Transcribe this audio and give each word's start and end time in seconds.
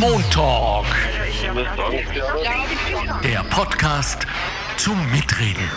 Montalk. 0.00 0.86
Der 3.22 3.44
Podcast 3.50 4.26
zum 4.76 4.96
Mitreden. 5.10 5.68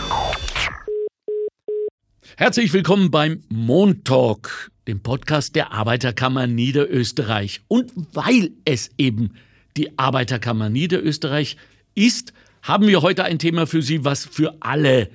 Herzlich 2.38 2.72
willkommen 2.74 3.12
beim 3.12 3.44
Montalk, 3.50 4.72
dem 4.88 5.02
Podcast 5.02 5.56
der 5.56 5.72
Arbeiterkammer 5.72 6.48
Niederösterreich. 6.48 7.62
Und 7.68 7.92
weil 8.14 8.52
es 8.64 8.90
eben 8.98 9.34
die 9.76 9.98
Arbeiterkammer 9.98 10.70
Niederösterreich 10.70 11.58
ist, 11.96 12.34
haben 12.62 12.88
wir 12.88 13.02
heute 13.02 13.24
ein 13.24 13.40
Thema 13.40 13.68
für 13.68 13.82
Sie, 13.82 14.06
was 14.06 14.26
für 14.26 14.56
alle 14.62 15.10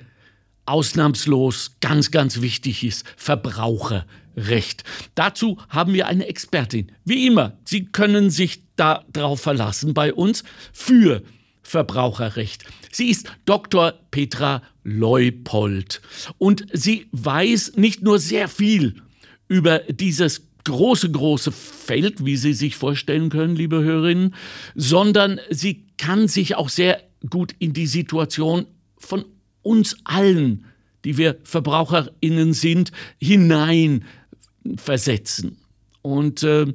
ausnahmslos 0.65 1.77
ganz, 1.81 2.11
ganz 2.11 2.41
wichtig 2.41 2.83
ist. 2.83 3.05
Verbraucherrecht. 3.17 4.83
Dazu 5.15 5.57
haben 5.69 5.93
wir 5.93 6.07
eine 6.07 6.27
Expertin. 6.27 6.91
Wie 7.05 7.27
immer, 7.27 7.57
Sie 7.65 7.85
können 7.85 8.29
sich 8.29 8.63
darauf 8.75 9.41
verlassen 9.41 9.93
bei 9.93 10.13
uns 10.13 10.43
für 10.73 11.23
Verbraucherrecht. 11.61 12.65
Sie 12.91 13.09
ist 13.09 13.31
Dr. 13.45 13.93
Petra 14.11 14.61
Leupold 14.83 16.01
und 16.37 16.65
sie 16.73 17.07
weiß 17.11 17.73
nicht 17.75 18.01
nur 18.01 18.19
sehr 18.19 18.47
viel 18.47 19.01
über 19.47 19.79
dieses 19.79 20.47
große, 20.63 21.11
große 21.11 21.51
Feld, 21.51 22.25
wie 22.25 22.35
Sie 22.35 22.53
sich 22.53 22.75
vorstellen 22.75 23.29
können, 23.29 23.55
liebe 23.55 23.83
Hörerinnen, 23.83 24.35
sondern 24.75 25.39
sie 25.49 25.87
kann 25.97 26.27
sich 26.27 26.55
auch 26.55 26.69
sehr 26.69 27.01
gut 27.29 27.53
in 27.59 27.73
die 27.73 27.87
Situation 27.87 28.65
von 28.97 29.25
uns 29.61 29.95
allen, 30.03 30.65
die 31.03 31.17
wir 31.17 31.37
Verbraucherinnen 31.43 32.53
sind, 32.53 32.91
hineinversetzen. 33.19 35.57
Und 36.01 36.43
äh, 36.43 36.67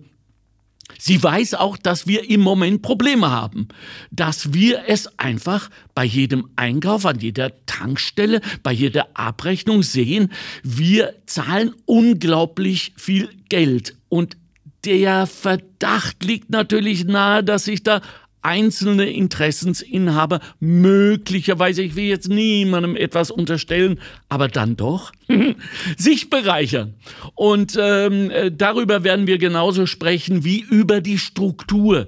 Sie 0.98 1.22
weiß 1.22 1.54
auch, 1.54 1.76
dass 1.76 2.06
wir 2.06 2.30
im 2.30 2.40
Moment 2.40 2.82
Probleme 2.82 3.30
haben, 3.30 3.68
dass 4.10 4.54
wir 4.54 4.84
es 4.86 5.18
einfach 5.18 5.68
bei 5.94 6.04
jedem 6.04 6.48
Einkauf, 6.56 7.06
an 7.06 7.18
jeder 7.18 7.52
Tankstelle, 7.66 8.40
bei 8.62 8.72
jeder 8.72 9.08
Abrechnung 9.14 9.82
sehen, 9.82 10.32
wir 10.62 11.14
zahlen 11.26 11.74
unglaublich 11.86 12.92
viel 12.96 13.28
Geld. 13.48 13.96
Und 14.08 14.36
der 14.84 15.26
Verdacht 15.26 16.24
liegt 16.24 16.50
natürlich 16.50 17.04
nahe, 17.04 17.42
dass 17.42 17.64
sich 17.64 17.82
da 17.82 18.00
einzelne 18.46 19.10
Interessensinhaber 19.10 20.38
möglicherweise, 20.60 21.82
ich 21.82 21.96
will 21.96 22.04
jetzt 22.04 22.28
niemandem 22.28 22.94
etwas 22.94 23.32
unterstellen, 23.32 23.98
aber 24.28 24.46
dann 24.46 24.76
doch, 24.76 25.10
sich 25.96 26.30
bereichern. 26.30 26.94
Und 27.34 27.76
ähm, 27.78 28.30
äh, 28.30 28.52
darüber 28.52 29.02
werden 29.02 29.26
wir 29.26 29.38
genauso 29.38 29.84
sprechen 29.84 30.44
wie 30.44 30.60
über 30.60 31.00
die 31.00 31.18
Struktur 31.18 32.06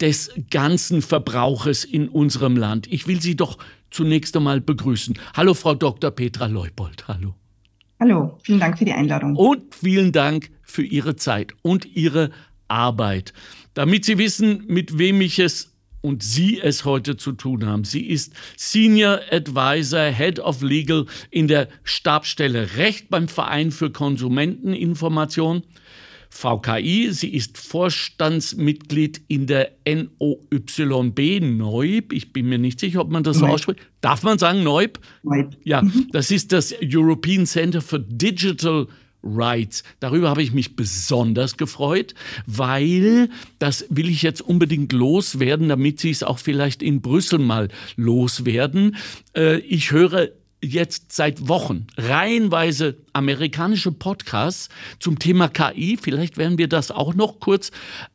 des 0.00 0.30
ganzen 0.50 1.02
Verbrauches 1.02 1.84
in 1.84 2.08
unserem 2.08 2.56
Land. 2.56 2.90
Ich 2.90 3.06
will 3.06 3.20
Sie 3.20 3.36
doch 3.36 3.58
zunächst 3.90 4.34
einmal 4.34 4.62
begrüßen. 4.62 5.18
Hallo, 5.34 5.52
Frau 5.52 5.74
Dr. 5.74 6.10
Petra 6.10 6.46
Leupold. 6.46 7.06
Hallo. 7.06 7.34
Hallo, 8.00 8.38
vielen 8.42 8.60
Dank 8.60 8.78
für 8.78 8.84
die 8.86 8.92
Einladung. 8.92 9.36
Und 9.36 9.74
vielen 9.74 10.12
Dank 10.12 10.50
für 10.62 10.82
Ihre 10.82 11.16
Zeit 11.16 11.52
und 11.62 11.84
Ihre 11.96 12.30
Arbeit 12.68 13.32
damit 13.76 14.06
Sie 14.06 14.18
wissen, 14.18 14.64
mit 14.66 14.98
wem 14.98 15.20
ich 15.20 15.38
es 15.38 15.72
und 16.00 16.22
Sie 16.22 16.58
es 16.58 16.84
heute 16.84 17.16
zu 17.16 17.32
tun 17.32 17.66
haben. 17.66 17.84
Sie 17.84 18.06
ist 18.06 18.32
Senior 18.56 19.20
Advisor, 19.30 20.06
Head 20.06 20.40
of 20.40 20.62
Legal 20.62 21.06
in 21.30 21.46
der 21.46 21.68
Stabsstelle 21.84 22.76
Recht 22.76 23.10
beim 23.10 23.28
Verein 23.28 23.70
für 23.70 23.90
Konsumenteninformation. 23.90 25.62
VKI. 26.28 27.12
Sie 27.12 27.28
ist 27.28 27.56
Vorstandsmitglied 27.56 29.22
in 29.28 29.46
der 29.46 29.72
NOYB, 29.86 31.40
NOIB. 31.40 32.12
Ich 32.12 32.32
bin 32.32 32.48
mir 32.48 32.58
nicht 32.58 32.80
sicher, 32.80 33.00
ob 33.00 33.10
man 33.10 33.22
das 33.22 33.38
so 33.38 33.46
ausspricht. 33.46 33.80
Darf 34.00 34.22
man 34.22 34.38
sagen 34.38 34.62
NOIB? 34.62 34.98
NOIB. 35.22 35.56
Ja, 35.64 35.82
das 36.12 36.30
ist 36.30 36.52
das 36.52 36.74
European 36.82 37.46
Center 37.46 37.80
for 37.80 38.00
Digital 38.00 38.86
Rights. 39.34 39.82
Darüber 40.00 40.30
habe 40.30 40.42
ich 40.42 40.52
mich 40.52 40.76
besonders 40.76 41.56
gefreut, 41.56 42.14
weil 42.46 43.28
das 43.58 43.86
will 43.90 44.08
ich 44.08 44.22
jetzt 44.22 44.42
unbedingt 44.42 44.92
loswerden, 44.92 45.68
damit 45.68 46.00
Sie 46.00 46.10
es 46.10 46.22
auch 46.22 46.38
vielleicht 46.38 46.82
in 46.82 47.00
Brüssel 47.00 47.38
mal 47.38 47.68
loswerden. 47.96 48.96
Äh, 49.34 49.58
ich 49.58 49.90
höre 49.90 50.30
jetzt 50.62 51.12
seit 51.12 51.48
Wochen 51.48 51.86
reihenweise 51.96 52.96
amerikanische 53.12 53.92
Podcasts 53.92 54.68
zum 54.98 55.18
Thema 55.18 55.48
KI, 55.48 55.98
vielleicht 56.00 56.36
werden 56.36 56.58
wir 56.58 56.68
das 56.68 56.90
auch 56.90 57.14
noch 57.14 57.40
kurz 57.40 57.70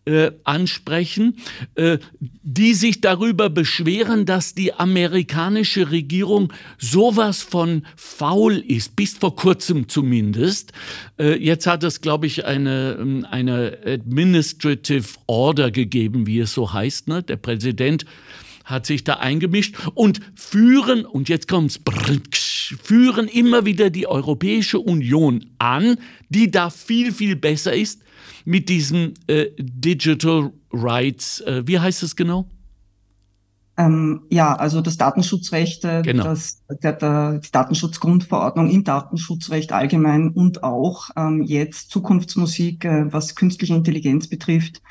äh, 0.06 0.31
ansprechen, 0.44 1.38
äh, 1.75 1.97
die 2.19 2.74
sich 2.74 3.01
darüber 3.01 3.50
beschweren, 3.50 4.25
dass 4.25 4.53
die 4.53 4.74
amerikanische 4.74 5.91
Regierung 5.91 6.51
sowas 6.78 7.41
von 7.41 7.85
faul 7.96 8.57
ist, 8.57 8.96
bis 8.96 9.18
vor 9.18 9.35
kurzem 9.35 9.88
zumindest. 9.88 10.74
Äh, 11.19 11.44
jetzt 11.44 11.68
hat 11.68 11.84
es, 11.84 12.01
glaube 12.01 12.28
ich, 12.28 12.46
eine, 12.46 12.97
ähm, 13.00 13.25
eine 13.30 13.78
Administrative 13.85 15.07
Order 15.28 15.72
gegeben, 15.72 16.28
wie 16.28 16.40
es 16.40 16.53
so 16.53 16.74
heißt. 16.74 17.07
Ne? 17.07 17.24
Der 17.24 17.38
Präsident 17.38 18.06
hat 18.66 18.85
sich 18.85 19.03
da 19.03 19.16
eingemischt 19.16 19.77
und 19.94 20.22
führen, 20.35 21.05
und 21.05 21.29
jetzt 21.29 21.47
kommt's, 21.47 21.79
führen 22.83 23.27
immer 23.27 23.66
wieder 23.66 23.89
die 23.89 24.07
Europäische 24.07 24.79
Union 24.79 25.45
an, 25.59 25.97
die 26.29 26.51
da 26.51 26.69
viel, 26.69 27.11
viel 27.11 27.35
besser 27.35 27.73
ist 27.73 28.01
mit 28.45 28.69
diesen 28.69 29.13
äh, 29.27 29.47
Digital 29.57 30.51
Rights. 30.71 31.41
Äh, 31.41 31.63
wie 31.66 31.79
heißt 31.79 32.03
es 32.03 32.16
genau? 32.16 32.47
Ähm, 33.77 34.23
ja, 34.29 34.53
also 34.53 34.81
das 34.81 34.97
Datenschutzrecht, 34.97 35.81
genau. 36.03 36.23
das, 36.25 36.61
der, 36.83 36.94
der, 36.94 37.39
die 37.39 37.51
Datenschutzgrundverordnung 37.51 38.69
im 38.69 38.83
Datenschutzrecht 38.83 39.71
allgemein 39.71 40.29
und 40.29 40.63
auch 40.63 41.09
ähm, 41.16 41.41
jetzt 41.44 41.89
Zukunftsmusik, 41.89 42.85
äh, 42.85 43.11
was 43.11 43.35
künstliche 43.35 43.73
Intelligenz 43.73 44.27
betrifft, 44.27 44.81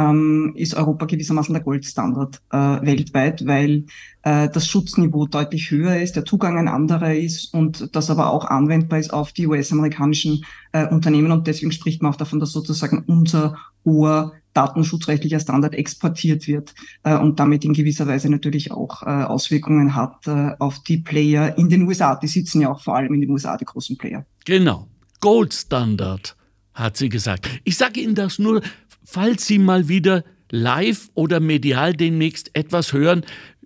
ähm, 0.00 0.52
ist 0.56 0.74
Europa 0.74 1.04
gewissermaßen 1.04 1.52
der 1.52 1.62
Goldstandard 1.62 2.40
äh, 2.50 2.56
weltweit, 2.56 3.46
weil 3.46 3.84
äh, 4.22 4.48
das 4.48 4.66
Schutzniveau 4.66 5.26
deutlich 5.26 5.70
höher 5.70 6.00
ist, 6.00 6.16
der 6.16 6.24
Zugang 6.24 6.56
ein 6.56 6.68
anderer 6.68 7.14
ist 7.14 7.52
und 7.52 7.94
das 7.94 8.08
aber 8.08 8.32
auch 8.32 8.46
anwendbar 8.46 8.98
ist 8.98 9.12
auf 9.12 9.32
die 9.32 9.46
US-amerikanischen 9.46 10.44
äh, 10.72 10.86
Unternehmen. 10.86 11.32
Und 11.32 11.46
deswegen 11.46 11.72
spricht 11.72 12.02
man 12.02 12.12
auch 12.12 12.16
davon, 12.16 12.40
dass 12.40 12.52
sozusagen 12.52 13.04
unser 13.06 13.56
hoher 13.84 14.32
datenschutzrechtlicher 14.54 15.38
Standard 15.38 15.74
exportiert 15.74 16.48
wird 16.48 16.74
äh, 17.02 17.16
und 17.16 17.38
damit 17.38 17.64
in 17.64 17.74
gewisser 17.74 18.06
Weise 18.06 18.30
natürlich 18.30 18.72
auch 18.72 19.02
äh, 19.02 19.06
Auswirkungen 19.06 19.94
hat 19.94 20.26
äh, 20.26 20.52
auf 20.58 20.82
die 20.82 20.98
Player 20.98 21.56
in 21.58 21.68
den 21.68 21.82
USA. 21.82 22.16
Die 22.16 22.26
sitzen 22.26 22.62
ja 22.62 22.72
auch 22.72 22.80
vor 22.80 22.96
allem 22.96 23.12
in 23.14 23.20
den 23.20 23.30
USA, 23.30 23.56
die 23.56 23.66
großen 23.66 23.98
Player. 23.98 24.24
Genau. 24.46 24.88
Goldstandard 25.20 26.36
hat 26.72 26.96
sie 26.96 27.10
gesagt. 27.10 27.48
Ich 27.64 27.76
sage 27.76 28.00
Ihnen 28.00 28.14
das 28.14 28.38
nur, 28.38 28.62
falls 29.10 29.46
Sie 29.46 29.58
mal 29.58 29.88
wieder 29.88 30.24
live 30.50 31.10
oder 31.14 31.40
medial 31.40 31.92
demnächst 31.94 32.50
etwas 32.54 32.92
hören, 32.92 33.24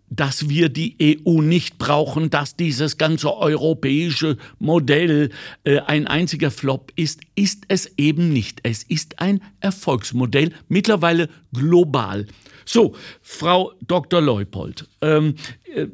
dass 0.09 0.49
wir 0.49 0.69
die 0.69 1.19
EU 1.27 1.41
nicht 1.43 1.78
brauchen, 1.78 2.31
dass 2.31 2.56
dieses 2.56 2.99
ganze 2.99 3.37
europäische 3.37 4.37
Modell 4.59 5.31
äh, 5.65 5.81
ein 5.81 6.06
einziger 6.06 6.50
Flop 6.50 6.93
ist, 6.94 7.21
ist 7.34 7.65
es 7.69 7.93
eben 7.99 8.33
nicht. 8.33 8.60
Es 8.62 8.83
ist 8.84 9.19
ein 9.19 9.43
Erfolgsmodell, 9.60 10.53
mittlerweile 10.69 11.28
global. 11.53 12.27
So, 12.65 12.94
Frau 13.22 13.72
Dr. 13.87 14.21
Leupold, 14.21 14.88
ähm, 15.00 15.34
äh, 15.75 15.87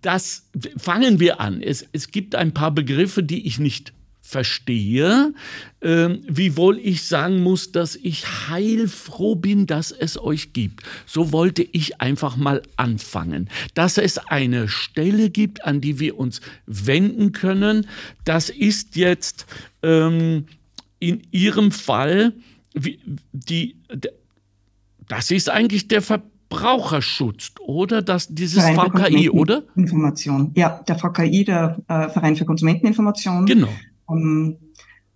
das 0.00 0.50
fangen 0.76 1.18
wir 1.18 1.40
an. 1.40 1.62
Es, 1.62 1.86
es 1.92 2.10
gibt 2.10 2.34
ein 2.34 2.52
paar 2.52 2.70
Begriffe, 2.70 3.22
die 3.22 3.46
ich 3.46 3.58
nicht 3.58 3.92
verstehe, 4.34 5.32
äh, 5.78 6.08
wiewohl 6.26 6.78
ich 6.78 7.04
sagen 7.04 7.40
muss, 7.40 7.70
dass 7.70 7.94
ich 7.94 8.48
heilfroh 8.48 9.36
bin, 9.36 9.68
dass 9.68 9.92
es 9.92 10.18
euch 10.18 10.52
gibt. 10.52 10.82
So 11.06 11.30
wollte 11.30 11.62
ich 11.62 12.00
einfach 12.00 12.36
mal 12.36 12.60
anfangen. 12.76 13.48
Dass 13.74 13.96
es 13.96 14.18
eine 14.18 14.66
Stelle 14.66 15.30
gibt, 15.30 15.64
an 15.64 15.80
die 15.80 16.00
wir 16.00 16.18
uns 16.18 16.40
wenden 16.66 17.30
können, 17.30 17.86
das 18.24 18.50
ist 18.50 18.96
jetzt 18.96 19.46
ähm, 19.84 20.46
in 20.98 21.22
Ihrem 21.30 21.70
Fall 21.70 22.32
wie, 22.74 22.98
die, 23.32 23.76
das 25.06 25.30
ist 25.30 25.48
eigentlich 25.48 25.86
der 25.86 26.02
Verbraucherschutz, 26.02 27.52
oder? 27.60 28.02
Das, 28.02 28.26
dieses 28.26 28.64
Verein 28.64 28.90
VKI, 28.90 29.30
oder? 29.30 29.62
Information. 29.76 30.50
Ja, 30.56 30.82
der 30.88 30.98
VKI, 30.98 31.44
der 31.44 31.78
äh, 31.86 32.08
Verein 32.08 32.34
für 32.34 32.44
Konsumenteninformation. 32.44 33.46
Genau 33.46 33.70
ähm, 34.10 34.58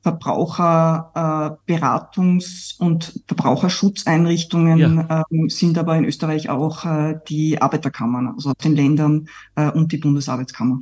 Verbraucherberatungs- 0.05 2.79
äh, 2.79 2.85
und 2.85 3.20
Verbraucherschutzeinrichtungen 3.26 4.79
ja. 4.79 5.25
ähm, 5.31 5.50
sind 5.50 5.76
aber 5.76 5.96
in 5.96 6.05
Österreich 6.05 6.49
auch 6.49 6.85
äh, 6.85 7.19
die 7.29 7.61
Arbeiterkammern, 7.61 8.29
also 8.29 8.50
aus 8.50 8.56
den 8.62 8.76
Ländern 8.76 9.29
äh, 9.56 9.69
und 9.70 9.90
die 9.93 9.99
Bundesarbeitskammer. 9.99 10.79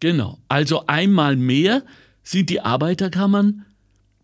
Genau. 0.00 0.38
Also 0.48 0.86
einmal 0.86 1.36
mehr 1.36 1.82
sind 2.22 2.48
die 2.50 2.60
Arbeiterkammern 2.60 3.64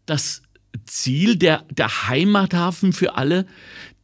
das 0.06 0.42
Ziel, 0.84 1.36
der, 1.36 1.64
der 1.70 2.08
Heimathafen 2.08 2.92
für 2.92 3.16
alle, 3.16 3.46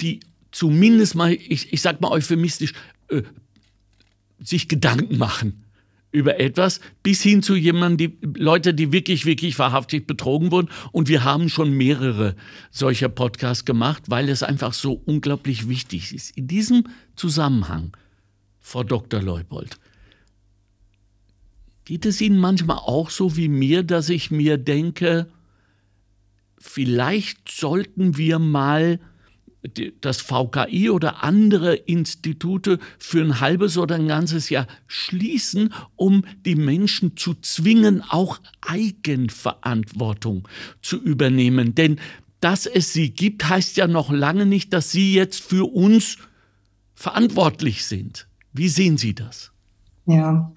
die 0.01 0.21
zumindest 0.53 1.15
mal, 1.15 1.33
ich, 1.33 1.73
ich 1.73 1.81
sag 1.81 2.01
mal 2.01 2.11
euphemistisch, 2.11 2.73
äh, 3.09 3.23
sich 4.39 4.69
Gedanken 4.69 5.19
machen 5.19 5.66
über 6.17 6.41
etwas, 6.41 6.81
bis 7.03 7.23
hin 7.23 7.43
zu 7.43 7.55
jemandem, 7.55 8.19
die 8.21 8.41
Leute, 8.41 8.73
die 8.73 8.91
wirklich, 8.91 9.27
wirklich 9.27 9.59
wahrhaftig 9.59 10.07
betrogen 10.07 10.51
wurden. 10.51 10.71
Und 10.93 11.09
wir 11.09 11.25
haben 11.25 11.49
schon 11.49 11.73
mehrere 11.73 12.35
solcher 12.71 13.11
Podcasts 13.11 13.65
gemacht, 13.65 14.05
weil 14.09 14.29
es 14.31 14.43
einfach 14.43 14.73
so 14.73 14.95
unglaublich 15.05 15.69
wichtig 15.69 16.15
ist. 16.15 16.37
In 16.37 16.49
diesem 16.49 16.85
Zusammenhang, 17.17 17.95
Frau 18.61 18.83
Dr. 18.83 19.23
Leupold, 19.23 19.79
geht 21.85 22.07
es 22.07 22.21
Ihnen 22.21 22.39
manchmal 22.39 22.79
auch 22.79 23.11
so 23.11 23.37
wie 23.37 23.49
mir, 23.49 23.83
dass 23.83 24.09
ich 24.09 24.31
mir 24.31 24.57
denke, 24.57 25.29
vielleicht 26.59 27.51
sollten 27.51 28.17
wir 28.17 28.39
mal 28.39 28.99
das 30.01 30.21
VKI 30.21 30.91
oder 30.91 31.23
andere 31.23 31.75
Institute 31.75 32.79
für 32.99 33.23
ein 33.23 33.41
halbes 33.41 33.79
oder 33.79 33.97
ein 33.97 34.09
ganzes 34.09 34.51
Jahr 34.51 34.67
schließen, 34.87 35.73
um 35.97 36.25
die 36.45 36.57
Menschen 36.57 37.17
zu 37.17 37.35
zwingen, 37.35 38.03
auch 38.09 38.39
Eigenverantwortung 38.61 40.49
zu 40.81 41.01
übernehmen. 41.01 41.75
Denn 41.75 41.99
dass 42.41 42.67
es 42.67 42.93
sie 42.93 43.11
gibt, 43.11 43.49
heißt 43.49 43.77
ja 43.77 43.87
noch 43.87 44.11
lange 44.11 44.47
nicht, 44.47 44.73
dass 44.73 44.91
sie 44.91 45.15
jetzt 45.15 45.43
für 45.43 45.73
uns 45.73 46.19
verantwortlich 46.95 47.85
sind. 47.87 48.29
Wie 48.53 48.69
sehen 48.69 48.97
Sie 48.97 49.15
das? 49.15 49.53
Ja, 50.07 50.53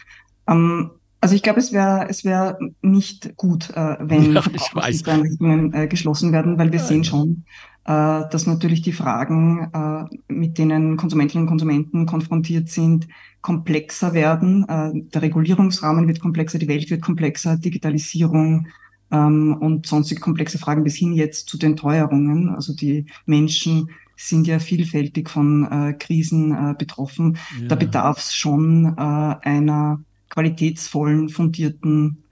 ähm, 0.47 0.91
also 1.21 1.35
ich 1.35 1.43
glaube, 1.43 1.59
es 1.59 1.73
wäre 1.73 2.07
es 2.09 2.23
wäre 2.23 2.57
nicht 2.81 3.35
gut, 3.35 3.71
äh, 3.71 3.97
wenn 3.99 4.33
ja, 4.33 4.43
Einrichtungen 4.75 5.73
äh, 5.73 5.87
geschlossen 5.87 6.31
werden, 6.31 6.57
weil 6.57 6.71
wir 6.71 6.79
ja, 6.79 6.85
sehen 6.85 7.03
schon, 7.03 7.43
dass 7.83 8.45
natürlich 8.45 8.81
die 8.81 8.91
Fragen, 8.91 9.71
äh, 9.73 10.33
mit 10.33 10.57
denen 10.57 10.97
Konsumentinnen 10.97 11.43
und 11.43 11.49
Konsumenten 11.49 12.05
konfrontiert 12.05 12.69
sind, 12.69 13.07
komplexer 13.41 14.13
werden. 14.13 14.67
Äh, 14.67 14.91
der 15.13 15.21
Regulierungsrahmen 15.21 16.07
wird 16.07 16.19
komplexer, 16.19 16.59
die 16.59 16.67
Welt 16.67 16.89
wird 16.89 17.01
komplexer, 17.01 17.57
Digitalisierung 17.57 18.67
ähm, 19.11 19.57
und 19.59 19.87
sonstige 19.87 20.21
komplexe 20.21 20.59
Fragen 20.59 20.83
bis 20.83 20.95
hin 20.95 21.13
jetzt 21.13 21.49
zu 21.49 21.57
den 21.57 21.75
Teuerungen. 21.75 22.49
Also 22.49 22.75
die 22.75 23.05
Menschen 23.25 23.89
sind 24.15 24.47
ja 24.47 24.59
vielfältig 24.59 25.29
von 25.29 25.65
äh, 25.71 25.93
Krisen 25.93 26.51
äh, 26.51 26.75
betroffen. 26.77 27.37
Ja. 27.61 27.69
Da 27.69 27.75
bedarf 27.75 28.17
es 28.19 28.35
schon 28.35 28.85
äh, 28.97 28.99
einer 28.99 30.01
qualitätsvollen, 30.29 31.29
fundierten 31.29 32.23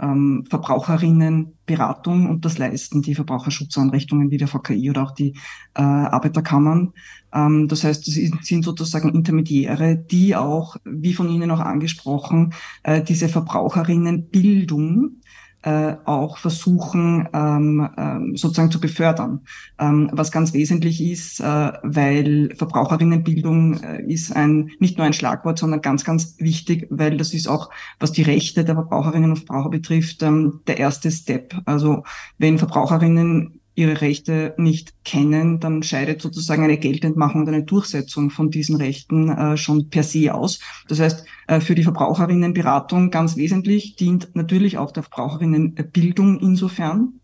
ähm, 0.00 0.44
Verbraucherinnenberatung 0.48 2.28
und 2.28 2.44
das 2.44 2.58
leisten 2.58 3.02
die 3.02 3.14
Verbraucherschutzanrichtungen 3.14 4.30
wie 4.30 4.38
der 4.38 4.48
VKI 4.48 4.90
oder 4.90 5.02
auch 5.02 5.12
die 5.12 5.30
äh, 5.74 5.82
Arbeiterkammern. 5.82 6.92
Ähm, 7.32 7.68
das 7.68 7.84
heißt, 7.84 8.06
das 8.06 8.14
sind 8.14 8.64
sozusagen 8.64 9.14
Intermediäre, 9.14 9.96
die 9.96 10.36
auch, 10.36 10.76
wie 10.84 11.14
von 11.14 11.28
Ihnen 11.28 11.50
auch 11.50 11.60
angesprochen, 11.60 12.54
äh, 12.82 13.02
diese 13.02 13.28
Verbraucherinnenbildung 13.28 15.20
äh, 15.66 15.96
auch 16.04 16.38
versuchen, 16.38 17.28
ähm, 17.32 17.90
ähm, 17.98 18.36
sozusagen 18.36 18.70
zu 18.70 18.80
befördern. 18.80 19.40
Ähm, 19.80 20.08
was 20.12 20.30
ganz 20.30 20.54
wesentlich 20.54 21.02
ist, 21.02 21.40
äh, 21.40 21.72
weil 21.82 22.54
Verbraucherinnenbildung 22.54 23.82
äh, 23.82 24.02
ist 24.04 24.34
ein 24.34 24.70
nicht 24.78 24.96
nur 24.96 25.06
ein 25.06 25.12
Schlagwort, 25.12 25.58
sondern 25.58 25.82
ganz, 25.82 26.04
ganz 26.04 26.36
wichtig, 26.38 26.86
weil 26.90 27.16
das 27.16 27.34
ist 27.34 27.48
auch, 27.48 27.70
was 27.98 28.12
die 28.12 28.22
Rechte 28.22 28.64
der 28.64 28.76
Verbraucherinnen 28.76 29.30
und 29.30 29.38
Verbraucher 29.38 29.70
betrifft, 29.70 30.22
ähm, 30.22 30.60
der 30.68 30.78
erste 30.78 31.10
Step. 31.10 31.56
Also 31.64 32.04
wenn 32.38 32.58
Verbraucherinnen 32.58 33.60
ihre 33.76 34.00
Rechte 34.00 34.54
nicht 34.56 34.94
kennen, 35.04 35.60
dann 35.60 35.82
scheidet 35.82 36.20
sozusagen 36.20 36.64
eine 36.64 36.78
Geltendmachung 36.78 37.42
und 37.42 37.48
eine 37.48 37.62
Durchsetzung 37.62 38.30
von 38.30 38.50
diesen 38.50 38.76
Rechten 38.76 39.28
äh, 39.28 39.56
schon 39.56 39.90
per 39.90 40.02
se 40.02 40.34
aus. 40.34 40.58
Das 40.88 40.98
heißt, 40.98 41.24
äh, 41.46 41.60
für 41.60 41.74
die 41.74 41.84
Verbraucherinnenberatung 41.84 43.10
ganz 43.10 43.36
wesentlich 43.36 43.94
dient 43.96 44.34
natürlich 44.34 44.78
auch 44.78 44.90
der 44.92 45.04
Verbraucherinnenbildung 45.04 46.40
insofern, 46.40 47.20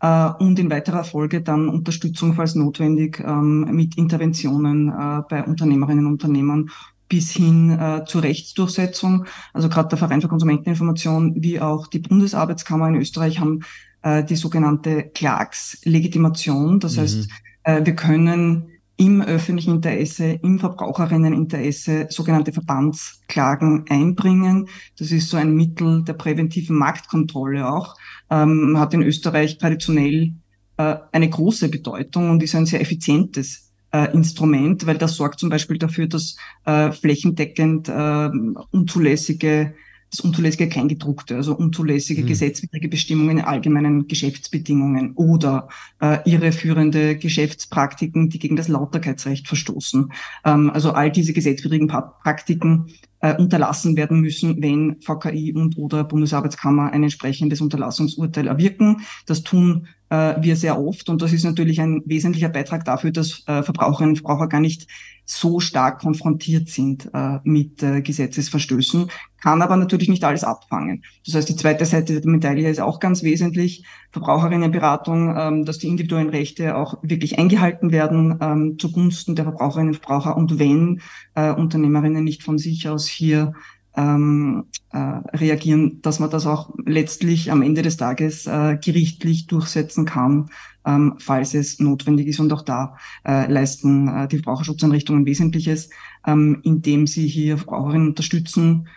äh, 0.00 0.30
und 0.38 0.58
in 0.58 0.70
weiterer 0.70 1.04
Folge 1.04 1.42
dann 1.42 1.68
Unterstützung, 1.68 2.34
falls 2.34 2.54
notwendig, 2.54 3.20
ähm, 3.20 3.66
mit 3.72 3.98
Interventionen 3.98 4.88
äh, 4.88 5.22
bei 5.28 5.44
Unternehmerinnen 5.44 6.06
und 6.06 6.12
Unternehmern 6.12 6.70
bis 7.08 7.32
hin 7.32 7.70
äh, 7.70 8.04
zur 8.06 8.22
Rechtsdurchsetzung. 8.22 9.26
Also 9.52 9.68
gerade 9.68 9.88
der 9.88 9.98
Verein 9.98 10.22
für 10.22 10.28
Konsumenteninformation 10.28 11.34
wie 11.42 11.60
auch 11.60 11.88
die 11.88 11.98
Bundesarbeitskammer 11.98 12.88
in 12.88 12.94
Österreich 12.94 13.40
haben 13.40 13.60
äh, 14.02 14.24
die 14.24 14.36
sogenannte 14.36 15.10
Klagslegitimation. 15.14 16.80
Das 16.80 16.96
mhm. 16.96 17.00
heißt, 17.00 17.28
äh, 17.64 17.84
wir 17.84 17.94
können 17.94 18.70
im 18.96 19.22
öffentlichen 19.22 19.76
Interesse, 19.76 20.38
im 20.42 20.58
Verbraucherinneninteresse 20.58 22.08
sogenannte 22.10 22.52
Verbandsklagen 22.52 23.86
einbringen. 23.88 24.68
Das 24.98 25.10
ist 25.10 25.30
so 25.30 25.38
ein 25.38 25.54
Mittel 25.54 26.04
der 26.04 26.12
präventiven 26.12 26.76
Marktkontrolle 26.76 27.66
auch. 27.66 27.96
Ähm, 28.28 28.78
hat 28.78 28.92
in 28.92 29.02
Österreich 29.02 29.56
traditionell 29.56 30.34
äh, 30.76 30.96
eine 31.12 31.30
große 31.30 31.70
Bedeutung 31.70 32.28
und 32.28 32.42
ist 32.42 32.54
ein 32.54 32.66
sehr 32.66 32.82
effizientes 32.82 33.70
äh, 33.90 34.12
Instrument, 34.12 34.86
weil 34.86 34.98
das 34.98 35.16
sorgt 35.16 35.40
zum 35.40 35.48
Beispiel 35.48 35.78
dafür, 35.78 36.06
dass 36.06 36.36
äh, 36.66 36.92
flächendeckend 36.92 37.88
äh, 37.88 38.30
unzulässige 38.70 39.74
das 40.10 40.20
unzulässige 40.20 40.68
Kleingedruckte, 40.68 41.36
also 41.36 41.56
unzulässige 41.56 42.22
mhm. 42.22 42.26
gesetzwidrige 42.26 42.88
Bestimmungen 42.88 43.38
in 43.38 43.44
allgemeinen 43.44 44.08
Geschäftsbedingungen 44.08 45.12
oder 45.14 45.68
äh, 46.00 46.18
irreführende 46.28 47.16
Geschäftspraktiken, 47.16 48.28
die 48.28 48.38
gegen 48.38 48.56
das 48.56 48.68
Lauterkeitsrecht 48.68 49.46
verstoßen. 49.46 50.12
Ähm, 50.44 50.70
also 50.70 50.92
all 50.92 51.10
diese 51.10 51.32
gesetzwidrigen 51.32 51.88
Praktiken 51.88 52.86
äh, 53.20 53.36
unterlassen 53.36 53.96
werden 53.96 54.20
müssen, 54.20 54.60
wenn 54.60 54.96
VKI 55.00 55.52
und 55.54 55.76
oder 55.78 56.04
Bundesarbeitskammer 56.04 56.92
ein 56.92 57.02
entsprechendes 57.02 57.60
Unterlassungsurteil 57.60 58.48
erwirken. 58.48 59.02
Das 59.26 59.42
tun 59.42 59.86
äh, 60.10 60.34
wir 60.40 60.56
sehr 60.56 60.78
oft 60.78 61.08
und 61.08 61.22
das 61.22 61.32
ist 61.32 61.44
natürlich 61.44 61.80
ein 61.80 62.02
wesentlicher 62.04 62.48
Beitrag 62.48 62.84
dafür, 62.84 63.12
dass 63.12 63.42
äh, 63.46 63.62
Verbraucherinnen 63.62 64.10
und 64.10 64.16
Verbraucher 64.16 64.48
gar 64.48 64.60
nicht 64.60 64.86
so 65.24 65.60
stark 65.60 66.00
konfrontiert 66.00 66.68
sind 66.68 67.08
äh, 67.14 67.38
mit 67.44 67.82
äh, 67.84 68.02
Gesetzesverstößen, 68.02 69.08
kann 69.40 69.62
aber 69.62 69.76
natürlich 69.76 70.08
nicht 70.08 70.24
alles 70.24 70.42
abfangen. 70.42 71.04
Das 71.24 71.36
heißt, 71.36 71.48
die 71.48 71.54
zweite 71.54 71.84
Seite 71.84 72.20
der 72.20 72.30
Medaille 72.30 72.68
ist 72.68 72.80
auch 72.80 72.98
ganz 72.98 73.22
wesentlich, 73.22 73.84
Verbraucherinnenberatung, 74.10 75.36
ähm, 75.36 75.64
dass 75.64 75.78
die 75.78 75.86
individuellen 75.86 76.30
Rechte 76.30 76.76
auch 76.76 76.98
wirklich 77.02 77.38
eingehalten 77.38 77.92
werden 77.92 78.38
ähm, 78.40 78.76
zugunsten 78.78 79.36
der 79.36 79.44
Verbraucherinnen 79.44 79.94
und 79.94 80.00
Verbraucher 80.00 80.36
und 80.36 80.58
wenn 80.58 81.00
äh, 81.36 81.52
Unternehmerinnen 81.52 82.24
nicht 82.24 82.42
von 82.42 82.58
sich 82.58 82.88
aus 82.88 83.06
hier 83.06 83.52
ähm, 83.96 84.64
äh, 84.92 84.98
reagieren, 84.98 86.00
dass 86.02 86.20
man 86.20 86.30
das 86.30 86.46
auch 86.46 86.70
letztlich 86.84 87.50
am 87.50 87.62
Ende 87.62 87.82
des 87.82 87.96
Tages 87.96 88.46
äh, 88.46 88.78
gerichtlich 88.80 89.46
durchsetzen 89.46 90.04
kann, 90.04 90.50
ähm, 90.86 91.14
falls 91.18 91.54
es 91.54 91.80
notwendig 91.80 92.28
ist. 92.28 92.40
Und 92.40 92.52
auch 92.52 92.62
da 92.62 92.96
äh, 93.26 93.50
leisten 93.50 94.08
äh, 94.08 94.28
die 94.28 94.36
Verbraucherschutzeinrichtungen 94.38 95.26
Wesentliches, 95.26 95.90
ähm, 96.26 96.60
indem 96.62 97.06
sie 97.06 97.26
hier 97.26 97.58
Verbraucherinnen 97.58 98.08
unterstützen, 98.08 98.88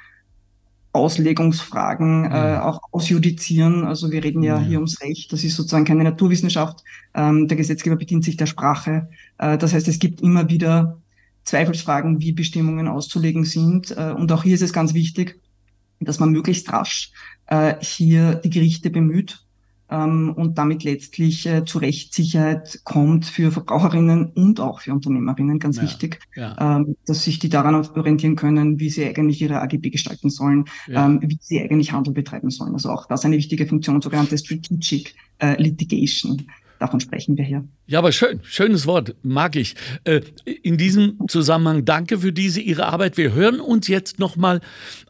Auslegungsfragen 0.94 2.26
äh, 2.32 2.60
auch 2.62 2.80
ausjudizieren. 2.92 3.84
Also 3.84 4.12
wir 4.12 4.24
reden 4.24 4.44
ja, 4.44 4.60
ja, 4.60 4.64
hier 4.64 4.78
ums 4.78 5.02
Recht. 5.02 5.34
Das 5.34 5.44
ist 5.44 5.56
sozusagen 5.56 5.86
keine 5.86 6.04
Naturwissenschaft. 6.04 6.84
Ähm, 7.16 7.48
der 7.48 7.58
Gesetzgeber 7.58 7.96
bedient 7.96 8.24
sich 8.24 8.38
der 8.38 8.46
Sprache. 8.46 9.10
Äh, 9.40 9.58
das 9.58 9.74
heißt, 9.74 9.88
es 9.88 9.98
gibt 9.98 10.22
immer 10.22 10.50
wieder 10.50 11.02
Zweifelsfragen, 11.44 12.22
wie 12.22 12.32
Bestimmungen 12.32 12.88
auszulegen 12.88 13.46
sind. 13.46 13.92
Äh, 13.92 14.14
und 14.18 14.32
auch 14.32 14.44
hier 14.44 14.56
ist 14.56 14.62
es 14.62 14.74
ganz 14.74 14.94
wichtig, 14.94 15.40
dass 16.00 16.20
man 16.20 16.32
möglichst 16.32 16.72
rasch 16.72 17.12
äh, 17.48 17.76
hier 17.82 18.36
die 18.36 18.50
Gerichte 18.50 18.90
bemüht 18.90 19.46
ähm, 19.90 20.34
und 20.36 20.58
damit 20.58 20.84
letztlich 20.84 21.46
äh, 21.46 21.66
zu 21.66 21.78
Rechtssicherheit 21.78 22.82
kommt 22.84 23.26
für 23.26 23.52
Verbraucherinnen 23.52 24.28
und 24.28 24.60
auch 24.60 24.82
für 24.82 24.94
Unternehmerinnen, 24.94 25.60
ganz 25.60 25.78
ja, 25.78 25.84
wichtig, 25.84 26.20
ja. 26.36 26.78
Ähm, 26.78 26.96
dass 27.06 27.24
sich 27.24 27.40
die 27.40 27.50
daran 27.50 27.76
orientieren 27.76 28.36
können, 28.36 28.80
wie 28.80 28.90
sie 28.90 29.06
eigentlich 29.06 29.42
ihre 29.42 29.62
AGB 29.62 29.90
gestalten 29.90 30.30
sollen, 30.30 30.66
ja. 30.88 31.06
ähm, 31.06 31.20
wie 31.22 31.38
sie 31.42 31.62
eigentlich 31.62 31.92
Handel 31.92 32.14
betreiben 32.14 32.50
sollen. 32.50 32.74
Also 32.74 32.90
auch 32.90 33.06
das 33.08 33.26
eine 33.26 33.38
wichtige 33.38 33.68
Funktion, 33.68 34.02
sogenannte 34.02 34.38
Strategic 34.38 35.16
Litigation. 35.58 36.48
Davon 36.84 37.00
sprechen 37.00 37.38
wir 37.38 37.46
hier. 37.46 37.64
Ja, 37.88 38.00
aber 38.00 38.12
schön, 38.12 38.42
schönes 38.44 38.86
Wort, 38.86 39.16
mag 39.24 39.56
ich. 39.56 39.76
Äh, 40.04 40.20
in 40.44 40.78
diesem 40.78 41.18
Zusammenhang 41.30 41.86
danke 41.86 42.20
für 42.20 42.34
diese 42.34 42.60
Ihre 42.60 42.88
Arbeit. 42.88 43.16
Wir 43.16 43.32
hören 43.32 43.62
uns 43.62 43.88
jetzt 43.88 44.20
nochmal 44.20 44.60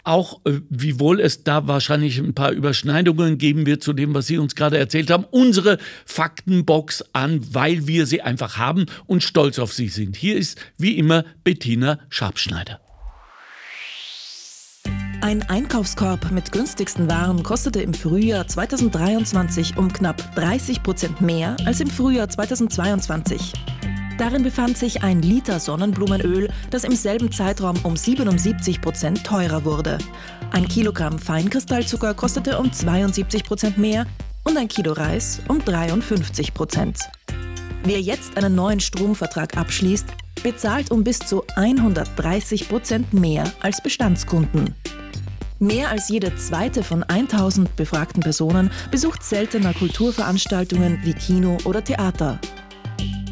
auch, 0.03 0.39
äh, 0.46 0.60
wiewohl 0.70 1.20
es 1.20 1.44
da 1.44 1.68
wahrscheinlich 1.68 2.20
ein 2.20 2.36
paar 2.36 2.51
Überschneidungen 2.51 3.39
geben 3.39 3.65
wird 3.65 3.82
zu 3.82 3.94
dem, 3.94 4.13
was 4.13 4.27
Sie 4.27 4.38
uns 4.38 4.53
gerade 4.53 4.77
erzählt 4.77 5.10
haben, 5.10 5.25
unsere 5.32 5.80
Faktenbox 6.06 7.06
an, 7.12 7.42
weil 7.51 7.88
wir 7.88 8.06
sie 8.06 8.22
einfach 8.22 8.60
haben 8.60 8.86
und 9.08 9.24
stolz 9.24 9.58
auf 9.58 9.74
sie 9.74 9.88
sind. 9.88 10.15
Hier 10.15 10.38
ist 10.38 10.63
wie 10.77 11.00
immer 11.00 11.25
Bettina 11.44 11.98
Schabschneider. 12.10 12.82
Ein 15.24 15.42
Einkaufskorb 15.44 16.32
mit 16.32 16.51
günstigsten 16.51 17.10
Waren 17.10 17.44
kostete 17.44 17.82
im 17.82 17.94
Frühjahr 17.94 18.46
2023 18.46 19.77
um 19.77 19.88
knapp 19.94 20.36
30 20.36 20.84
Prozent 20.84 21.22
mehr 21.22 21.56
als 21.63 21.80
im 21.80 21.89
Frühjahr 21.89 22.27
2022. 22.27 23.53
Darin 24.18 24.44
befand 24.44 24.77
sich 24.77 25.01
ein 25.01 25.22
Liter 25.22 25.62
Sonnenblumenöl, 25.62 26.51
das 26.72 26.84
im 26.84 26.94
selben 26.94 27.32
Zeitraum 27.32 27.77
um 27.84 27.96
77 27.96 28.82
Prozent 28.82 29.24
teurer 29.24 29.63
wurde. 29.63 29.98
Ein 30.51 30.68
Kilogramm 30.68 31.18
Feinkristallzucker 31.18 32.13
kostete 32.15 32.60
um 32.60 32.74
72 32.74 33.46
Prozent 33.46 33.77
mehr 33.77 34.06
und 34.44 34.58
ein 34.58 34.68
Kilo 34.68 34.92
Reis 34.92 35.42
um 35.48 35.63
53 35.63 36.53
Prozent. 36.53 37.00
Wer 37.86 38.01
jetzt 38.01 38.36
einen 38.36 38.56
neuen 38.56 38.82
Stromvertrag 38.82 39.56
abschließt, 39.56 40.08
bezahlt 40.44 40.92
um 40.92 41.06
bis 41.06 41.20
zu 41.20 41.46
130 41.56 42.68
Prozent 42.68 43.13
mehr 43.13 43.50
als 43.62 43.82
Bestandskunden. 43.82 44.75
Mehr 45.63 45.91
als 45.91 46.10
jede 46.10 46.36
zweite 46.36 46.84
von 46.84 47.03
1000 47.03 47.77
befragten 47.77 48.22
Personen 48.22 48.70
besucht 48.91 49.24
seltener 49.24 49.74
Kulturveranstaltungen 49.74 51.00
wie 51.03 51.13
Kino 51.13 51.58
oder 51.63 51.82
Theater. 51.82 52.38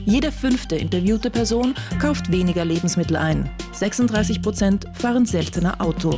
Jede 0.05 0.31
fünfte 0.31 0.77
interviewte 0.77 1.29
Person 1.29 1.75
kauft 1.99 2.31
weniger 2.31 2.63
Lebensmittel 2.63 3.17
ein. 3.17 3.49
36 3.73 4.41
Prozent 4.41 4.85
fahren 4.93 5.25
seltener 5.25 5.81
Auto. 5.81 6.17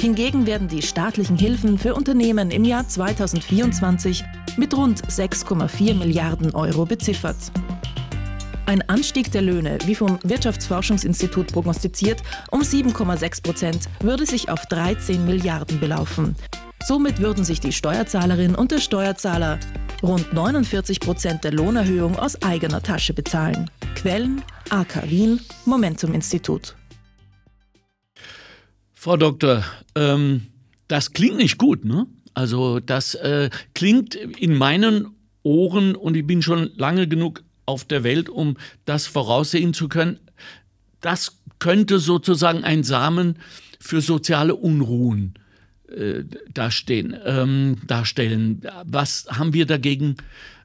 Hingegen 0.00 0.44
werden 0.44 0.66
die 0.66 0.82
staatlichen 0.82 1.38
Hilfen 1.38 1.78
für 1.78 1.94
Unternehmen 1.94 2.50
im 2.50 2.64
Jahr 2.64 2.88
2024 2.88 4.24
mit 4.56 4.76
rund 4.76 5.06
6,4 5.06 5.94
Milliarden 5.94 6.52
Euro 6.52 6.84
beziffert. 6.84 7.36
Ein 8.66 8.82
Anstieg 8.88 9.30
der 9.30 9.42
Löhne, 9.42 9.78
wie 9.86 9.94
vom 9.94 10.18
Wirtschaftsforschungsinstitut 10.24 11.52
prognostiziert, 11.52 12.20
um 12.50 12.62
7,6 12.62 13.42
Prozent 13.42 13.88
würde 14.00 14.26
sich 14.26 14.48
auf 14.48 14.66
13 14.66 15.24
Milliarden 15.24 15.78
belaufen. 15.78 16.34
Somit 16.84 17.20
würden 17.20 17.44
sich 17.44 17.60
die 17.60 17.72
Steuerzahlerin 17.72 18.56
und 18.56 18.72
der 18.72 18.80
Steuerzahler 18.80 19.60
rund 20.02 20.32
49 20.32 20.98
Prozent 20.98 21.44
der 21.44 21.52
Lohnerhöhung 21.52 22.18
aus 22.18 22.42
eigener 22.42 22.82
Tasche 22.82 23.14
bezahlen. 23.14 23.70
Quellen 23.94 24.42
AK 24.70 25.10
Wien, 25.10 25.40
Momentum 25.64 26.12
Institut. 26.12 26.74
Frau 28.94 29.16
Doktor, 29.16 29.62
ähm, 29.94 30.48
das 30.88 31.12
klingt 31.12 31.36
nicht 31.36 31.58
gut, 31.58 31.84
ne? 31.84 32.08
Also 32.34 32.80
das 32.80 33.14
äh, 33.14 33.48
klingt 33.74 34.16
in 34.16 34.54
meinen 34.54 35.14
Ohren 35.44 35.94
und 35.94 36.16
ich 36.16 36.26
bin 36.26 36.42
schon 36.42 36.72
lange 36.76 37.06
genug 37.06 37.45
auf 37.66 37.84
der 37.84 38.04
Welt, 38.04 38.28
um 38.28 38.56
das 38.84 39.06
voraussehen 39.06 39.74
zu 39.74 39.88
können. 39.88 40.18
Das 41.00 41.38
könnte 41.58 41.98
sozusagen 41.98 42.64
ein 42.64 42.82
Samen 42.84 43.38
für 43.80 44.00
soziale 44.00 44.54
Unruhen 44.54 45.34
äh, 45.88 46.24
dastehen, 46.52 47.16
ähm, 47.24 47.76
darstellen. 47.86 48.62
Was 48.84 49.26
haben 49.30 49.52
wir 49.52 49.66
dagegen 49.66 50.16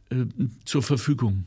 äh, 0.09 0.25
zur 0.65 0.83
Verfügung? 0.83 1.45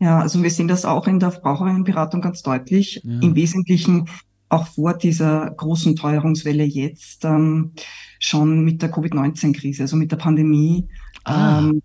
Ja, 0.00 0.18
also 0.18 0.42
wir 0.42 0.50
sehen 0.50 0.66
das 0.66 0.84
auch 0.84 1.06
in 1.06 1.20
der 1.20 1.30
Verbraucherinnenberatung 1.30 2.20
ganz 2.20 2.42
deutlich. 2.42 3.00
Ja. 3.04 3.20
Im 3.20 3.36
Wesentlichen 3.36 4.08
auch 4.48 4.66
vor 4.66 4.94
dieser 4.94 5.50
großen 5.50 5.96
Teuerungswelle 5.96 6.64
jetzt 6.64 7.24
ähm, 7.24 7.72
schon 8.18 8.64
mit 8.64 8.82
der 8.82 8.90
Covid-19-Krise, 8.90 9.84
also 9.84 9.96
mit 9.96 10.10
der 10.10 10.16
Pandemie, 10.16 10.88
ah. 11.24 11.60
ähm, 11.60 11.82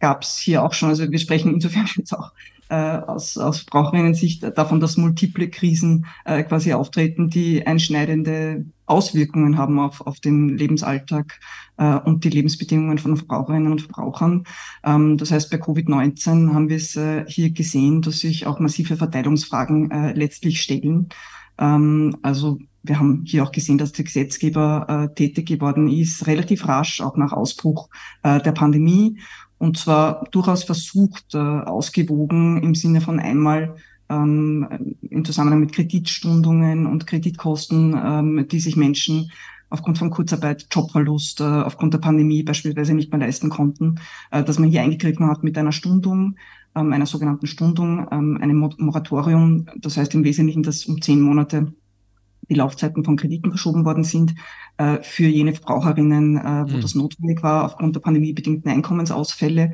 gab 0.00 0.22
es 0.22 0.38
hier 0.38 0.64
auch 0.64 0.72
schon, 0.72 0.88
also 0.88 1.10
wir 1.10 1.18
sprechen 1.18 1.54
insofern 1.54 1.86
jetzt 1.96 2.12
auch 2.12 2.32
äh, 2.70 2.74
aus, 2.74 3.36
aus 3.36 3.60
Verbraucherinnen-Sicht 3.60 4.44
davon, 4.56 4.80
dass 4.80 4.96
multiple 4.96 5.48
Krisen 5.48 6.06
äh, 6.24 6.42
quasi 6.42 6.72
auftreten, 6.72 7.28
die 7.28 7.66
einschneidende 7.66 8.64
Auswirkungen 8.86 9.58
haben 9.58 9.78
auf, 9.78 10.06
auf 10.06 10.20
den 10.20 10.56
Lebensalltag 10.56 11.40
äh, 11.76 11.96
und 11.96 12.24
die 12.24 12.30
Lebensbedingungen 12.30 12.98
von 12.98 13.16
Verbraucherinnen 13.16 13.72
und 13.72 13.82
Verbrauchern. 13.82 14.44
Ähm, 14.84 15.16
das 15.16 15.32
heißt, 15.32 15.50
bei 15.50 15.58
Covid-19 15.58 16.52
haben 16.52 16.68
wir 16.68 16.76
es 16.76 16.96
äh, 16.96 17.24
hier 17.26 17.50
gesehen, 17.50 18.02
dass 18.02 18.20
sich 18.20 18.46
auch 18.46 18.60
massive 18.60 18.96
Verteilungsfragen 18.96 19.90
äh, 19.90 20.12
letztlich 20.12 20.62
stellen. 20.62 21.08
Ähm, 21.58 22.16
also 22.22 22.58
wir 22.82 22.98
haben 22.98 23.24
hier 23.26 23.42
auch 23.42 23.52
gesehen, 23.52 23.78
dass 23.78 23.92
der 23.92 24.04
Gesetzgeber 24.04 24.86
äh, 25.10 25.14
tätig 25.14 25.46
geworden 25.46 25.88
ist, 25.88 26.26
relativ 26.26 26.66
rasch, 26.66 27.00
auch 27.00 27.16
nach 27.16 27.32
Ausbruch 27.32 27.88
äh, 28.22 28.40
der 28.40 28.52
Pandemie 28.52 29.18
und 29.60 29.76
zwar 29.76 30.24
durchaus 30.30 30.64
versucht, 30.64 31.34
äh, 31.34 31.38
ausgewogen 31.38 32.62
im 32.62 32.74
Sinne 32.74 33.02
von 33.02 33.20
einmal 33.20 33.76
ähm, 34.08 34.96
im 35.02 35.24
Zusammenhang 35.24 35.60
mit 35.60 35.72
Kreditstundungen 35.72 36.86
und 36.86 37.06
Kreditkosten, 37.06 37.94
ähm, 37.94 38.48
die 38.50 38.58
sich 38.58 38.76
Menschen 38.76 39.30
aufgrund 39.68 39.98
von 39.98 40.08
Kurzarbeit, 40.08 40.66
Jobverlust, 40.72 41.42
äh, 41.42 41.44
aufgrund 41.44 41.92
der 41.92 41.98
Pandemie 41.98 42.42
beispielsweise 42.42 42.94
nicht 42.94 43.12
mehr 43.12 43.20
leisten 43.20 43.50
konnten, 43.50 43.96
äh, 44.30 44.42
dass 44.42 44.58
man 44.58 44.70
hier 44.70 44.80
eingegriffen 44.80 45.26
hat 45.26 45.44
mit 45.44 45.58
einer 45.58 45.72
Stundung, 45.72 46.36
ähm, 46.74 46.94
einer 46.94 47.06
sogenannten 47.06 47.46
Stundung, 47.46 48.08
ähm, 48.10 48.38
einem 48.40 48.58
Moratorium. 48.78 49.66
Das 49.76 49.98
heißt 49.98 50.14
im 50.14 50.24
Wesentlichen, 50.24 50.62
dass 50.62 50.86
um 50.86 51.02
zehn 51.02 51.20
Monate 51.20 51.74
die 52.50 52.54
Laufzeiten 52.54 53.04
von 53.04 53.16
Krediten 53.16 53.50
verschoben 53.50 53.84
worden 53.84 54.04
sind 54.04 54.34
äh, 54.76 54.98
für 55.02 55.26
jene 55.26 55.54
Verbraucherinnen, 55.54 56.36
äh, 56.36 56.64
wo 56.70 56.76
mhm. 56.76 56.80
das 56.82 56.94
notwendig 56.94 57.42
war 57.42 57.64
aufgrund 57.64 57.96
der 57.96 58.00
pandemiebedingten 58.00 58.70
Einkommensausfälle. 58.70 59.72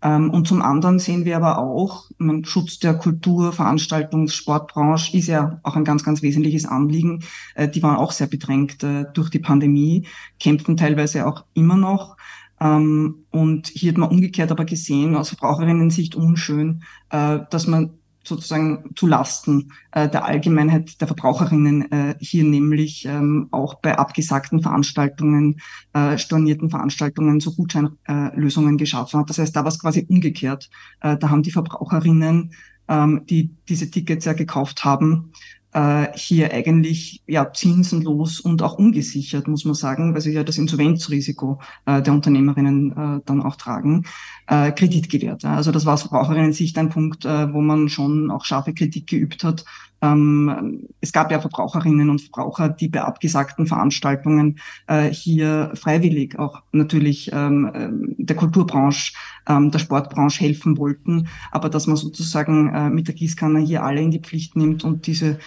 Ähm, 0.00 0.30
und 0.30 0.46
zum 0.46 0.62
anderen 0.62 0.98
sehen 0.98 1.24
wir 1.24 1.36
aber 1.36 1.58
auch, 1.58 2.10
man, 2.18 2.44
Schutz 2.44 2.78
der 2.78 2.94
Kultur, 2.94 3.52
Veranstaltungs-, 3.52 4.32
Sportbranche 4.32 5.16
ist 5.16 5.26
ja 5.26 5.60
auch 5.64 5.74
ein 5.74 5.84
ganz, 5.84 6.04
ganz 6.04 6.22
wesentliches 6.22 6.66
Anliegen. 6.66 7.24
Äh, 7.54 7.68
die 7.68 7.82
waren 7.82 7.96
auch 7.96 8.12
sehr 8.12 8.28
bedrängt 8.28 8.82
äh, 8.84 9.06
durch 9.12 9.30
die 9.30 9.40
Pandemie, 9.40 10.06
kämpfen 10.38 10.76
teilweise 10.76 11.26
auch 11.26 11.44
immer 11.54 11.76
noch. 11.76 12.16
Ähm, 12.60 13.24
und 13.30 13.68
hier 13.68 13.92
hat 13.92 13.98
man 13.98 14.10
umgekehrt 14.10 14.50
aber 14.50 14.64
gesehen, 14.64 15.16
aus 15.16 15.30
Verbraucherinnen-Sicht 15.30 16.14
unschön, 16.14 16.82
äh, 17.10 17.40
dass 17.50 17.66
man 17.66 17.97
sozusagen 18.28 18.90
zu 18.94 19.06
Lasten 19.06 19.72
äh, 19.92 20.08
der 20.08 20.24
Allgemeinheit 20.24 21.00
der 21.00 21.08
Verbraucherinnen 21.08 21.90
äh, 21.90 22.14
hier 22.20 22.44
nämlich 22.44 23.04
ähm, 23.06 23.48
auch 23.50 23.74
bei 23.74 23.98
abgesagten 23.98 24.62
Veranstaltungen, 24.62 25.60
äh, 25.92 26.18
stornierten 26.18 26.70
Veranstaltungen 26.70 27.40
so 27.40 27.54
Gutscheinlösungen 27.54 28.74
äh, 28.74 28.78
geschaffen 28.78 29.20
hat. 29.20 29.30
Das 29.30 29.38
heißt, 29.38 29.56
da 29.56 29.60
war 29.60 29.68
es 29.68 29.78
quasi 29.78 30.06
umgekehrt. 30.08 30.70
Äh, 31.00 31.16
da 31.16 31.30
haben 31.30 31.42
die 31.42 31.50
Verbraucherinnen, 31.50 32.52
ähm, 32.88 33.22
die 33.28 33.50
diese 33.68 33.90
Tickets 33.90 34.24
ja 34.24 34.32
gekauft 34.32 34.84
haben, 34.84 35.32
äh, 35.72 36.06
hier 36.14 36.52
eigentlich 36.52 37.22
ja 37.26 37.52
zinsenlos 37.52 38.40
und 38.40 38.62
auch 38.62 38.78
ungesichert, 38.78 39.48
muss 39.48 39.64
man 39.64 39.74
sagen, 39.74 40.14
weil 40.14 40.20
sie 40.20 40.32
ja 40.32 40.44
das 40.44 40.58
Insolvenzrisiko 40.58 41.60
äh, 41.86 42.02
der 42.02 42.12
Unternehmerinnen 42.12 42.92
äh, 42.92 43.20
dann 43.24 43.42
auch 43.42 43.56
tragen, 43.56 44.04
äh, 44.46 44.72
Kredit 44.72 45.10
gewährt. 45.10 45.44
Also 45.44 45.70
das 45.72 45.84
war 45.84 45.94
aus 45.94 46.02
Verbraucherinnen-Sicht 46.02 46.78
ein 46.78 46.88
Punkt, 46.88 47.24
äh, 47.24 47.52
wo 47.52 47.60
man 47.60 47.88
schon 47.88 48.30
auch 48.30 48.44
scharfe 48.44 48.72
Kritik 48.72 49.06
geübt 49.06 49.44
hat. 49.44 49.64
Ähm, 50.00 50.86
es 51.00 51.12
gab 51.12 51.30
ja 51.30 51.40
Verbraucherinnen 51.40 52.08
und 52.08 52.20
Verbraucher, 52.20 52.68
die 52.68 52.88
bei 52.88 53.02
abgesagten 53.02 53.66
Veranstaltungen 53.66 54.60
äh, 54.86 55.10
hier 55.10 55.72
freiwillig 55.74 56.38
auch 56.38 56.62
natürlich 56.72 57.30
ähm, 57.32 57.70
ähm 57.74 58.14
der 58.16 58.36
Kulturbranche, 58.36 59.12
ähm, 59.48 59.70
der 59.70 59.78
Sportbranche 59.80 60.40
helfen 60.40 60.78
wollten, 60.78 61.28
aber 61.50 61.68
dass 61.68 61.86
man 61.86 61.96
sozusagen 61.96 62.72
äh, 62.72 62.90
mit 62.90 63.08
der 63.08 63.14
Gießkanne 63.14 63.60
hier 63.60 63.82
alle 63.82 64.00
in 64.00 64.10
die 64.10 64.20
Pflicht 64.20 64.54
nimmt 64.54 64.84
und 64.84 65.06
diese 65.06 65.38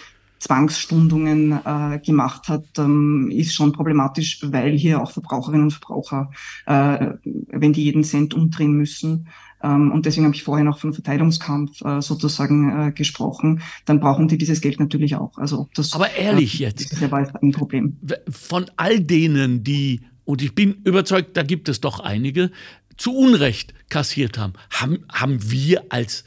Zwangsstundungen 0.42 1.52
äh, 1.64 2.00
gemacht 2.04 2.48
hat, 2.48 2.64
ähm, 2.76 3.30
ist 3.30 3.54
schon 3.54 3.70
problematisch, 3.72 4.40
weil 4.42 4.76
hier 4.76 5.00
auch 5.00 5.12
Verbraucherinnen 5.12 5.66
und 5.66 5.70
Verbraucher, 5.70 6.32
äh, 6.66 7.10
wenn 7.22 7.72
die 7.72 7.84
jeden 7.84 8.02
Cent 8.02 8.34
umdrehen 8.34 8.72
müssen, 8.72 9.28
ähm, 9.62 9.92
und 9.92 10.04
deswegen 10.04 10.26
habe 10.26 10.34
ich 10.34 10.42
vorher 10.42 10.64
noch 10.64 10.80
von 10.80 10.92
Verteilungskampf 10.92 11.80
äh, 11.82 12.02
sozusagen 12.02 12.88
äh, 12.88 12.90
gesprochen, 12.90 13.62
dann 13.84 14.00
brauchen 14.00 14.26
die 14.26 14.36
dieses 14.36 14.60
Geld 14.60 14.80
natürlich 14.80 15.14
auch. 15.14 15.38
Also 15.38 15.60
ob 15.60 15.74
das 15.74 15.92
Aber 15.92 16.12
ehrlich 16.12 16.60
äh, 16.60 16.64
jetzt, 16.64 16.92
ist 16.92 17.00
ja 17.00 17.12
ein 17.12 17.52
Problem. 17.52 17.98
Von 18.28 18.68
all 18.76 18.98
denen, 18.98 19.62
die, 19.62 20.00
und 20.24 20.42
ich 20.42 20.56
bin 20.56 20.82
überzeugt, 20.82 21.36
da 21.36 21.44
gibt 21.44 21.68
es 21.68 21.80
doch 21.80 22.00
einige, 22.00 22.50
zu 22.96 23.14
Unrecht 23.14 23.74
kassiert 23.88 24.38
haben, 24.38 24.54
haben, 24.70 25.04
haben 25.08 25.38
wir 25.52 25.84
als 25.90 26.24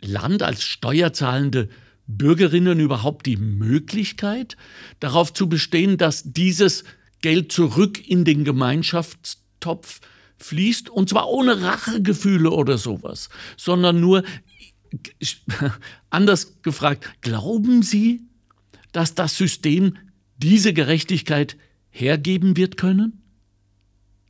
Land, 0.00 0.42
als 0.42 0.64
Steuerzahlende 0.64 1.68
Bürgerinnen 2.06 2.80
überhaupt 2.80 3.26
die 3.26 3.36
Möglichkeit, 3.36 4.56
darauf 5.00 5.32
zu 5.32 5.48
bestehen, 5.48 5.96
dass 5.96 6.32
dieses 6.32 6.84
Geld 7.20 7.52
zurück 7.52 8.06
in 8.06 8.24
den 8.24 8.44
Gemeinschaftstopf 8.44 10.00
fließt, 10.38 10.90
und 10.90 11.08
zwar 11.08 11.28
ohne 11.28 11.62
Rachegefühle 11.62 12.50
oder 12.50 12.76
sowas, 12.76 13.28
sondern 13.56 14.00
nur, 14.00 14.24
anders 16.10 16.60
gefragt, 16.62 17.08
glauben 17.22 17.82
Sie, 17.82 18.22
dass 18.92 19.14
das 19.14 19.36
System 19.36 19.96
diese 20.36 20.72
Gerechtigkeit 20.72 21.56
hergeben 21.90 22.56
wird 22.56 22.76
können? 22.76 23.21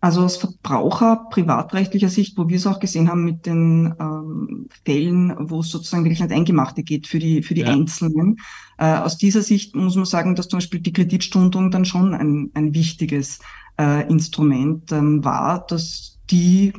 Also 0.02 0.24
aus 0.24 0.36
Verbraucher 0.36 1.28
privatrechtlicher 1.30 2.08
Sicht, 2.08 2.36
wo 2.36 2.48
wir 2.48 2.56
es 2.56 2.66
auch 2.66 2.80
gesehen 2.80 3.08
haben 3.08 3.22
mit 3.22 3.46
den 3.46 3.94
ähm, 4.00 4.66
Fällen, 4.84 5.32
wo 5.38 5.60
es 5.60 5.70
sozusagen 5.70 6.02
wirklich 6.02 6.20
ans 6.20 6.34
Eingemachte 6.34 6.82
geht 6.82 7.06
für 7.06 7.20
die, 7.20 7.44
für 7.44 7.54
die 7.54 7.60
ja. 7.60 7.68
Einzelnen. 7.68 8.38
Äh, 8.78 8.96
aus 8.96 9.16
dieser 9.16 9.42
Sicht 9.42 9.76
muss 9.76 9.94
man 9.94 10.04
sagen, 10.04 10.34
dass 10.34 10.48
zum 10.48 10.56
Beispiel 10.56 10.80
die 10.80 10.92
Kreditstundung 10.92 11.70
dann 11.70 11.84
schon 11.84 12.14
ein, 12.14 12.50
ein 12.54 12.74
wichtiges 12.74 13.38
äh, 13.78 14.08
Instrument 14.08 14.90
ähm, 14.90 15.24
war, 15.24 15.64
dass 15.68 16.18
die 16.32 16.72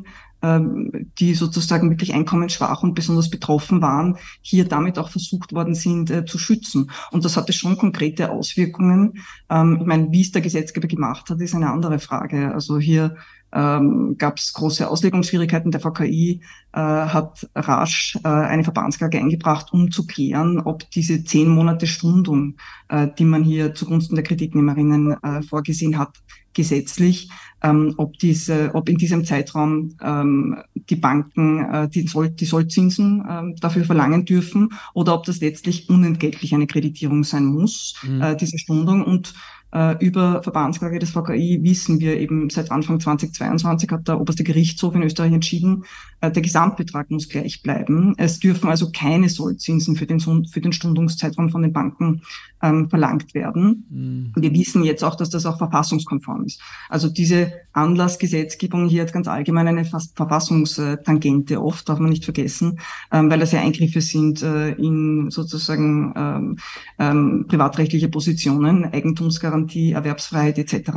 die 0.44 1.36
sozusagen 1.36 1.90
wirklich 1.90 2.14
einkommensschwach 2.14 2.84
und 2.84 2.96
besonders 2.96 3.30
betroffen 3.30 3.82
waren, 3.82 4.18
hier 4.42 4.66
damit 4.66 5.00
auch 5.00 5.10
versucht 5.10 5.54
worden 5.54 5.74
sind 5.74 6.12
äh, 6.12 6.26
zu 6.26 6.38
schützen. 6.38 6.92
Und 7.12 7.24
das 7.24 7.38
hatte 7.38 7.54
schon 7.54 7.78
konkrete 7.78 8.30
Auswirkungen. 8.30 9.24
Ähm, 9.50 9.78
ich 9.82 9.88
meine, 9.88 10.12
wie 10.12 10.22
es 10.22 10.32
der 10.32 10.42
Gesetzgeber 10.42 10.88
gemacht 10.88 11.30
hat, 11.30 11.40
ist 11.40 11.56
eine 11.56 11.72
andere 11.72 12.00
Frage. 12.00 12.54
Also 12.54 12.78
hier 12.80 13.16
ähm, 13.54 14.16
gab 14.18 14.38
es 14.38 14.54
große 14.54 14.90
Auslegungsschwierigkeiten. 14.90 15.72
Der 15.72 15.80
VKI 15.80 16.42
äh, 16.74 16.80
hat 16.80 17.48
rasch 17.56 18.18
äh, 18.24 18.28
eine 18.28 18.64
Verbandsklage 18.64 19.20
eingebracht, 19.20 19.72
um 19.72 19.92
zu 19.92 20.08
klären, 20.08 20.60
ob 20.60 20.90
diese 20.92 21.24
zehn 21.24 21.48
Monate 21.48 21.88
Stundung, 21.88 22.56
äh, 22.90 23.08
die 23.18 23.26
man 23.26 23.44
hier 23.44 23.76
zugunsten 23.76 24.16
der 24.16 24.24
Kreditnehmerinnen 24.24 25.24
äh, 25.24 25.42
vorgesehen 25.44 25.98
hat, 25.98 26.18
gesetzlich, 26.54 27.30
ähm, 27.64 27.94
ob 27.98 28.18
diese, 28.20 28.72
ob 28.74 28.90
in 28.90 28.98
diesem 28.98 29.26
Zeitraum 29.26 29.96
ähm, 30.02 30.58
die 30.76 30.96
Banken 30.96 31.60
äh, 31.60 31.90
die, 31.90 32.08
Soll, 32.08 32.30
die 32.30 32.46
Sollzinsen 32.46 33.24
ähm, 33.30 33.56
dafür 33.60 33.86
verlangen 33.86 34.26
dürfen 34.26 34.70
oder 34.94 35.16
ob 35.16 35.26
das 35.26 35.40
letztlich 35.40 35.90
unentgeltlich 35.90 36.54
eine 36.54 36.68
Kreditierung 36.68 37.24
sein 37.24 37.46
muss, 37.46 37.96
mhm. 38.04 38.22
äh, 38.22 38.36
diese 38.36 38.58
Stundung. 38.58 39.04
Und 39.04 39.34
äh, 39.74 39.98
über 40.06 40.44
Verbandsklage 40.44 41.00
des 41.00 41.10
VKI 41.10 41.60
wissen 41.64 42.00
wir 42.00 42.20
eben 42.20 42.50
seit 42.52 42.72
Anfang 42.72 43.00
2022 43.00 43.90
hat 43.90 44.08
der 44.08 44.22
oberste 44.22 44.44
Gerichtshof 44.44 44.94
in 44.94 45.02
Österreich 45.02 45.34
entschieden, 45.34 45.86
äh, 46.22 46.32
der 46.32 46.44
Gesamtbetrag 46.44 47.10
muss 47.10 47.28
gleich 47.28 47.64
bleiben. 47.64 48.14
Es 48.18 48.40
dürfen 48.40 48.70
also 48.70 48.92
keine 48.92 49.30
Sollzinsen 49.30 49.96
für 49.96 50.06
den, 50.06 50.20
für 50.20 50.62
den 50.62 50.74
Stundungszeitraum 50.74 51.50
von 51.50 51.64
den 51.64 51.74
Banken 51.74 52.22
ähm, 52.62 52.88
verlangt 52.88 53.34
werden. 53.34 53.88
Mhm. 53.90 54.42
Wir 54.42 54.54
wissen 54.54 54.84
jetzt 54.84 55.04
auch, 55.04 55.16
dass 55.16 55.32
das 55.32 55.48
auch 55.48 55.58
verfassungskonform 55.58 56.43
ist. 56.46 56.62
Also 56.90 57.10
diese 57.10 57.54
Anlassgesetzgebung 57.74 58.88
hier 58.88 59.02
hat 59.02 59.14
ganz 59.14 59.28
allgemein 59.28 59.68
eine 59.68 59.86
fast 59.86 60.16
Verfassungstangente 60.16 61.62
oft, 61.62 61.90
darf 61.90 62.00
man 62.00 62.10
nicht 62.10 62.24
vergessen, 62.24 62.80
ähm, 63.12 63.30
weil 63.30 63.40
das 63.40 63.52
ja 63.52 63.62
Eingriffe 63.62 64.02
sind 64.02 64.42
äh, 64.44 64.72
in 64.72 65.30
sozusagen 65.32 66.14
ähm, 66.16 66.58
ähm, 67.00 67.46
privatrechtliche 67.48 68.10
Positionen, 68.10 68.86
Eigentumsgarantie, 68.86 69.94
Erwerbsfreiheit 69.94 70.58
etc. 70.58 70.92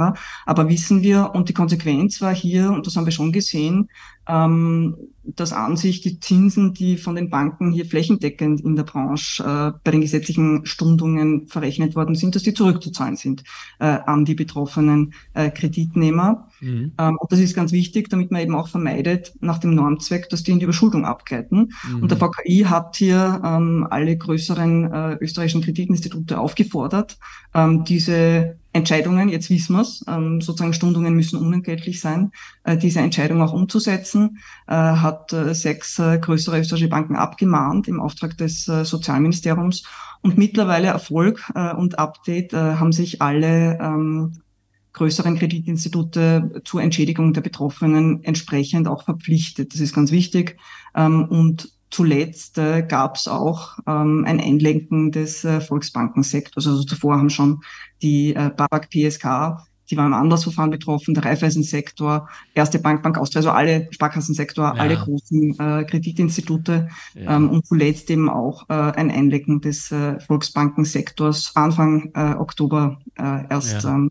Aber 0.45 0.69
wissen 0.69 1.03
wir, 1.03 1.31
und 1.35 1.49
die 1.49 1.55
Konsequenz 1.55 2.21
war 2.21 2.35
hier, 2.35 2.71
und 2.71 2.87
das 2.87 2.97
haben 2.97 3.07
wir 3.07 3.12
schon 3.12 3.33
gesehen, 3.33 3.88
ähm, 4.28 4.97
dass 5.35 5.52
an 5.52 5.76
sich 5.76 6.00
die 6.00 6.21
Zinsen, 6.21 6.73
die 6.73 6.97
von 6.97 7.16
den 7.16 7.30
Banken 7.30 7.73
hier 7.73 7.87
flächendeckend 7.87 8.61
in 8.61 8.76
der 8.76 8.85
Branche 8.85 9.42
äh, 9.42 9.78
bei 9.83 9.90
den 9.90 10.00
gesetzlichen 10.00 10.64
Stundungen 10.66 11.49
verrechnet 11.49 11.97
worden 11.97 12.14
sind, 12.14 12.37
dass 12.37 12.45
die 12.45 12.54
zurückzuzahlen 12.54 13.16
sind 13.16 13.42
äh, 13.80 13.87
an 13.87 14.25
die 14.25 14.35
betroffenen 14.35 15.14
äh, 15.35 15.50
Kreditnehmer. 15.50 16.49
Mhm. 16.61 16.92
Ähm, 16.99 17.18
und 17.18 17.33
das 17.33 17.40
ist 17.40 17.54
ganz 17.54 17.73
wichtig, 17.73 18.09
damit 18.09 18.30
man 18.30 18.42
eben 18.42 18.54
auch 18.54 18.68
vermeidet, 18.68 19.35
nach 19.40 19.59
dem 19.59 19.75
Normzweck, 19.75 20.28
dass 20.28 20.42
die 20.42 20.52
in 20.52 20.59
die 20.59 20.64
Überschuldung 20.64 21.04
abgleiten. 21.04 21.73
Mhm. 21.88 22.02
Und 22.02 22.11
der 22.11 22.18
VKI 22.18 22.66
hat 22.68 22.97
hier 22.97 23.40
ähm, 23.45 23.87
alle 23.90 24.16
größeren 24.16 24.92
äh, 24.92 25.14
österreichischen 25.21 25.62
Kreditinstitute 25.62 26.38
aufgefordert, 26.38 27.18
ähm, 27.54 27.85
diese 27.85 28.59
Entscheidungen, 28.76 29.28
jetzt 29.28 29.50
wissen 29.50 29.75
wir 29.75 29.83
es, 29.83 30.04
ähm, 30.09 30.40
sozusagen 30.40 30.73
Stundungen 30.73 31.14
müssen 31.14 31.38
unentgeltlich 31.38 32.00
sein, 32.00 32.30
äh, 32.64 32.76
diese 32.76 33.00
Entscheidung 33.00 33.42
auch 33.42 33.52
umzusetzen, 33.52 34.38
äh, 34.68 34.75
hat 34.75 35.33
äh, 35.33 35.54
sechs 35.54 35.99
äh, 35.99 36.18
größere 36.18 36.61
österreichische 36.61 36.88
Banken 36.88 37.16
abgemahnt 37.16 37.88
im 37.88 38.00
Auftrag 38.00 38.37
des 38.38 38.68
äh, 38.68 38.85
Sozialministeriums. 38.85 39.85
Und 40.23 40.38
mittlerweile 40.38 40.88
Erfolg 40.88 41.50
äh, 41.54 41.75
und 41.75 41.99
Update 41.99 42.52
haben 42.52 42.92
sich 42.92 43.23
alle 43.23 43.78
ähm, 43.80 44.33
größeren 44.97 45.38
Kreditinstitute 45.38 46.62
zur 46.64 46.83
Entschädigung 46.83 47.33
der 47.33 47.42
Betroffenen 47.42 48.25
entsprechend 48.25 48.88
auch 48.88 49.04
verpflichtet. 49.04 49.73
Das 49.75 49.80
ist 49.80 49.95
ganz 49.95 50.11
wichtig. 50.11 50.56
Ähm, 50.95 51.25
und 51.25 51.75
zuletzt 51.90 52.59
äh, 52.59 52.83
gab 52.83 53.16
es 53.16 53.28
auch 53.28 53.78
ähm, 53.87 54.25
ein 54.26 54.40
Einlenken 54.40 55.12
des 55.12 55.45
äh, 55.45 55.61
Volksbankensektors. 55.61 56.66
Also 56.66 56.82
zuvor 56.82 57.19
haben 57.19 57.30
schon 57.30 57.60
die 58.02 58.34
äh, 58.34 58.50
BABAG 58.50 58.89
PSK, 58.91 59.67
die 59.91 59.97
waren 59.97 60.08
im 60.08 60.15
Anlassverfahren 60.15 60.71
betroffen, 60.71 61.15
der 61.15 61.25
Raiffeisensektor, 61.25 62.28
Erste 62.54 62.78
Bank, 62.78 63.02
Bank 63.02 63.19
Austria, 63.19 63.41
also 63.41 63.50
alle 63.50 63.89
Sparkassensektor, 63.91 64.65
ja. 64.65 64.73
alle 64.73 64.97
großen 64.97 65.58
äh, 65.58 65.84
Kreditinstitute 65.84 66.89
ja. 67.15 67.37
ähm, 67.37 67.50
und 67.50 67.67
zuletzt 67.67 68.10
eben 68.10 68.28
auch 68.28 68.69
äh, 68.69 68.73
ein 68.73 69.10
Einlenken 69.10 69.60
des 69.60 69.93
äh, 69.93 70.19
Volksbankensektors 70.21 71.52
Anfang 71.54 72.10
äh, 72.15 72.34
Oktober 72.34 72.99
äh, 73.17 73.49
erst 73.49 73.84
ja. 73.84 73.95
Ähm, 73.95 74.10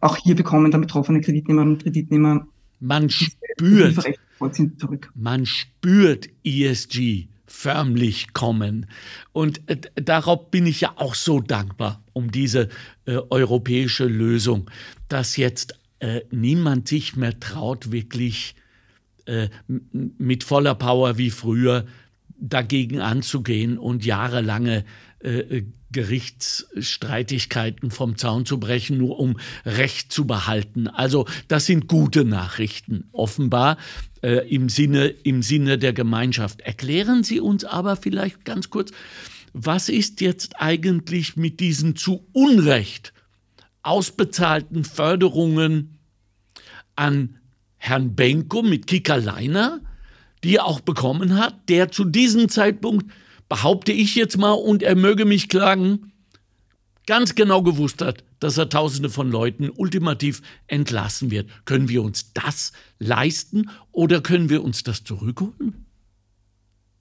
auch 0.00 0.16
hier 0.16 0.34
bekommen 0.34 0.70
dann 0.70 0.80
betroffene 0.80 1.20
Kreditnehmerinnen 1.20 1.74
und 1.74 1.82
Kreditnehmer 1.82 2.46
man 2.80 3.10
spürt, 3.10 4.04
man 5.14 5.46
spürt 5.46 6.28
ESG 6.44 7.28
förmlich 7.46 8.32
kommen. 8.32 8.86
Und 9.32 9.68
äh, 9.68 9.80
darauf 9.94 10.50
bin 10.50 10.66
ich 10.66 10.82
ja 10.82 10.92
auch 10.96 11.14
so 11.14 11.40
dankbar 11.40 12.02
um 12.12 12.30
diese 12.30 12.68
äh, 13.06 13.16
europäische 13.30 14.06
Lösung, 14.06 14.70
dass 15.08 15.36
jetzt 15.36 15.78
äh, 16.00 16.22
niemand 16.30 16.88
sich 16.88 17.16
mehr 17.16 17.38
traut, 17.38 17.92
wirklich 17.92 18.54
äh, 19.26 19.48
mit 19.66 20.44
voller 20.44 20.74
Power 20.74 21.18
wie 21.18 21.30
früher 21.30 21.86
dagegen 22.38 23.00
anzugehen 23.00 23.78
und 23.78 24.04
jahrelange 24.04 24.84
äh, 25.20 25.62
Gerichtsstreitigkeiten 25.96 27.90
vom 27.90 28.18
Zaun 28.18 28.44
zu 28.44 28.60
brechen, 28.60 28.98
nur 28.98 29.18
um 29.18 29.38
Recht 29.64 30.12
zu 30.12 30.26
behalten. 30.26 30.88
Also 30.88 31.24
das 31.48 31.64
sind 31.64 31.88
gute 31.88 32.26
Nachrichten, 32.26 33.08
offenbar 33.12 33.78
äh, 34.22 34.46
im, 34.46 34.68
Sinne, 34.68 35.06
im 35.06 35.40
Sinne 35.40 35.78
der 35.78 35.94
Gemeinschaft. 35.94 36.60
Erklären 36.60 37.24
Sie 37.24 37.40
uns 37.40 37.64
aber 37.64 37.96
vielleicht 37.96 38.44
ganz 38.44 38.68
kurz, 38.68 38.90
was 39.54 39.88
ist 39.88 40.20
jetzt 40.20 40.60
eigentlich 40.60 41.36
mit 41.36 41.60
diesen 41.60 41.96
zu 41.96 42.26
Unrecht 42.34 43.14
ausbezahlten 43.82 44.84
Förderungen 44.84 45.96
an 46.94 47.38
Herrn 47.78 48.14
Benko 48.14 48.60
mit 48.60 48.86
Kickerleiner, 48.86 49.80
die 50.44 50.56
er 50.56 50.66
auch 50.66 50.80
bekommen 50.80 51.38
hat, 51.38 51.70
der 51.70 51.90
zu 51.90 52.04
diesem 52.04 52.50
Zeitpunkt 52.50 53.10
behaupte 53.48 53.92
ich 53.92 54.14
jetzt 54.14 54.38
mal, 54.38 54.52
und 54.52 54.82
er 54.82 54.96
möge 54.96 55.24
mich 55.24 55.48
klagen, 55.48 56.12
ganz 57.06 57.34
genau 57.34 57.62
gewusst 57.62 58.02
hat, 58.02 58.24
dass 58.40 58.58
er 58.58 58.68
Tausende 58.68 59.08
von 59.08 59.30
Leuten 59.30 59.70
ultimativ 59.70 60.42
entlassen 60.66 61.30
wird. 61.30 61.48
Können 61.64 61.88
wir 61.88 62.02
uns 62.02 62.32
das 62.32 62.72
leisten 62.98 63.70
oder 63.92 64.20
können 64.20 64.50
wir 64.50 64.62
uns 64.62 64.82
das 64.82 65.04
zurückholen? 65.04 65.86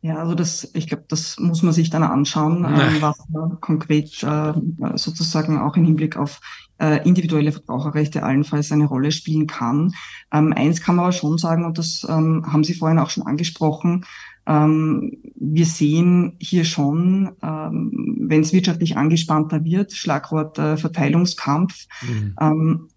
Ja, 0.02 0.18
also 0.18 0.36
das, 0.36 0.70
ich 0.76 0.86
glaube, 0.86 1.06
das 1.08 1.40
muss 1.40 1.64
man 1.64 1.74
sich 1.74 1.90
dann 1.90 2.04
anschauen, 2.04 2.64
äh, 2.64 3.02
was 3.02 3.18
konkret 3.60 4.22
äh, 4.22 4.54
sozusagen 4.98 5.58
auch 5.58 5.76
im 5.78 5.84
Hinblick 5.84 6.16
auf 6.16 6.42
äh, 6.80 7.04
individuelle 7.08 7.52
Verbraucherrechte 7.52 8.22
allenfalls 8.22 8.72
eine 8.72 8.86
Rolle 8.86 9.12
spielen 9.12 9.48
kann. 9.48 9.96
Ähm, 10.32 10.54
eins 10.56 10.82
kann 10.82 10.98
man 10.98 11.06
aber 11.06 11.12
schon 11.12 11.40
sagen, 11.40 11.66
und 11.66 11.80
das 11.80 12.06
ähm, 12.08 12.46
haben 12.46 12.64
Sie 12.64 12.76
vorhin 12.76 13.00
auch 13.00 13.10
schon 13.10 13.26
angesprochen, 13.26 14.06
ähm, 14.48 15.18
wir 15.36 15.66
sehen 15.66 16.36
hier 16.40 16.66
schon, 16.66 17.32
ähm, 17.42 18.18
wenn 18.20 18.42
es 18.42 18.54
wirtschaftlich 18.54 18.98
angespannter 18.98 19.64
wird, 19.64 19.94
Schlagwort 19.94 20.60
äh, 20.60 20.78
Verteilungskampf, 20.78 21.88
mhm. 22.02 22.36
ähm, 22.40 22.90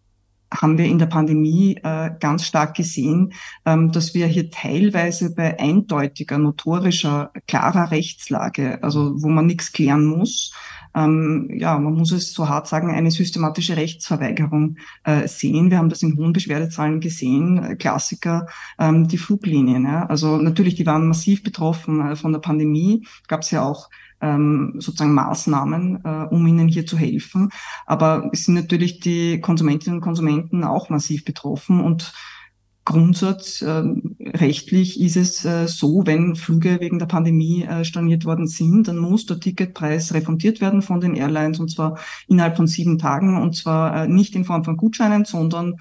haben 0.52 0.78
wir 0.78 0.86
in 0.86 0.98
der 0.98 1.06
Pandemie 1.06 1.78
äh, 1.82 2.10
ganz 2.20 2.46
stark 2.46 2.74
gesehen, 2.74 3.34
ähm, 3.66 3.92
dass 3.92 4.14
wir 4.14 4.26
hier 4.26 4.50
teilweise 4.50 5.34
bei 5.34 5.58
eindeutiger, 5.58 6.38
notorischer, 6.38 7.32
klarer 7.46 7.90
Rechtslage, 7.90 8.82
also 8.82 9.22
wo 9.22 9.28
man 9.28 9.46
nichts 9.46 9.72
klären 9.72 10.04
muss, 10.04 10.54
ähm, 10.94 11.50
ja, 11.52 11.78
man 11.78 11.94
muss 11.94 12.12
es 12.12 12.32
so 12.32 12.48
hart 12.48 12.68
sagen, 12.68 12.90
eine 12.90 13.10
systematische 13.10 13.76
Rechtsverweigerung 13.76 14.76
äh, 15.04 15.26
sehen. 15.28 15.70
Wir 15.70 15.78
haben 15.78 15.88
das 15.88 16.02
in 16.02 16.16
hohen 16.16 16.32
Beschwerdezahlen 16.32 17.00
gesehen, 17.00 17.62
äh, 17.62 17.76
Klassiker, 17.76 18.46
ähm, 18.78 19.08
die 19.08 19.18
Fluglinien. 19.18 19.84
Ja. 19.84 20.06
Also 20.06 20.36
natürlich, 20.36 20.74
die 20.74 20.86
waren 20.86 21.08
massiv 21.08 21.42
betroffen 21.42 22.00
äh, 22.00 22.16
von 22.16 22.32
der 22.32 22.40
Pandemie, 22.40 23.06
gab 23.26 23.42
es 23.42 23.50
ja 23.50 23.62
auch 23.62 23.88
ähm, 24.20 24.74
sozusagen 24.78 25.14
Maßnahmen, 25.14 26.00
äh, 26.04 26.26
um 26.30 26.46
ihnen 26.46 26.68
hier 26.68 26.86
zu 26.86 26.96
helfen. 26.96 27.50
Aber 27.86 28.30
es 28.32 28.44
sind 28.44 28.54
natürlich 28.54 29.00
die 29.00 29.40
Konsumentinnen 29.40 29.98
und 29.98 30.04
Konsumenten 30.04 30.64
auch 30.64 30.90
massiv 30.90 31.24
betroffen 31.24 31.80
und 31.80 32.12
Grundsatz 32.88 33.60
äh, 33.60 33.82
rechtlich 34.24 34.98
ist 34.98 35.18
es 35.18 35.44
äh, 35.44 35.68
so, 35.68 36.06
wenn 36.06 36.36
Flüge 36.36 36.80
wegen 36.80 36.98
der 36.98 37.04
Pandemie 37.04 37.64
äh, 37.64 37.84
storniert 37.84 38.24
worden 38.24 38.46
sind, 38.46 38.88
dann 38.88 38.96
muss 38.96 39.26
der 39.26 39.38
Ticketpreis 39.38 40.14
refundiert 40.14 40.62
werden 40.62 40.80
von 40.80 40.98
den 40.98 41.14
Airlines 41.14 41.60
und 41.60 41.70
zwar 41.70 41.98
innerhalb 42.28 42.56
von 42.56 42.66
sieben 42.66 42.96
Tagen 42.96 43.36
und 43.42 43.54
zwar 43.54 44.04
äh, 44.04 44.08
nicht 44.08 44.34
in 44.34 44.46
Form 44.46 44.64
von 44.64 44.78
Gutscheinen, 44.78 45.26
sondern 45.26 45.76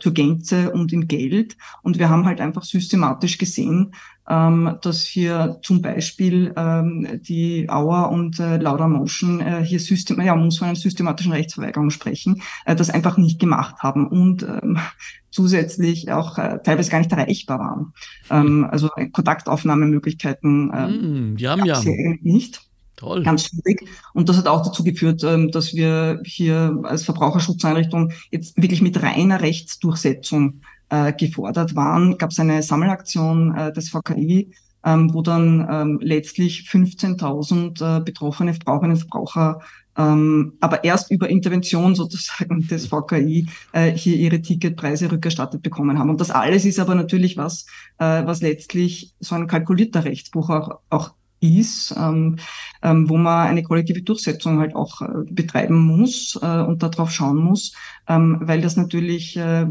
zur 0.00 0.14
Gänze 0.14 0.72
und 0.72 0.90
in 0.90 1.06
Geld. 1.06 1.58
Und 1.82 1.98
wir 1.98 2.08
haben 2.08 2.24
halt 2.24 2.40
einfach 2.40 2.62
systematisch 2.62 3.36
gesehen, 3.36 3.92
ähm, 4.28 4.76
dass 4.82 5.02
hier 5.02 5.58
zum 5.62 5.82
Beispiel 5.82 6.52
ähm, 6.56 7.20
die 7.22 7.68
Auer 7.68 8.10
und 8.10 8.38
äh, 8.38 8.58
Lauda 8.58 8.86
Motion 8.86 9.40
äh, 9.40 9.64
hier 9.64 9.80
System, 9.80 10.20
ja, 10.20 10.36
muss 10.36 10.58
von 10.58 10.68
einer 10.68 10.76
systematischen 10.76 11.32
Rechtsverweigerung 11.32 11.90
sprechen, 11.90 12.42
äh, 12.64 12.76
das 12.76 12.90
einfach 12.90 13.16
nicht 13.16 13.40
gemacht 13.40 13.76
haben 13.80 14.06
und 14.06 14.42
ähm, 14.42 14.78
zusätzlich 15.30 16.10
auch 16.12 16.38
äh, 16.38 16.58
teilweise 16.62 16.90
gar 16.90 16.98
nicht 16.98 17.12
erreichbar 17.12 17.58
waren. 17.58 17.92
Ähm, 18.30 18.66
also 18.70 18.88
Kontaktaufnahmemöglichkeiten 19.12 20.70
äh, 20.72 20.88
mm, 20.88 21.36
die 21.36 21.48
haben 21.48 21.64
ja 21.64 21.80
nicht. 22.20 22.62
Toll. 23.00 23.22
Ganz 23.22 23.46
schwierig. 23.46 23.88
Und 24.12 24.28
das 24.28 24.36
hat 24.36 24.46
auch 24.46 24.62
dazu 24.62 24.84
geführt, 24.84 25.24
ähm, 25.24 25.50
dass 25.50 25.72
wir 25.72 26.20
hier 26.24 26.78
als 26.82 27.04
Verbraucherschutzeinrichtung 27.04 28.12
jetzt 28.30 28.60
wirklich 28.60 28.82
mit 28.82 29.02
reiner 29.02 29.40
Rechtsdurchsetzung 29.40 30.60
äh, 30.90 31.12
gefordert 31.12 31.74
waren. 31.74 32.18
Gab 32.18 32.30
es 32.30 32.38
eine 32.38 32.62
Sammelaktion 32.62 33.54
äh, 33.56 33.72
des 33.72 33.90
VKI, 33.90 34.52
ähm, 34.84 35.14
wo 35.14 35.22
dann 35.22 35.66
ähm, 35.70 35.98
letztlich 36.02 36.68
15.000 36.70 37.98
äh, 37.98 38.00
betroffene 38.00 38.52
Verbraucherinnen 38.54 38.96
und 38.96 39.00
Verbraucher 39.00 39.60
ähm, 40.00 40.54
aber 40.60 40.84
erst 40.84 41.10
über 41.10 41.28
Intervention 41.28 41.94
sozusagen 41.94 42.60
des 42.68 42.86
VKI 42.86 43.48
äh, 43.72 43.90
hier 43.90 44.16
ihre 44.16 44.40
Ticketpreise 44.40 45.10
rückerstattet 45.10 45.62
bekommen 45.62 45.98
haben. 45.98 46.10
Und 46.10 46.20
das 46.20 46.30
alles 46.30 46.64
ist 46.64 46.78
aber 46.78 46.94
natürlich 46.94 47.36
was, 47.36 47.66
äh, 47.98 48.24
was 48.24 48.40
letztlich 48.40 49.14
so 49.20 49.34
ein 49.34 49.46
kalkulierter 49.46 50.04
Rechtsbruch 50.04 50.50
auch, 50.50 50.80
auch 50.90 51.14
ist, 51.40 51.94
ähm, 51.96 52.36
ähm, 52.82 53.08
wo 53.08 53.16
man 53.16 53.48
eine 53.48 53.62
kollektive 53.62 54.02
Durchsetzung 54.02 54.58
halt 54.58 54.74
auch 54.74 55.00
äh, 55.00 55.06
betreiben 55.30 55.76
muss 55.76 56.38
äh, 56.40 56.60
und 56.60 56.82
darauf 56.82 57.10
schauen 57.10 57.38
muss, 57.38 57.72
ähm, 58.08 58.38
weil 58.42 58.60
das 58.60 58.76
natürlich 58.76 59.36
äh, 59.36 59.66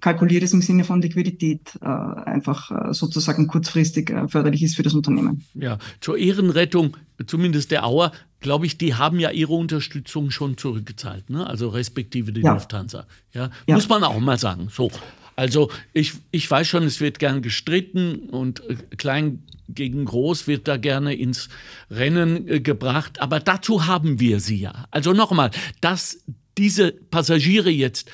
kalkuliert 0.00 0.42
ist 0.42 0.52
im 0.52 0.62
Sinne 0.62 0.84
von 0.84 1.00
Liquidität 1.00 1.78
äh, 1.80 1.86
einfach 1.86 2.70
äh, 2.70 2.92
sozusagen 2.92 3.46
kurzfristig 3.46 4.10
äh, 4.10 4.28
förderlich 4.28 4.62
ist 4.62 4.76
für 4.76 4.82
das 4.82 4.94
Unternehmen. 4.94 5.44
Ja, 5.54 5.78
zur 6.00 6.18
Ehrenrettung, 6.18 6.96
zumindest 7.26 7.70
der 7.70 7.86
Auer, 7.86 8.12
glaube 8.40 8.66
ich, 8.66 8.76
die 8.76 8.94
haben 8.94 9.18
ja 9.18 9.30
ihre 9.30 9.54
Unterstützung 9.54 10.30
schon 10.30 10.58
zurückgezahlt, 10.58 11.30
ne? 11.30 11.46
also 11.46 11.68
respektive 11.68 12.32
die 12.32 12.42
ja. 12.42 12.52
Lufthansa. 12.52 13.06
Ja? 13.32 13.50
ja, 13.66 13.74
muss 13.74 13.88
man 13.88 14.04
auch 14.04 14.20
mal 14.20 14.38
sagen. 14.38 14.68
So. 14.70 14.90
Also 15.36 15.70
ich, 15.92 16.12
ich 16.30 16.50
weiß 16.50 16.66
schon, 16.68 16.84
es 16.84 17.00
wird 17.00 17.18
gern 17.18 17.42
gestritten 17.42 18.28
und 18.30 18.60
äh, 18.68 18.76
klein 18.96 19.42
gegen 19.68 20.04
groß 20.04 20.46
wird 20.46 20.68
da 20.68 20.76
gerne 20.76 21.14
ins 21.14 21.48
Rennen 21.90 22.48
äh, 22.48 22.60
gebracht, 22.60 23.20
aber 23.20 23.40
dazu 23.40 23.86
haben 23.86 24.20
wir 24.20 24.40
sie 24.40 24.56
ja. 24.56 24.86
Also 24.90 25.12
nochmal, 25.12 25.50
dass 25.80 26.18
diese 26.56 26.92
Passagiere 26.92 27.70
jetzt 27.70 28.10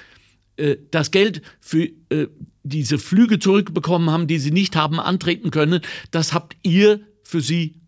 äh, 0.56 0.76
das 0.90 1.10
Geld 1.10 1.42
für 1.60 1.88
äh, 2.10 2.28
diese 2.62 2.98
Flüge 2.98 3.38
zurückbekommen 3.38 4.10
haben, 4.10 4.26
die 4.26 4.38
sie 4.38 4.50
nicht 4.50 4.76
haben 4.76 5.00
antreten 5.00 5.50
können, 5.50 5.80
das 6.10 6.32
habt 6.32 6.56
ihr 6.62 7.00
für 7.22 7.40
sie 7.40 7.80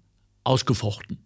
ausgefochten. 0.44 1.18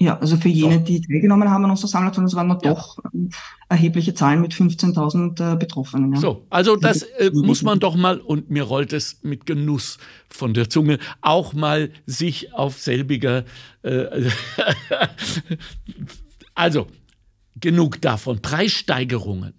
Ja, 0.00 0.18
also 0.18 0.38
für 0.38 0.48
jene, 0.48 0.76
so. 0.76 0.80
die 0.80 1.02
teilgenommen 1.02 1.50
haben 1.50 1.62
an 1.66 1.72
unserer 1.72 1.88
Sammlung, 1.88 2.24
es 2.24 2.34
waren 2.34 2.46
noch 2.46 2.62
ja. 2.62 2.72
doch 2.72 2.98
ähm, 3.12 3.28
erhebliche 3.68 4.14
Zahlen 4.14 4.40
mit 4.40 4.54
15.000 4.54 5.52
äh, 5.52 5.56
Betroffenen. 5.56 6.14
Ja. 6.14 6.20
So, 6.20 6.46
also 6.48 6.76
das 6.76 7.02
äh, 7.02 7.30
muss 7.34 7.62
man 7.62 7.80
doch 7.80 7.96
mal, 7.96 8.18
und 8.18 8.48
mir 8.48 8.62
rollt 8.62 8.94
es 8.94 9.18
mit 9.22 9.44
Genuss 9.44 9.98
von 10.30 10.54
der 10.54 10.70
Zunge, 10.70 10.98
auch 11.20 11.52
mal 11.52 11.90
sich 12.06 12.54
auf 12.54 12.78
selbiger, 12.78 13.44
äh, 13.82 14.06
also 16.54 16.86
genug 17.60 18.00
davon, 18.00 18.40
Preissteigerungen, 18.40 19.52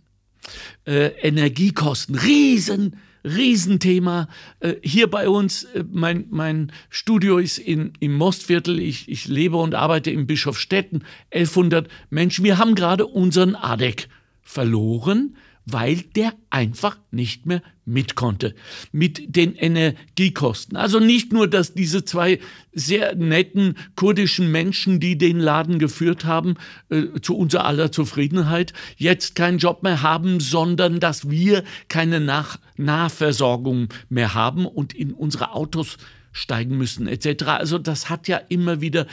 äh, 0.87 1.09
Energiekosten, 1.21 2.15
riesen 2.15 2.95
Riesenthema. 3.23 4.27
Äh, 4.59 4.75
hier 4.81 5.09
bei 5.09 5.29
uns, 5.29 5.63
äh, 5.63 5.83
mein, 5.91 6.25
mein 6.29 6.71
Studio 6.89 7.37
ist 7.37 7.57
in, 7.57 7.93
im 7.99 8.13
Mostviertel. 8.13 8.79
Ich, 8.79 9.09
ich 9.09 9.27
lebe 9.27 9.57
und 9.57 9.75
arbeite 9.75 10.11
in 10.11 10.27
Bischofstetten. 10.27 11.03
1100 11.31 11.87
Menschen. 12.09 12.43
Wir 12.43 12.57
haben 12.57 12.75
gerade 12.75 13.05
unseren 13.05 13.55
ADEC 13.55 14.07
verloren 14.41 15.35
weil 15.65 15.97
der 16.15 16.33
einfach 16.49 16.97
nicht 17.11 17.45
mehr 17.45 17.61
mit 17.85 18.15
konnte 18.15 18.55
mit 18.91 19.35
den 19.35 19.55
Energiekosten. 19.55 20.77
Also 20.77 20.99
nicht 20.99 21.33
nur, 21.33 21.47
dass 21.47 21.73
diese 21.73 22.05
zwei 22.05 22.39
sehr 22.73 23.15
netten 23.15 23.75
kurdischen 23.95 24.51
Menschen, 24.51 24.99
die 24.99 25.17
den 25.17 25.39
Laden 25.39 25.79
geführt 25.79 26.25
haben, 26.25 26.55
äh, 26.89 27.19
zu 27.21 27.37
unser 27.37 27.65
aller 27.65 27.91
Zufriedenheit, 27.91 28.73
jetzt 28.97 29.35
keinen 29.35 29.57
Job 29.57 29.83
mehr 29.83 30.01
haben, 30.01 30.39
sondern 30.39 30.99
dass 30.99 31.29
wir 31.29 31.63
keine 31.89 32.19
Nach 32.19 32.59
Nahversorgung 32.77 33.89
mehr 34.09 34.33
haben 34.33 34.65
und 34.65 34.93
in 34.93 35.13
unsere 35.13 35.53
Autos 35.53 35.97
steigen 36.31 36.77
müssen 36.77 37.07
etc. 37.07 37.43
Also 37.43 37.77
das 37.77 38.09
hat 38.09 38.27
ja 38.27 38.37
immer 38.37 38.81
wieder 38.81 39.05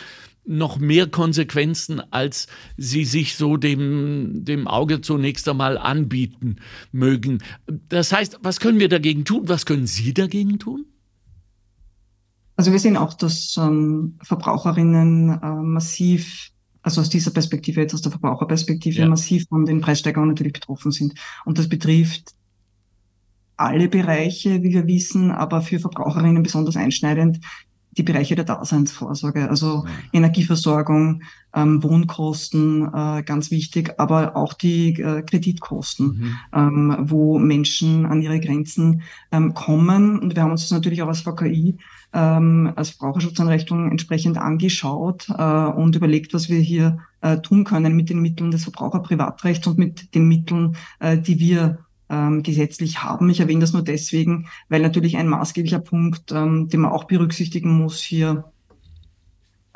noch 0.48 0.78
mehr 0.78 1.06
Konsequenzen, 1.06 2.00
als 2.10 2.46
sie 2.76 3.04
sich 3.04 3.36
so 3.36 3.56
dem, 3.56 4.44
dem 4.44 4.66
Auge 4.66 5.00
zunächst 5.00 5.48
einmal 5.48 5.78
anbieten 5.78 6.56
mögen. 6.90 7.42
Das 7.88 8.12
heißt, 8.12 8.38
was 8.42 8.58
können 8.58 8.80
wir 8.80 8.88
dagegen 8.88 9.24
tun? 9.24 9.42
Was 9.46 9.66
können 9.66 9.86
Sie 9.86 10.14
dagegen 10.14 10.58
tun? 10.58 10.86
Also 12.56 12.72
wir 12.72 12.78
sehen 12.80 12.96
auch, 12.96 13.14
dass 13.14 13.56
ähm, 13.56 14.18
Verbraucherinnen 14.22 15.38
äh, 15.40 15.62
massiv, 15.62 16.50
also 16.82 17.00
aus 17.02 17.08
dieser 17.08 17.30
Perspektive, 17.30 17.80
jetzt 17.80 17.94
aus 17.94 18.02
der 18.02 18.10
Verbraucherperspektive, 18.10 19.02
ja. 19.02 19.08
massiv 19.08 19.46
von 19.48 19.64
den 19.64 19.80
Preissteigerungen 19.80 20.30
natürlich 20.30 20.54
betroffen 20.54 20.90
sind. 20.90 21.14
Und 21.44 21.58
das 21.58 21.68
betrifft 21.68 22.34
alle 23.56 23.88
Bereiche, 23.88 24.62
wie 24.62 24.72
wir 24.72 24.86
wissen, 24.86 25.30
aber 25.30 25.60
für 25.62 25.78
Verbraucherinnen 25.78 26.42
besonders 26.42 26.76
einschneidend 26.76 27.40
die 27.98 28.04
Bereiche 28.04 28.36
der 28.36 28.44
Daseinsvorsorge, 28.44 29.50
also 29.50 29.84
ja. 29.84 29.92
Energieversorgung, 30.12 31.22
ähm, 31.54 31.82
Wohnkosten, 31.82 32.88
äh, 32.94 33.22
ganz 33.24 33.50
wichtig, 33.50 33.98
aber 33.98 34.36
auch 34.36 34.54
die 34.54 35.00
äh, 35.00 35.22
Kreditkosten, 35.22 36.06
mhm. 36.06 36.36
ähm, 36.54 36.96
wo 37.00 37.38
Menschen 37.38 38.06
an 38.06 38.22
ihre 38.22 38.40
Grenzen 38.40 39.02
ähm, 39.32 39.52
kommen. 39.54 40.18
Und 40.18 40.36
wir 40.36 40.42
haben 40.42 40.52
uns 40.52 40.62
das 40.62 40.70
natürlich 40.70 41.02
auch 41.02 41.08
als 41.08 41.22
VKI, 41.22 41.76
ähm, 42.12 42.72
als 42.76 42.90
Verbraucherschutzanrichtung 42.90 43.90
entsprechend 43.90 44.38
angeschaut 44.38 45.28
äh, 45.36 45.42
und 45.42 45.96
überlegt, 45.96 46.32
was 46.32 46.48
wir 46.48 46.60
hier 46.60 46.98
äh, 47.20 47.38
tun 47.38 47.64
können 47.64 47.96
mit 47.96 48.10
den 48.10 48.20
Mitteln 48.20 48.50
des 48.50 48.62
Verbraucherprivatrechts 48.62 49.66
und 49.66 49.78
mit 49.78 50.14
den 50.14 50.28
Mitteln, 50.28 50.76
äh, 51.00 51.18
die 51.18 51.38
wir 51.38 51.78
ähm, 52.08 52.42
gesetzlich 52.42 53.02
haben. 53.02 53.28
Ich 53.30 53.40
erwähne 53.40 53.60
das 53.60 53.72
nur 53.72 53.82
deswegen, 53.82 54.48
weil 54.68 54.80
natürlich 54.80 55.16
ein 55.16 55.28
maßgeblicher 55.28 55.80
Punkt, 55.80 56.32
ähm, 56.32 56.68
den 56.68 56.80
man 56.80 56.92
auch 56.92 57.04
berücksichtigen 57.04 57.70
muss 57.70 58.00
hier, 58.00 58.44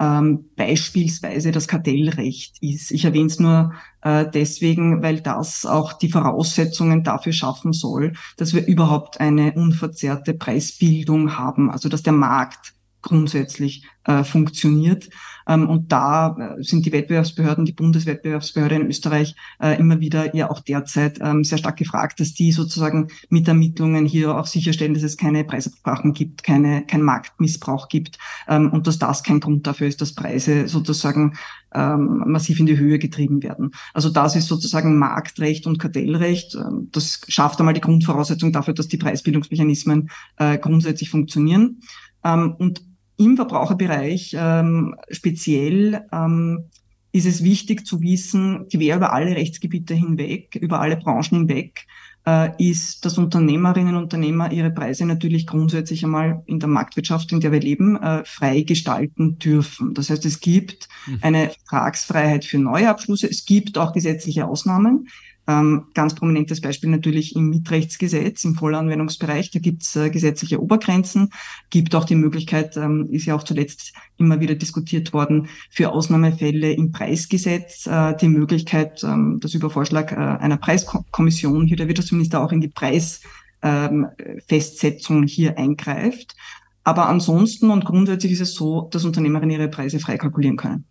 ähm, 0.02 0.46
beispielsweise 0.56 1.52
das 1.52 1.68
Kartellrecht 1.68 2.56
ist. 2.60 2.90
Ich 2.90 3.04
erwähne 3.04 3.26
es 3.26 3.38
nur 3.38 3.72
äh, 4.00 4.26
deswegen, 4.32 5.02
weil 5.02 5.20
das 5.20 5.64
auch 5.64 5.92
die 5.92 6.08
Voraussetzungen 6.08 7.04
dafür 7.04 7.32
schaffen 7.32 7.72
soll, 7.72 8.14
dass 8.36 8.52
wir 8.52 8.66
überhaupt 8.66 9.20
eine 9.20 9.52
unverzerrte 9.52 10.34
Preisbildung 10.34 11.38
haben, 11.38 11.70
also 11.70 11.88
dass 11.88 12.02
der 12.02 12.14
Markt 12.14 12.74
grundsätzlich 13.02 13.84
äh, 14.04 14.24
funktioniert. 14.24 15.08
Ähm, 15.46 15.68
und 15.68 15.92
da 15.92 16.56
äh, 16.58 16.62
sind 16.62 16.86
die 16.86 16.92
Wettbewerbsbehörden, 16.92 17.64
die 17.64 17.72
Bundeswettbewerbsbehörde 17.72 18.76
in 18.76 18.86
Österreich 18.86 19.34
äh, 19.60 19.78
immer 19.78 20.00
wieder 20.00 20.34
ja 20.34 20.50
auch 20.50 20.60
derzeit 20.60 21.18
ähm, 21.20 21.44
sehr 21.44 21.58
stark 21.58 21.76
gefragt, 21.76 22.20
dass 22.20 22.34
die 22.34 22.52
sozusagen 22.52 23.08
mit 23.28 23.48
Ermittlungen 23.48 24.06
hier 24.06 24.36
auch 24.36 24.46
sicherstellen, 24.46 24.94
dass 24.94 25.02
es 25.02 25.16
keine 25.16 25.44
Preisabsprachen 25.44 26.12
gibt, 26.12 26.42
keine, 26.42 26.84
kein 26.86 27.02
Marktmissbrauch 27.02 27.88
gibt 27.88 28.18
ähm, 28.48 28.70
und 28.72 28.86
dass 28.86 28.98
das 28.98 29.22
kein 29.22 29.40
Grund 29.40 29.66
dafür 29.66 29.88
ist, 29.88 30.00
dass 30.00 30.14
Preise 30.14 30.68
sozusagen 30.68 31.34
massiv 31.74 32.60
in 32.60 32.66
die 32.66 32.76
Höhe 32.76 32.98
getrieben 32.98 33.42
werden. 33.42 33.70
Also 33.94 34.10
das 34.10 34.36
ist 34.36 34.46
sozusagen 34.46 34.98
Marktrecht 34.98 35.66
und 35.66 35.78
Kartellrecht. 35.78 36.54
Das 36.90 37.22
schafft 37.28 37.60
einmal 37.60 37.72
die 37.72 37.80
Grundvoraussetzung 37.80 38.52
dafür, 38.52 38.74
dass 38.74 38.88
die 38.88 38.98
Preisbildungsmechanismen 38.98 40.10
äh, 40.36 40.58
grundsätzlich 40.58 41.08
funktionieren. 41.08 41.80
Und 42.22 42.82
im 43.24 43.36
Verbraucherbereich 43.36 44.36
ähm, 44.38 44.94
speziell 45.10 46.06
ähm, 46.12 46.64
ist 47.12 47.26
es 47.26 47.44
wichtig 47.44 47.86
zu 47.86 48.00
wissen, 48.00 48.66
quer 48.70 48.96
über 48.96 49.12
alle 49.12 49.36
Rechtsgebiete 49.36 49.94
hinweg, 49.94 50.56
über 50.56 50.80
alle 50.80 50.96
Branchen 50.96 51.40
hinweg, 51.40 51.86
äh, 52.26 52.50
ist, 52.58 53.04
dass 53.04 53.18
Unternehmerinnen 53.18 53.96
und 53.96 54.04
Unternehmer 54.04 54.52
ihre 54.52 54.70
Preise 54.70 55.04
natürlich 55.04 55.46
grundsätzlich 55.46 56.04
einmal 56.04 56.42
in 56.46 56.60
der 56.60 56.68
Marktwirtschaft, 56.68 57.32
in 57.32 57.40
der 57.40 57.52
wir 57.52 57.60
leben, 57.60 57.96
äh, 57.96 58.24
frei 58.24 58.62
gestalten 58.62 59.38
dürfen. 59.38 59.92
Das 59.94 60.08
heißt, 60.08 60.24
es 60.24 60.40
gibt 60.40 60.88
mhm. 61.06 61.18
eine 61.20 61.50
Vertragsfreiheit 61.50 62.44
für 62.44 62.58
Neuabschlüsse. 62.58 63.28
Es 63.28 63.44
gibt 63.44 63.76
auch 63.76 63.92
gesetzliche 63.92 64.46
Ausnahmen. 64.46 65.08
Ähm, 65.48 65.86
ganz 65.94 66.14
prominentes 66.14 66.60
Beispiel 66.60 66.90
natürlich 66.90 67.34
im 67.34 67.50
Mietrechtsgesetz, 67.50 68.44
im 68.44 68.54
Vollanwendungsbereich. 68.54 69.50
Da 69.50 69.58
gibt 69.58 69.82
es 69.82 69.96
äh, 69.96 70.08
gesetzliche 70.08 70.62
Obergrenzen, 70.62 71.30
gibt 71.70 71.96
auch 71.96 72.04
die 72.04 72.14
Möglichkeit, 72.14 72.76
ähm, 72.76 73.08
ist 73.10 73.26
ja 73.26 73.34
auch 73.34 73.42
zuletzt 73.42 73.92
immer 74.18 74.38
wieder 74.38 74.54
diskutiert 74.54 75.12
worden, 75.12 75.48
für 75.68 75.90
Ausnahmefälle 75.90 76.70
im 76.72 76.92
Preisgesetz 76.92 77.88
äh, 77.88 78.16
die 78.16 78.28
Möglichkeit, 78.28 79.02
ähm, 79.02 79.38
das 79.40 79.54
über 79.54 79.68
Vorschlag 79.68 80.12
äh, 80.12 80.14
einer 80.14 80.58
Preiskommission 80.58 81.66
hier 81.66 81.76
der 81.76 81.88
Wirtschaftsminister 81.88 82.40
auch 82.40 82.52
in 82.52 82.60
die 82.60 82.68
Preisfestsetzung 82.68 85.22
ähm, 85.22 85.26
hier 85.26 85.58
eingreift. 85.58 86.36
Aber 86.84 87.08
ansonsten 87.08 87.70
und 87.70 87.84
grundsätzlich 87.84 88.32
ist 88.32 88.40
es 88.40 88.54
so, 88.54 88.88
dass 88.92 89.04
Unternehmerinnen 89.04 89.58
ihre 89.58 89.68
Preise 89.68 89.98
frei 89.98 90.18
kalkulieren 90.18 90.56
können. 90.56 90.84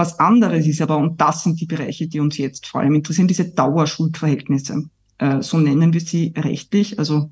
Was 0.00 0.18
anderes 0.18 0.66
ist 0.66 0.80
aber, 0.80 0.96
und 0.96 1.20
das 1.20 1.42
sind 1.42 1.60
die 1.60 1.66
Bereiche, 1.66 2.08
die 2.08 2.20
uns 2.20 2.38
jetzt 2.38 2.66
vor 2.66 2.80
allem 2.80 2.94
interessieren, 2.94 3.28
diese 3.28 3.50
Dauerschuldverhältnisse. 3.50 4.88
Äh, 5.18 5.42
so 5.42 5.58
nennen 5.58 5.92
wir 5.92 6.00
sie 6.00 6.32
rechtlich, 6.34 6.98
also 6.98 7.30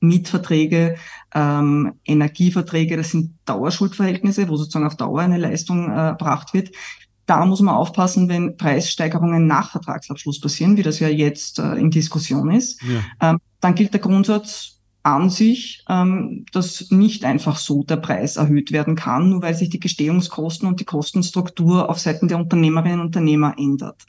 Mietverträge, 0.00 0.96
ähm, 1.34 1.94
Energieverträge, 2.04 2.98
das 2.98 3.12
sind 3.12 3.38
Dauerschuldverhältnisse, 3.46 4.50
wo 4.50 4.56
sozusagen 4.56 4.86
auf 4.86 4.98
Dauer 4.98 5.22
eine 5.22 5.38
Leistung 5.38 5.90
äh, 5.90 5.94
erbracht 5.94 6.52
wird. 6.52 6.72
Da 7.24 7.46
muss 7.46 7.62
man 7.62 7.74
aufpassen, 7.74 8.28
wenn 8.28 8.58
Preissteigerungen 8.58 9.46
nach 9.46 9.70
Vertragsabschluss 9.70 10.40
passieren, 10.40 10.76
wie 10.76 10.82
das 10.82 11.00
ja 11.00 11.08
jetzt 11.08 11.58
äh, 11.58 11.76
in 11.76 11.90
Diskussion 11.90 12.50
ist. 12.50 12.82
Ja. 12.82 13.30
Ähm, 13.30 13.38
dann 13.60 13.74
gilt 13.74 13.94
der 13.94 14.00
Grundsatz, 14.00 14.73
an 15.04 15.28
sich, 15.28 15.84
ähm, 15.88 16.46
dass 16.52 16.90
nicht 16.90 17.24
einfach 17.24 17.58
so 17.58 17.84
der 17.84 17.96
Preis 17.96 18.36
erhöht 18.36 18.72
werden 18.72 18.96
kann, 18.96 19.28
nur 19.28 19.42
weil 19.42 19.54
sich 19.54 19.68
die 19.68 19.78
Gestehungskosten 19.78 20.66
und 20.66 20.80
die 20.80 20.86
Kostenstruktur 20.86 21.90
auf 21.90 22.00
Seiten 22.00 22.26
der 22.26 22.38
Unternehmerinnen 22.38 23.00
und 23.00 23.06
Unternehmer 23.06 23.54
ändert. 23.58 24.02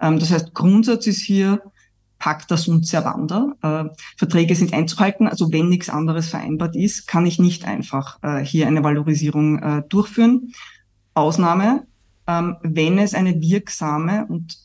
Ähm, 0.00 0.18
das 0.18 0.32
heißt, 0.32 0.52
Grundsatz 0.52 1.06
ist 1.06 1.22
hier, 1.22 1.62
pacta 2.18 2.56
sunt 2.56 2.86
servanda. 2.86 3.54
Äh, 3.62 3.94
Verträge 4.16 4.56
sind 4.56 4.74
einzuhalten, 4.74 5.28
also 5.28 5.52
wenn 5.52 5.68
nichts 5.68 5.88
anderes 5.88 6.28
vereinbart 6.28 6.74
ist, 6.74 7.06
kann 7.06 7.26
ich 7.26 7.38
nicht 7.38 7.64
einfach 7.64 8.18
äh, 8.22 8.44
hier 8.44 8.66
eine 8.66 8.82
Valorisierung 8.82 9.62
äh, 9.62 9.82
durchführen. 9.88 10.52
Ausnahme, 11.14 11.86
ähm, 12.26 12.56
wenn 12.62 12.98
es 12.98 13.14
eine 13.14 13.40
wirksame 13.40 14.26
und 14.28 14.58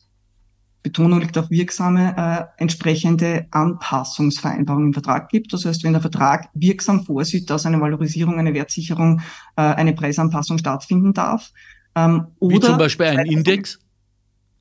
Betonung 0.86 1.20
liegt 1.20 1.36
auf 1.36 1.50
wirksame 1.50 2.14
äh, 2.16 2.62
entsprechende 2.62 3.46
Anpassungsvereinbarung 3.50 4.84
im 4.84 4.92
Vertrag 4.92 5.28
gibt. 5.30 5.52
Das 5.52 5.64
heißt, 5.64 5.82
wenn 5.82 5.94
der 5.94 6.00
Vertrag 6.00 6.48
wirksam 6.54 7.04
vorsieht, 7.04 7.50
dass 7.50 7.66
eine 7.66 7.80
Valorisierung, 7.80 8.38
eine 8.38 8.54
Wertsicherung, 8.54 9.20
äh, 9.56 9.62
eine 9.62 9.94
Preisanpassung 9.94 10.58
stattfinden 10.58 11.12
darf. 11.12 11.50
Ähm, 11.96 12.28
oder 12.38 12.54
wie 12.54 12.60
zum 12.60 12.78
Beispiel 12.78 13.06
ein 13.06 13.26
Index? 13.26 13.80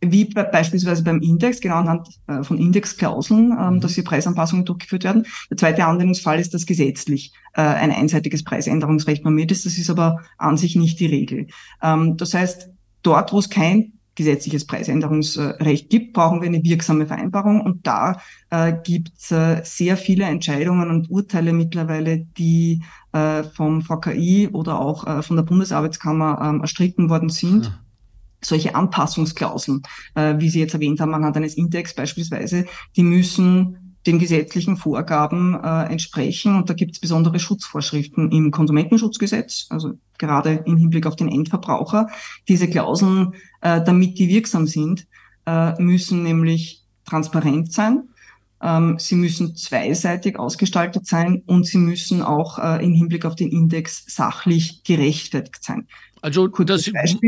Wie 0.02 0.26
be 0.26 0.50
beispielsweise 0.52 1.04
beim 1.04 1.22
Index, 1.22 1.62
genau 1.62 1.76
anhand 1.76 2.08
äh, 2.26 2.42
von 2.42 2.58
Indexklauseln, 2.58 3.52
ähm, 3.52 3.76
mhm. 3.76 3.82
dass 3.82 3.94
hier 3.94 4.04
Preisanpassungen 4.04 4.66
durchgeführt 4.66 5.04
werden. 5.04 5.28
Der 5.52 5.58
zweite 5.58 5.86
Anwendungsfall 5.86 6.40
ist, 6.40 6.56
dass 6.56 6.66
gesetzlich 6.66 7.34
äh, 7.54 7.62
ein 7.62 7.92
einseitiges 7.92 8.44
Preisänderungsrecht 8.44 9.24
normiert 9.24 9.52
ist. 9.52 9.68
Das 9.68 9.78
ist 9.78 9.92
aber 9.92 10.22
an 10.40 10.58
sich 10.58 10.76
nicht 10.76 11.00
die 11.00 11.06
Regel. 11.06 11.48
Ähm, 11.84 12.18
das 12.18 12.34
heißt, 12.34 12.72
dort, 13.04 13.32
wo 13.32 13.38
es 13.38 13.52
kein 13.52 13.95
gesetzliches 14.16 14.66
Preisänderungsrecht 14.66 15.90
gibt, 15.90 16.14
brauchen 16.14 16.42
wir 16.42 16.48
eine 16.48 16.64
wirksame 16.64 17.06
Vereinbarung. 17.06 17.62
Und 17.62 17.86
da 17.86 18.22
äh, 18.50 18.74
gibt 18.84 19.12
es 19.18 19.32
äh, 19.32 19.62
sehr 19.64 19.98
viele 19.98 20.26
Entscheidungen 20.26 20.90
und 20.90 21.12
Urteile 21.12 21.54
mittlerweile, 21.54 22.20
die 22.38 22.82
äh, 23.12 23.44
vom 23.44 23.82
VKI 23.82 24.50
oder 24.52 24.80
auch 24.80 25.06
äh, 25.06 25.22
von 25.22 25.36
der 25.36 25.44
Bundesarbeitskammer 25.44 26.40
ähm, 26.42 26.62
erstritten 26.62 27.10
worden 27.10 27.30
sind. 27.30 27.66
Ja. 27.66 27.80
Solche 28.42 28.76
Anpassungsklauseln, 28.76 29.82
äh, 30.14 30.36
wie 30.38 30.50
Sie 30.50 30.60
jetzt 30.60 30.74
erwähnt 30.74 31.00
haben, 31.02 31.14
anhand 31.14 31.36
eines 31.36 31.56
Index 31.56 31.94
beispielsweise, 31.96 32.66
die 32.96 33.04
müssen 33.04 33.85
den 34.06 34.20
gesetzlichen 34.20 34.78
Vorgaben 34.78 35.56
äh, 35.56 35.92
entsprechen. 35.92 36.56
Und 36.56 36.70
da 36.70 36.74
gibt 36.74 36.94
es 36.94 37.00
besondere 37.00 37.40
Schutzvorschriften 37.40 38.32
im 38.32 38.52
Konsumentenschutzgesetz, 38.52 39.68
also 39.70 39.94
gerade 40.18 40.64
im 40.66 40.78
Hinblick 40.78 41.06
auf 41.06 41.16
den 41.16 41.30
Endverbraucher. 41.30 42.08
Diese 42.48 42.70
Klauseln, 42.70 43.34
äh, 43.62 43.82
damit 43.84 44.20
die 44.20 44.30
wirksam 44.30 44.68
sind, 44.68 45.08
äh, 45.46 45.82
müssen 45.82 46.24
nämlich 46.24 46.84
transparent 47.06 47.72
sein. 47.72 48.04
Ähm, 48.62 48.98
sie 49.00 49.16
müssen 49.16 49.56
zweiseitig 49.56 50.40
ausgestaltet 50.40 51.06
sein 51.06 51.44
und 51.46 51.66
sie 51.66 51.78
müssen 51.78 52.22
auch 52.22 52.58
äh, 52.58 52.84
im 52.84 52.94
Hinblick 52.94 53.26
auf 53.26 53.36
den 53.36 53.52
Index 53.52 54.06
sachlich 54.08 54.84
gerechtfertigt 54.84 55.64
sein. 55.64 55.88
Also 56.22 56.48
das 56.48 56.88
ist 56.88 57.20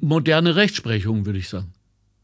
moderne 0.00 0.56
Rechtsprechung, 0.56 1.26
würde 1.26 1.38
ich 1.38 1.48
sagen. 1.48 1.74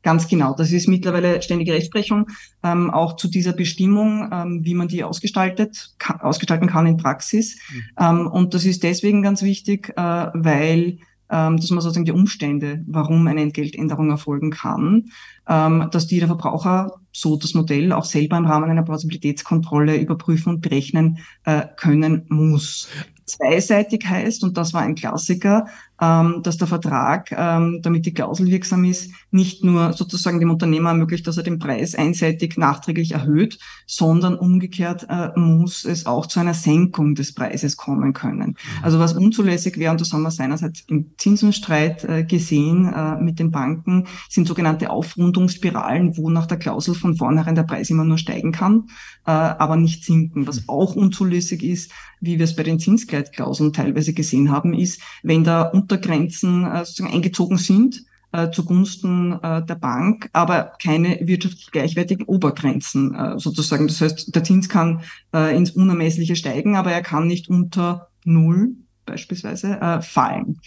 Ganz 0.04 0.28
genau. 0.28 0.54
Das 0.54 0.70
ist 0.70 0.86
mittlerweile 0.86 1.40
ständige 1.40 1.72
Rechtsprechung, 1.72 2.26
ähm, 2.62 2.90
auch 2.90 3.16
zu 3.16 3.26
dieser 3.26 3.54
Bestimmung, 3.54 4.28
ähm, 4.30 4.60
wie 4.62 4.74
man 4.74 4.86
die 4.86 5.02
ausgestaltet, 5.02 5.94
ka 5.98 6.20
ausgestalten 6.20 6.68
kann 6.68 6.86
in 6.86 6.98
Praxis. 6.98 7.58
Mhm. 7.72 7.82
Ähm, 7.98 8.26
und 8.26 8.52
das 8.52 8.66
ist 8.66 8.82
deswegen 8.82 9.22
ganz 9.22 9.42
wichtig, 9.42 9.94
äh, 9.96 10.02
weil 10.34 10.98
ähm, 11.30 11.56
dass 11.56 11.70
man 11.70 11.80
sozusagen 11.80 12.04
die 12.04 12.12
Umstände, 12.12 12.84
warum 12.86 13.26
eine 13.26 13.40
Entgeltänderung 13.40 14.10
erfolgen 14.10 14.50
kann, 14.50 15.06
ähm, 15.48 15.88
dass 15.90 16.06
die 16.06 16.18
der 16.18 16.28
Verbraucher 16.28 16.92
so 17.10 17.36
das 17.36 17.54
Modell 17.54 17.90
auch 17.92 18.04
selber 18.04 18.36
im 18.36 18.44
Rahmen 18.44 18.68
einer 18.68 18.82
Plausibilitätskontrolle 18.82 19.96
überprüfen 19.96 20.50
und 20.50 20.60
berechnen 20.60 21.18
äh, 21.44 21.62
können 21.76 22.26
muss 22.28 22.88
zweiseitig 23.26 24.06
heißt, 24.06 24.44
und 24.44 24.56
das 24.56 24.74
war 24.74 24.82
ein 24.82 24.94
Klassiker, 24.94 25.66
ähm, 26.00 26.40
dass 26.42 26.56
der 26.56 26.66
Vertrag, 26.66 27.30
ähm, 27.30 27.80
damit 27.82 28.06
die 28.06 28.14
Klausel 28.14 28.46
wirksam 28.46 28.84
ist, 28.84 29.12
nicht 29.30 29.64
nur 29.64 29.92
sozusagen 29.92 30.40
dem 30.40 30.50
Unternehmer 30.50 30.90
ermöglicht, 30.90 31.26
dass 31.26 31.36
er 31.36 31.44
den 31.44 31.58
Preis 31.58 31.94
einseitig 31.94 32.56
nachträglich 32.56 33.12
erhöht, 33.12 33.58
sondern 33.86 34.34
umgekehrt 34.34 35.06
äh, 35.08 35.38
muss 35.38 35.84
es 35.84 36.06
auch 36.06 36.26
zu 36.26 36.40
einer 36.40 36.54
Senkung 36.54 37.14
des 37.14 37.32
Preises 37.32 37.76
kommen 37.76 38.12
können. 38.12 38.50
Mhm. 38.50 38.84
Also 38.84 38.98
was 38.98 39.12
unzulässig 39.12 39.78
wäre, 39.78 39.92
und 39.92 40.00
das 40.00 40.12
haben 40.12 40.22
wir 40.22 40.30
seinerseits 40.30 40.84
im 40.88 41.12
Zinsenstreit 41.16 42.04
äh, 42.04 42.24
gesehen 42.24 42.92
äh, 42.92 43.16
mit 43.22 43.38
den 43.38 43.50
Banken, 43.50 44.06
sind 44.28 44.48
sogenannte 44.48 44.90
Aufrundungsspiralen, 44.90 46.16
wo 46.16 46.28
nach 46.30 46.46
der 46.46 46.58
Klausel 46.58 46.94
von 46.94 47.16
vornherein 47.16 47.54
der 47.54 47.62
Preis 47.62 47.90
immer 47.90 48.04
nur 48.04 48.18
steigen 48.18 48.52
kann, 48.52 48.88
äh, 49.26 49.30
aber 49.30 49.76
nicht 49.76 50.04
sinken. 50.04 50.46
Was 50.46 50.62
mhm. 50.62 50.68
auch 50.68 50.96
unzulässig 50.96 51.62
ist, 51.62 51.92
wie 52.20 52.38
wir 52.38 52.44
es 52.44 52.56
bei 52.56 52.62
den 52.62 52.80
Zinsgleitklauseln 52.80 53.72
teilweise 53.72 54.14
gesehen 54.14 54.50
haben, 54.50 54.74
ist, 54.74 55.00
wenn 55.22 55.44
da 55.44 55.62
Untergrenzen 55.84 56.64
äh, 56.64 56.84
sozusagen 56.84 57.12
eingezogen 57.12 57.58
sind, 57.58 58.04
äh, 58.32 58.50
zugunsten 58.50 59.38
äh, 59.42 59.64
der 59.64 59.74
Bank, 59.74 60.30
aber 60.32 60.72
keine 60.82 61.20
wirtschaftlich 61.22 61.70
gleichwertigen 61.70 62.24
Obergrenzen 62.26 63.14
sozusagen. 63.38 63.86
Das 63.86 64.00
heißt, 64.00 64.34
der 64.34 64.44
Zins 64.44 64.68
kann 64.68 65.02
ins 65.32 65.72
Unermessliche 65.72 66.36
steigen, 66.36 66.76
aber 66.76 66.90
er 66.92 67.02
kann 67.02 67.26
nicht 67.26 67.48
unter 67.48 68.08
Null 68.24 68.76
beispielsweise 69.04 70.00
fallen. 70.02 70.58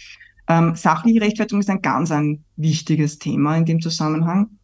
Ähm, 0.48 0.76
sachliche 0.76 1.20
Rechtfertigung 1.20 1.60
ist 1.60 1.68
ein 1.68 1.82
ganz 1.82 2.10
ein 2.10 2.44
wichtiges 2.56 3.18
Thema 3.18 3.56
in 3.56 3.66
dem 3.66 3.80
Zusammenhang 3.80 4.57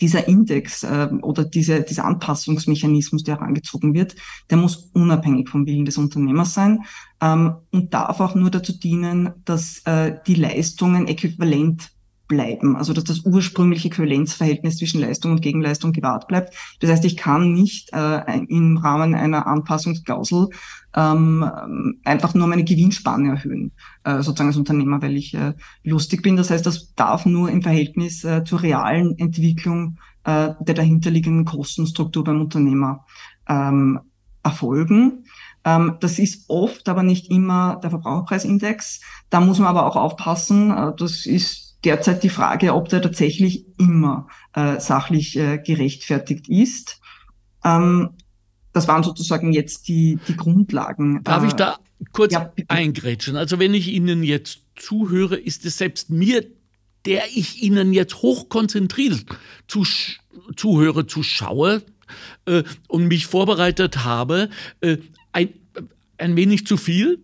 dieser 0.00 0.28
Index 0.28 0.82
äh, 0.82 1.08
oder 1.22 1.44
diese, 1.44 1.82
dieser 1.82 2.04
Anpassungsmechanismus, 2.04 3.24
der 3.24 3.36
herangezogen 3.36 3.94
wird, 3.94 4.14
der 4.50 4.58
muss 4.58 4.90
unabhängig 4.92 5.48
vom 5.48 5.66
Willen 5.66 5.84
des 5.84 5.98
Unternehmers 5.98 6.54
sein 6.54 6.84
ähm, 7.20 7.54
und 7.70 7.94
darf 7.94 8.20
auch 8.20 8.34
nur 8.34 8.50
dazu 8.50 8.78
dienen, 8.78 9.30
dass 9.44 9.82
äh, 9.84 10.16
die 10.26 10.34
Leistungen 10.34 11.08
äquivalent 11.08 11.90
bleiben, 12.28 12.76
also 12.76 12.92
dass 12.92 13.04
das 13.04 13.20
ursprüngliche 13.24 13.88
Äquivalenzverhältnis 13.88 14.76
zwischen 14.76 15.00
Leistung 15.00 15.32
und 15.32 15.40
Gegenleistung 15.40 15.92
gewahrt 15.92 16.28
bleibt. 16.28 16.54
Das 16.80 16.90
heißt, 16.90 17.04
ich 17.06 17.16
kann 17.16 17.54
nicht 17.54 17.90
äh, 17.92 18.38
im 18.48 18.76
Rahmen 18.76 19.14
einer 19.14 19.46
Anpassungsklausel 19.46 20.50
ähm, 20.96 21.98
einfach 22.04 22.34
nur 22.34 22.46
meine 22.46 22.64
Gewinnspanne 22.64 23.30
erhöhen, 23.30 23.72
äh, 24.04 24.16
sozusagen 24.22 24.48
als 24.48 24.56
Unternehmer, 24.56 25.02
weil 25.02 25.16
ich 25.16 25.34
äh, 25.34 25.54
lustig 25.84 26.22
bin. 26.22 26.36
Das 26.36 26.50
heißt, 26.50 26.64
das 26.64 26.94
darf 26.94 27.26
nur 27.26 27.50
im 27.50 27.62
Verhältnis 27.62 28.24
äh, 28.24 28.44
zur 28.44 28.62
realen 28.62 29.18
Entwicklung 29.18 29.98
äh, 30.24 30.50
der 30.60 30.74
dahinterliegenden 30.74 31.44
Kostenstruktur 31.44 32.24
beim 32.24 32.40
Unternehmer 32.40 33.04
ähm, 33.48 34.00
erfolgen. 34.42 35.24
Ähm, 35.64 35.96
das 36.00 36.18
ist 36.18 36.48
oft 36.48 36.88
aber 36.88 37.02
nicht 37.02 37.30
immer 37.30 37.80
der 37.82 37.90
Verbraucherpreisindex. 37.90 39.00
Da 39.30 39.40
muss 39.40 39.58
man 39.58 39.68
aber 39.68 39.86
auch 39.86 39.96
aufpassen. 39.96 40.70
Äh, 40.70 40.92
das 40.96 41.26
ist 41.26 41.78
derzeit 41.84 42.22
die 42.22 42.28
Frage, 42.28 42.74
ob 42.74 42.88
der 42.88 43.02
tatsächlich 43.02 43.66
immer 43.78 44.28
äh, 44.54 44.80
sachlich 44.80 45.38
äh, 45.38 45.58
gerechtfertigt 45.58 46.48
ist. 46.48 47.00
Ähm, 47.64 48.10
das 48.78 48.88
waren 48.88 49.02
sozusagen 49.02 49.52
jetzt 49.52 49.88
die, 49.88 50.18
die 50.28 50.36
Grundlagen. 50.36 51.22
Darf 51.24 51.44
ich 51.44 51.54
äh, 51.54 51.56
da 51.56 51.78
kurz 52.12 52.32
ja, 52.32 52.52
eingrätschen? 52.68 53.36
Also 53.36 53.58
wenn 53.58 53.74
ich 53.74 53.88
Ihnen 53.88 54.22
jetzt 54.22 54.60
zuhöre, 54.76 55.36
ist 55.36 55.64
es 55.64 55.78
selbst 55.78 56.10
mir, 56.10 56.44
der 57.04 57.24
ich 57.34 57.62
Ihnen 57.62 57.92
jetzt 57.92 58.22
hochkonzentriert 58.22 59.24
zu, 59.66 59.84
zuhöre, 60.56 61.06
zuschaue 61.06 61.82
äh, 62.46 62.62
und 62.86 63.08
mich 63.08 63.26
vorbereitet 63.26 64.04
habe, 64.04 64.48
äh, 64.80 64.98
ein, 65.32 65.48
ein 66.16 66.36
wenig 66.36 66.66
zu 66.66 66.76
viel, 66.76 67.18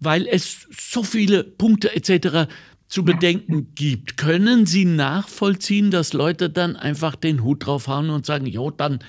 weil 0.00 0.26
es 0.26 0.66
so 0.70 1.02
viele 1.02 1.44
Punkte 1.44 1.94
etc 1.94 2.48
zu 2.88 3.04
bedenken 3.04 3.74
gibt. 3.74 4.16
Können 4.16 4.64
Sie 4.64 4.84
nachvollziehen, 4.84 5.90
dass 5.90 6.12
Leute 6.12 6.50
dann 6.50 6.76
einfach 6.76 7.16
den 7.16 7.42
Hut 7.42 7.66
drauf 7.66 7.88
haben 7.88 8.10
und 8.10 8.26
sagen, 8.26 8.46
jo, 8.46 8.70
dann 8.70 9.00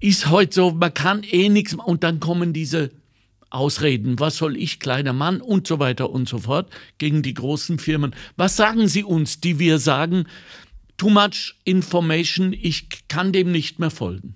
ist 0.00 0.30
heute 0.30 0.54
so, 0.54 0.70
man 0.72 0.94
kann 0.94 1.22
eh 1.22 1.48
nichts 1.48 1.74
und 1.74 2.04
dann 2.04 2.20
kommen 2.20 2.52
diese 2.52 2.90
Ausreden, 3.50 4.18
was 4.20 4.36
soll 4.36 4.56
ich, 4.56 4.78
kleiner 4.78 5.12
Mann 5.12 5.40
und 5.40 5.66
so 5.66 5.78
weiter 5.78 6.10
und 6.10 6.28
so 6.28 6.38
fort 6.38 6.70
gegen 6.98 7.22
die 7.22 7.34
großen 7.34 7.78
Firmen. 7.78 8.14
Was 8.36 8.56
sagen 8.56 8.88
Sie 8.88 9.04
uns, 9.04 9.40
die 9.40 9.58
wir 9.58 9.78
sagen, 9.78 10.26
too 10.98 11.08
much 11.08 11.56
information, 11.64 12.52
ich 12.52 12.88
kann 13.08 13.32
dem 13.32 13.50
nicht 13.50 13.78
mehr 13.78 13.90
folgen? 13.90 14.34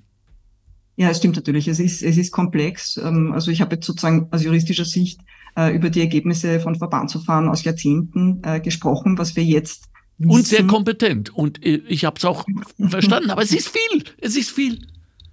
Ja, 0.96 1.10
es 1.10 1.18
stimmt 1.18 1.36
natürlich. 1.36 1.68
Es 1.68 1.80
ist, 1.80 2.02
es 2.02 2.16
ist 2.16 2.32
komplex. 2.32 2.96
Ähm, 2.96 3.32
also 3.32 3.50
ich 3.50 3.60
habe 3.60 3.74
jetzt 3.74 3.86
sozusagen 3.86 4.28
aus 4.30 4.42
juristischer 4.42 4.84
Sicht 4.84 5.20
äh, 5.56 5.74
über 5.74 5.90
die 5.90 6.00
Ergebnisse 6.00 6.60
von 6.60 6.76
Verbandsverfahren 6.76 7.48
aus 7.48 7.64
Jahrzehnten 7.64 8.40
äh, 8.44 8.60
gesprochen, 8.60 9.18
was 9.18 9.34
wir 9.36 9.44
jetzt 9.44 9.84
wissen. 10.18 10.30
Und 10.30 10.46
sehr 10.46 10.66
kompetent. 10.66 11.34
Und 11.34 11.64
äh, 11.64 11.82
ich 11.88 12.04
habe 12.04 12.16
es 12.18 12.24
auch 12.24 12.46
verstanden. 12.88 13.30
Aber 13.30 13.42
es 13.42 13.52
ist 13.52 13.68
viel. 13.68 14.04
Es 14.18 14.36
ist 14.36 14.50
viel. 14.50 14.86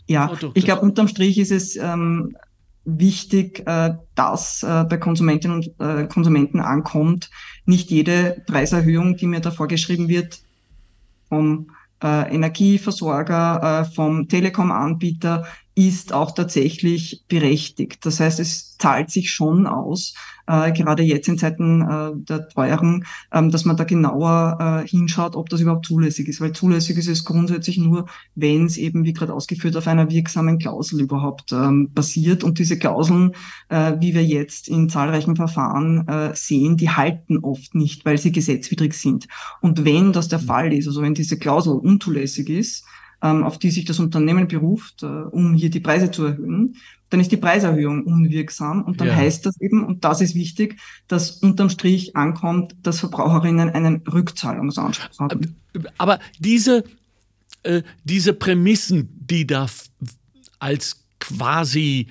Ja, 0.09 0.31
ich 0.55 0.65
glaube, 0.65 0.81
unterm 0.81 1.07
Strich 1.07 1.37
ist 1.37 1.51
es 1.51 1.75
ähm, 1.75 2.35
wichtig, 2.83 3.61
äh, 3.67 3.93
dass 4.15 4.63
äh, 4.63 4.83
bei 4.89 4.97
Konsumentinnen 4.97 5.57
und 5.57 5.79
äh, 5.79 6.07
Konsumenten 6.07 6.59
ankommt. 6.59 7.29
Nicht 7.65 7.91
jede 7.91 8.41
Preiserhöhung, 8.47 9.17
die 9.17 9.27
mir 9.27 9.39
da 9.39 9.51
vorgeschrieben 9.51 10.07
wird, 10.07 10.39
vom 11.27 11.69
äh, 12.03 12.33
Energieversorger, 12.33 13.81
äh, 13.81 13.93
vom 13.93 14.27
Telekom-Anbieter, 14.27 15.45
ist 15.79 16.11
auch 16.11 16.31
tatsächlich 16.31 17.23
berechtigt. 17.29 18.05
Das 18.05 18.19
heißt, 18.19 18.41
es 18.41 18.77
zahlt 18.77 19.09
sich 19.09 19.31
schon 19.31 19.65
aus, 19.65 20.13
äh, 20.45 20.73
gerade 20.73 21.03
jetzt 21.03 21.29
in 21.29 21.37
Zeiten 21.37 21.81
äh, 21.81 22.11
der 22.15 22.49
Teuerung, 22.49 23.05
ähm, 23.31 23.49
dass 23.49 23.63
man 23.63 23.77
da 23.77 23.85
genauer 23.85 24.83
äh, 24.83 24.87
hinschaut, 24.87 25.37
ob 25.37 25.47
das 25.47 25.61
überhaupt 25.61 25.85
zulässig 25.85 26.27
ist. 26.27 26.41
Weil 26.41 26.51
zulässig 26.51 26.97
ist 26.97 27.07
es 27.07 27.23
grundsätzlich 27.23 27.77
nur, 27.77 28.07
wenn 28.35 28.65
es 28.65 28.75
eben, 28.75 29.05
wie 29.05 29.13
gerade 29.13 29.33
ausgeführt, 29.33 29.77
auf 29.77 29.87
einer 29.87 30.09
wirksamen 30.09 30.59
Klausel 30.59 30.99
überhaupt 30.99 31.53
ähm, 31.53 31.93
basiert. 31.93 32.43
Und 32.43 32.59
diese 32.59 32.77
Klauseln, 32.77 33.31
äh, 33.69 33.93
wie 34.01 34.13
wir 34.13 34.25
jetzt 34.25 34.67
in 34.67 34.89
zahlreichen 34.89 35.37
Verfahren 35.37 36.05
äh, 36.09 36.35
sehen, 36.35 36.75
die 36.75 36.89
halten 36.89 37.39
oft 37.39 37.73
nicht, 37.73 38.03
weil 38.03 38.17
sie 38.17 38.33
gesetzwidrig 38.33 38.95
sind. 38.95 39.29
Und 39.61 39.85
wenn 39.85 40.11
das 40.11 40.27
der 40.27 40.39
Fall 40.39 40.73
ist, 40.73 40.87
also 40.87 41.01
wenn 41.01 41.13
diese 41.13 41.39
Klausel 41.39 41.73
unzulässig 41.73 42.49
ist, 42.49 42.83
auf 43.27 43.57
die 43.57 43.71
sich 43.71 43.85
das 43.85 43.99
Unternehmen 43.99 44.47
beruft, 44.47 45.03
äh, 45.03 45.05
um 45.05 45.53
hier 45.53 45.69
die 45.69 45.79
Preise 45.79 46.11
zu 46.11 46.25
erhöhen, 46.25 46.75
dann 47.09 47.19
ist 47.19 47.31
die 47.31 47.37
Preiserhöhung 47.37 48.03
unwirksam 48.03 48.83
und 48.83 49.01
dann 49.01 49.07
ja. 49.07 49.15
heißt 49.15 49.45
das 49.45 49.59
eben, 49.59 49.83
und 49.83 50.05
das 50.05 50.21
ist 50.21 50.35
wichtig, 50.35 50.79
dass 51.07 51.31
unterm 51.31 51.69
Strich 51.69 52.15
ankommt, 52.15 52.75
dass 52.83 52.99
Verbraucherinnen 52.99 53.69
einen 53.71 54.03
Rückzahlungsanspruch 54.07 55.19
haben. 55.19 55.55
Aber 55.97 56.19
diese, 56.39 56.83
äh, 57.63 57.81
diese 58.03 58.33
Prämissen, 58.33 59.09
die 59.19 59.47
da 59.47 59.65
als 60.59 61.03
quasi 61.19 62.07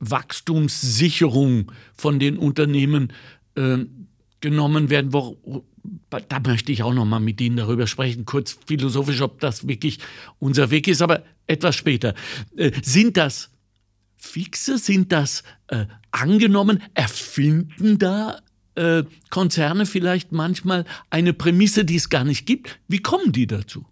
Wachstumssicherung 0.00 1.70
von 1.96 2.18
den 2.18 2.36
Unternehmen 2.36 3.12
äh, 3.54 3.78
genommen 4.44 4.90
werden, 4.90 5.14
wo, 5.14 5.64
da 6.10 6.40
möchte 6.46 6.70
ich 6.70 6.82
auch 6.82 6.92
noch 6.92 7.06
mal 7.06 7.18
mit 7.18 7.40
Ihnen 7.40 7.56
darüber 7.56 7.86
sprechen, 7.86 8.26
kurz 8.26 8.58
philosophisch, 8.66 9.22
ob 9.22 9.40
das 9.40 9.66
wirklich 9.66 10.00
unser 10.38 10.70
Weg 10.70 10.86
ist, 10.86 11.00
aber 11.00 11.22
etwas 11.46 11.74
später. 11.74 12.14
Äh, 12.54 12.72
sind 12.82 13.16
das 13.16 13.50
fixe? 14.16 14.76
Sind 14.76 15.12
das 15.12 15.44
äh, 15.68 15.86
angenommen? 16.10 16.82
Erfinden 16.92 17.98
da 17.98 18.40
äh, 18.74 19.04
Konzerne 19.30 19.86
vielleicht 19.86 20.30
manchmal 20.30 20.84
eine 21.08 21.32
Prämisse, 21.32 21.86
die 21.86 21.96
es 21.96 22.10
gar 22.10 22.24
nicht 22.24 22.44
gibt? 22.44 22.78
Wie 22.86 22.98
kommen 22.98 23.32
die 23.32 23.46
dazu? 23.46 23.86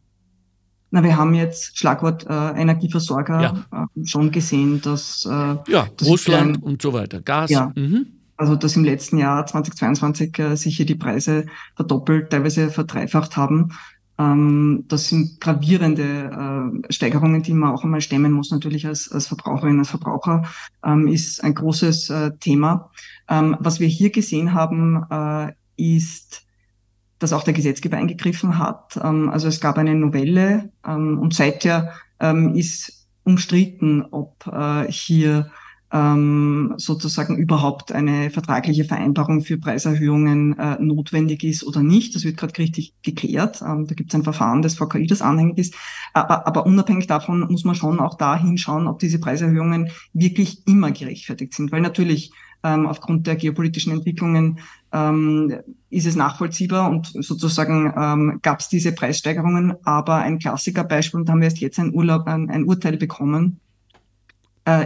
Na, 0.91 1.03
wir 1.03 1.17
haben 1.17 1.33
jetzt 1.33 1.79
Schlagwort 1.79 2.27
äh, 2.29 2.61
Energieversorger 2.61 3.41
ja. 3.41 3.87
äh, 3.97 4.07
schon 4.07 4.31
gesehen, 4.31 4.83
dass 4.83 5.25
äh, 5.25 5.31
ja 5.73 5.88
Russland 6.05 6.59
ein, 6.59 6.62
und 6.62 6.83
so 6.83 6.93
weiter, 6.93 7.23
Gas. 7.23 7.51
Ja. 7.51 7.73
Mhm. 7.75 8.07
Also 8.37 8.57
dass 8.57 8.77
im 8.77 8.85
letzten 8.85 9.18
Jahr 9.18 9.47
2022 9.47 10.38
äh, 10.38 10.57
sich 10.57 10.77
hier 10.77 10.87
die 10.87 10.95
Preise 10.95 11.47
verdoppelt, 11.77 12.31
teilweise 12.31 12.71
verdreifacht 12.71 13.37
haben. 13.37 13.73
Ähm, 14.18 14.85
das 14.88 15.09
sind 15.09 15.40
gravierende 15.40 16.83
äh, 16.88 16.92
Steigerungen, 16.92 17.42
die 17.42 17.55
man 17.55 17.73
auch 17.73 17.85
einmal 17.85 18.01
stemmen 18.01 18.33
muss, 18.33 18.51
natürlich 18.51 18.87
als, 18.87 19.11
als 19.11 19.27
Verbraucherin, 19.27 19.79
als 19.79 19.90
Verbraucher, 19.90 20.45
ähm, 20.85 21.09
ist 21.09 21.42
ein 21.42 21.55
großes 21.55 22.11
äh, 22.11 22.31
Thema. 22.38 22.90
Ähm, 23.29 23.57
was 23.61 23.81
wir 23.81 23.88
hier 23.88 24.11
gesehen 24.11 24.55
haben, 24.55 25.05
äh, 25.11 25.53
ist, 25.77 26.47
dass 27.18 27.33
auch 27.33 27.45
der 27.45 27.55
Gesetzgeber 27.55 27.97
eingegriffen 27.97 28.59
hat. 28.59 28.99
Ähm, 29.03 29.31
also 29.31 29.49
es 29.49 29.61
gab 29.61 29.79
eine 29.79 29.95
Novelle 29.95 30.71
ähm, 30.87 31.18
und 31.18 31.35
seither 31.35 31.92
ähm, 32.21 32.55
ist 32.55 33.07
umstritten, 33.25 34.05
ob 34.11 34.47
äh, 34.47 34.90
hier 34.90 35.51
ähm, 35.92 36.72
sozusagen 36.78 37.37
überhaupt 37.37 37.92
eine 37.92 38.31
vertragliche 38.31 38.85
Vereinbarung 38.85 39.42
für 39.42 39.59
Preiserhöhungen 39.59 40.59
äh, 40.59 40.76
notwendig 40.81 41.44
ist 41.44 41.64
oder 41.64 41.83
nicht. 41.83 42.14
Das 42.14 42.24
wird 42.24 42.38
gerade 42.38 42.57
richtig 42.59 42.94
geklärt. 43.02 43.62
Ähm, 43.62 43.87
da 43.87 43.94
gibt 43.94 44.11
es 44.11 44.14
ein 44.14 44.24
Verfahren 44.24 44.62
des 44.62 44.76
VKI, 44.76 45.07
das 45.07 45.20
anhängig 45.20 45.59
ist. 45.59 45.74
Aber, 46.14 46.46
aber 46.46 46.64
unabhängig 46.64 47.07
davon 47.07 47.40
muss 47.40 47.64
man 47.64 47.74
schon 47.74 48.00
auch 48.00 48.14
da 48.16 48.38
hinschauen, 48.38 48.87
ob 48.87 49.00
diese 49.00 49.18
Preiserhöhungen 49.18 49.90
wirklich 50.14 50.66
immer 50.66 50.92
gerechtfertigt 50.92 51.52
sind. 51.52 51.72
Weil 51.72 51.83
natürlich 51.83 52.33
ähm, 52.64 52.87
aufgrund 52.87 53.26
der 53.26 53.37
geopolitischen 53.37 53.92
Entwicklungen 53.92 54.61
ähm, 54.92 55.55
ist 55.90 56.07
es 56.07 56.16
nachvollziehbar 56.16 56.90
und 56.90 57.12
sozusagen 57.12 57.92
ähm, 57.96 58.38
gab 58.40 58.61
es 58.61 58.68
diese 58.68 58.92
Preissteigerungen. 58.92 59.74
Aber 59.85 60.16
ein 60.16 60.38
Klassikerbeispiel, 60.38 61.20
und 61.20 61.28
da 61.28 61.33
haben 61.33 61.40
wir 61.40 61.46
erst 61.48 61.61
jetzt 61.61 61.78
ein, 61.78 61.92
Urlaub, 61.92 62.26
ein, 62.26 62.48
ein 62.48 62.64
Urteil 62.64 62.96
bekommen, 62.96 63.61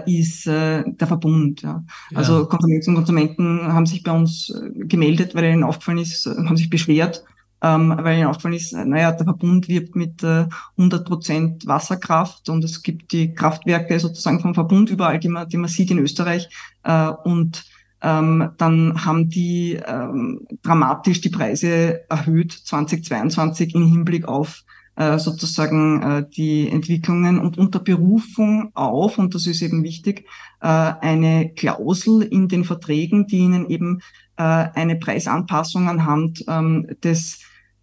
ist 0.06 0.46
äh, 0.46 0.84
der 0.86 1.06
Verbund. 1.06 1.62
Ja. 1.62 1.84
ja. 2.10 2.18
Also 2.18 2.46
Konsumenten 2.46 2.90
und 2.90 2.96
Konsumenten 2.96 3.72
haben 3.72 3.86
sich 3.86 4.02
bei 4.02 4.12
uns 4.12 4.50
äh, 4.50 4.84
gemeldet, 4.86 5.34
weil 5.34 5.44
ihnen 5.44 5.64
aufgefallen 5.64 5.98
ist, 5.98 6.26
äh, 6.26 6.30
haben 6.30 6.56
sich 6.56 6.70
beschwert, 6.70 7.24
ähm, 7.62 7.94
weil 8.00 8.18
ihnen 8.18 8.28
aufgefallen 8.28 8.54
ist, 8.54 8.72
naja, 8.72 9.12
der 9.12 9.24
Verbund 9.24 9.68
wirbt 9.68 9.94
mit 9.94 10.22
äh, 10.22 10.46
100 10.78 11.06
Prozent 11.06 11.66
Wasserkraft 11.66 12.48
und 12.48 12.64
es 12.64 12.82
gibt 12.82 13.12
die 13.12 13.34
Kraftwerke 13.34 14.00
sozusagen 14.00 14.40
vom 14.40 14.54
Verbund 14.54 14.90
überall, 14.90 15.18
die 15.18 15.28
man, 15.28 15.48
die 15.48 15.58
man 15.58 15.68
sieht 15.68 15.90
in 15.90 15.98
Österreich 15.98 16.48
äh, 16.82 17.08
und 17.24 17.64
ähm, 18.02 18.50
dann 18.58 19.04
haben 19.04 19.30
die 19.30 19.80
ähm, 19.86 20.46
dramatisch 20.62 21.20
die 21.22 21.30
Preise 21.30 22.08
erhöht 22.10 22.52
2022 22.52 23.74
im 23.74 23.86
Hinblick 23.86 24.28
auf 24.28 24.64
äh, 24.96 25.18
sozusagen 25.18 26.02
äh, 26.02 26.28
die 26.28 26.68
Entwicklungen 26.68 27.38
und 27.38 27.58
unter 27.58 27.78
Berufung 27.78 28.70
auf, 28.74 29.18
und 29.18 29.34
das 29.34 29.46
ist 29.46 29.62
eben 29.62 29.82
wichtig, 29.82 30.26
äh, 30.60 30.66
eine 30.66 31.52
Klausel 31.54 32.22
in 32.22 32.48
den 32.48 32.64
Verträgen, 32.64 33.26
die 33.26 33.38
ihnen 33.38 33.68
eben 33.68 34.00
äh, 34.36 34.42
eine 34.42 34.96
Preisanpassung 34.96 35.88
anhand 35.88 36.44
ähm, 36.48 36.86
des 37.04 37.40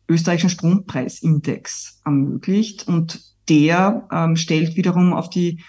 österreichischen 0.09 0.49
Strompreisindex 0.49 2.01
ermöglicht. 2.03 2.87
Und 2.87 3.21
der 3.49 4.07
ähm, 4.11 4.35
stellt 4.35 4.75
wiederum 4.75 5.13
auf 5.13 5.29
die 5.29 5.61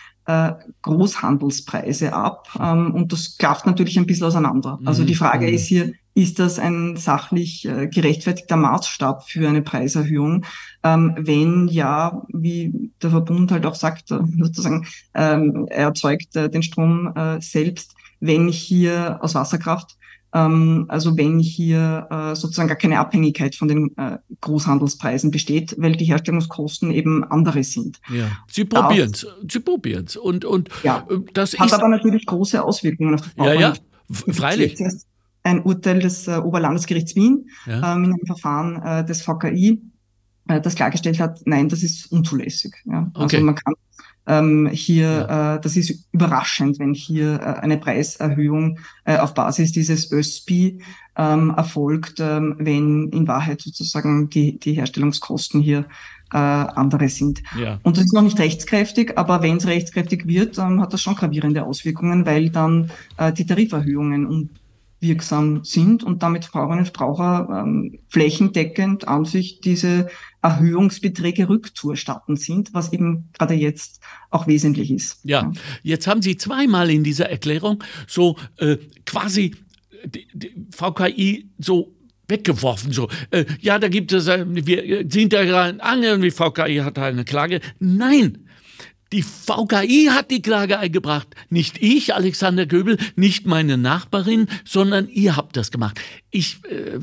Großhandelspreise 0.82 2.12
ab. 2.12 2.48
Ähm, 2.58 2.94
und 2.94 3.12
das 3.12 3.36
klafft 3.36 3.66
natürlich 3.66 3.98
ein 3.98 4.06
bisschen 4.06 4.26
auseinander. 4.26 4.78
Also 4.84 5.04
die 5.04 5.14
Frage 5.14 5.46
mhm. 5.46 5.54
ist 5.54 5.66
hier, 5.66 5.92
ist 6.14 6.38
das 6.38 6.58
ein 6.58 6.96
sachlich 6.96 7.66
äh, 7.66 7.88
gerechtfertigter 7.88 8.56
Maßstab 8.56 9.28
für 9.28 9.48
eine 9.48 9.62
Preiserhöhung? 9.62 10.44
Ähm, 10.84 11.14
wenn 11.18 11.68
ja, 11.68 12.22
wie 12.28 12.92
der 13.02 13.10
Verbund 13.10 13.50
halt 13.50 13.66
auch 13.66 13.74
sagt, 13.74 14.12
äh, 14.12 14.20
sozusagen, 14.38 14.86
ähm, 15.14 15.66
er 15.68 15.86
erzeugt 15.86 16.36
äh, 16.36 16.48
den 16.48 16.62
Strom 16.62 17.12
äh, 17.16 17.40
selbst, 17.40 17.94
wenn 18.20 18.48
hier 18.48 19.18
aus 19.22 19.34
Wasserkraft, 19.34 19.96
ähm, 20.34 20.86
also 20.88 21.16
wenn 21.16 21.38
hier 21.38 22.08
äh, 22.10 22.34
sozusagen 22.34 22.68
gar 22.68 22.76
keine 22.76 22.98
Abhängigkeit 22.98 23.54
von 23.54 23.68
den 23.68 23.96
äh, 23.96 24.18
Großhandelspreisen 24.40 25.30
besteht, 25.30 25.74
weil 25.78 25.96
die 25.96 26.04
Herstellungskosten 26.04 26.90
eben 26.90 27.24
andere 27.24 27.62
sind. 27.62 28.00
Ja. 28.12 28.26
Sie 28.50 28.64
probieren 28.64 29.12
es, 29.12 29.26
Sie 29.48 29.60
probieren 29.60 30.04
es. 30.06 30.16
Und, 30.16 30.44
und 30.44 30.68
ja, 30.82 31.06
das 31.32 31.58
hat 31.58 31.72
aber 31.72 31.88
natürlich 31.88 32.26
große 32.26 32.62
Auswirkungen 32.62 33.14
auf 33.14 33.22
die 33.22 33.42
Ja, 33.42 33.54
ja, 33.54 33.74
freilich 34.10 34.76
ein 35.44 35.62
Urteil 35.62 36.00
des 36.00 36.26
äh, 36.26 36.38
Oberlandesgerichts 36.38 37.14
Wien 37.14 37.50
ja. 37.66 37.94
ähm, 37.94 38.04
in 38.04 38.12
einem 38.14 38.26
Verfahren 38.26 38.82
äh, 38.82 39.04
des 39.04 39.22
VKI, 39.22 39.82
äh, 40.48 40.60
das 40.60 40.74
klargestellt 40.74 41.20
hat, 41.20 41.42
nein, 41.44 41.68
das 41.68 41.82
ist 41.82 42.10
unzulässig. 42.10 42.74
Ja? 42.86 43.10
Also 43.14 43.38
man 43.40 43.54
kann 43.54 43.74
ähm, 44.26 44.68
hier, 44.72 45.26
ja. 45.28 45.54
äh, 45.56 45.60
das 45.60 45.76
ist 45.76 46.06
überraschend, 46.12 46.78
wenn 46.78 46.94
hier 46.94 47.40
äh, 47.40 47.60
eine 47.60 47.76
Preiserhöhung 47.76 48.78
äh, 49.04 49.18
auf 49.18 49.34
Basis 49.34 49.72
dieses 49.72 50.10
ÖSPI 50.10 50.80
ähm, 51.16 51.50
erfolgt, 51.56 52.20
ähm, 52.20 52.56
wenn 52.58 53.10
in 53.10 53.28
Wahrheit 53.28 53.60
sozusagen 53.60 54.30
die, 54.30 54.58
die 54.58 54.72
Herstellungskosten 54.74 55.60
hier 55.60 55.86
äh, 56.32 56.38
andere 56.38 57.08
sind. 57.08 57.42
Ja. 57.58 57.78
Und 57.82 57.96
das 57.96 58.04
ist 58.04 58.14
noch 58.14 58.22
nicht 58.22 58.38
rechtskräftig, 58.38 59.16
aber 59.16 59.42
wenn 59.42 59.58
es 59.58 59.66
rechtskräftig 59.66 60.26
wird, 60.26 60.58
ähm, 60.58 60.80
hat 60.80 60.92
das 60.92 61.00
schon 61.00 61.14
gravierende 61.14 61.64
Auswirkungen, 61.64 62.26
weil 62.26 62.50
dann 62.50 62.90
äh, 63.18 63.32
die 63.32 63.46
Tariferhöhungen 63.46 64.26
und 64.26 64.50
wirksam 65.00 65.64
sind 65.64 66.02
und 66.02 66.22
damit 66.22 66.46
Verbraucherinnen 66.46 66.86
und 66.86 66.86
Verbraucher 66.86 67.48
ähm, 67.50 67.98
flächendeckend 68.08 69.06
an 69.06 69.26
sich 69.26 69.60
diese 69.60 70.08
Erhöhungsbeträge 70.44 71.48
rückzuerstatten 71.48 72.36
sind, 72.36 72.74
was 72.74 72.92
eben 72.92 73.30
gerade 73.32 73.54
jetzt 73.54 74.00
auch 74.30 74.46
wesentlich 74.46 74.90
ist. 74.90 75.18
Ja, 75.24 75.50
jetzt 75.82 76.06
haben 76.06 76.20
Sie 76.20 76.36
zweimal 76.36 76.90
in 76.90 77.02
dieser 77.02 77.30
Erklärung 77.30 77.82
so 78.06 78.36
äh, 78.58 78.76
quasi 79.06 79.56
die, 80.04 80.28
die 80.34 80.54
VKI 80.70 81.48
so 81.58 81.94
weggeworfen. 82.28 82.92
So, 82.92 83.08
äh, 83.30 83.46
ja, 83.60 83.78
da 83.78 83.88
gibt 83.88 84.12
es, 84.12 84.26
äh, 84.26 84.44
wir 84.46 85.06
sind 85.10 85.32
ja 85.32 85.44
gerade 85.44 85.82
an 85.82 86.04
und 86.04 86.20
die 86.20 86.30
VKI 86.30 86.82
hat 86.84 86.98
eine 86.98 87.24
Klage. 87.24 87.60
Nein, 87.78 88.44
Die 89.12 89.22
VKI 89.22 90.08
hat 90.10 90.30
die 90.30 90.42
Klage 90.42 90.78
eingebracht. 90.78 91.28
Nicht 91.48 91.80
ich, 91.80 92.14
Alexander 92.14 92.66
Göbel, 92.66 92.98
nicht 93.16 93.46
meine 93.46 93.78
Nachbarin, 93.78 94.48
sondern 94.64 95.08
ihr 95.08 95.36
habt 95.36 95.56
das 95.56 95.70
gemacht. 95.70 96.00
Ich 96.30 96.58
äh, 96.64 96.98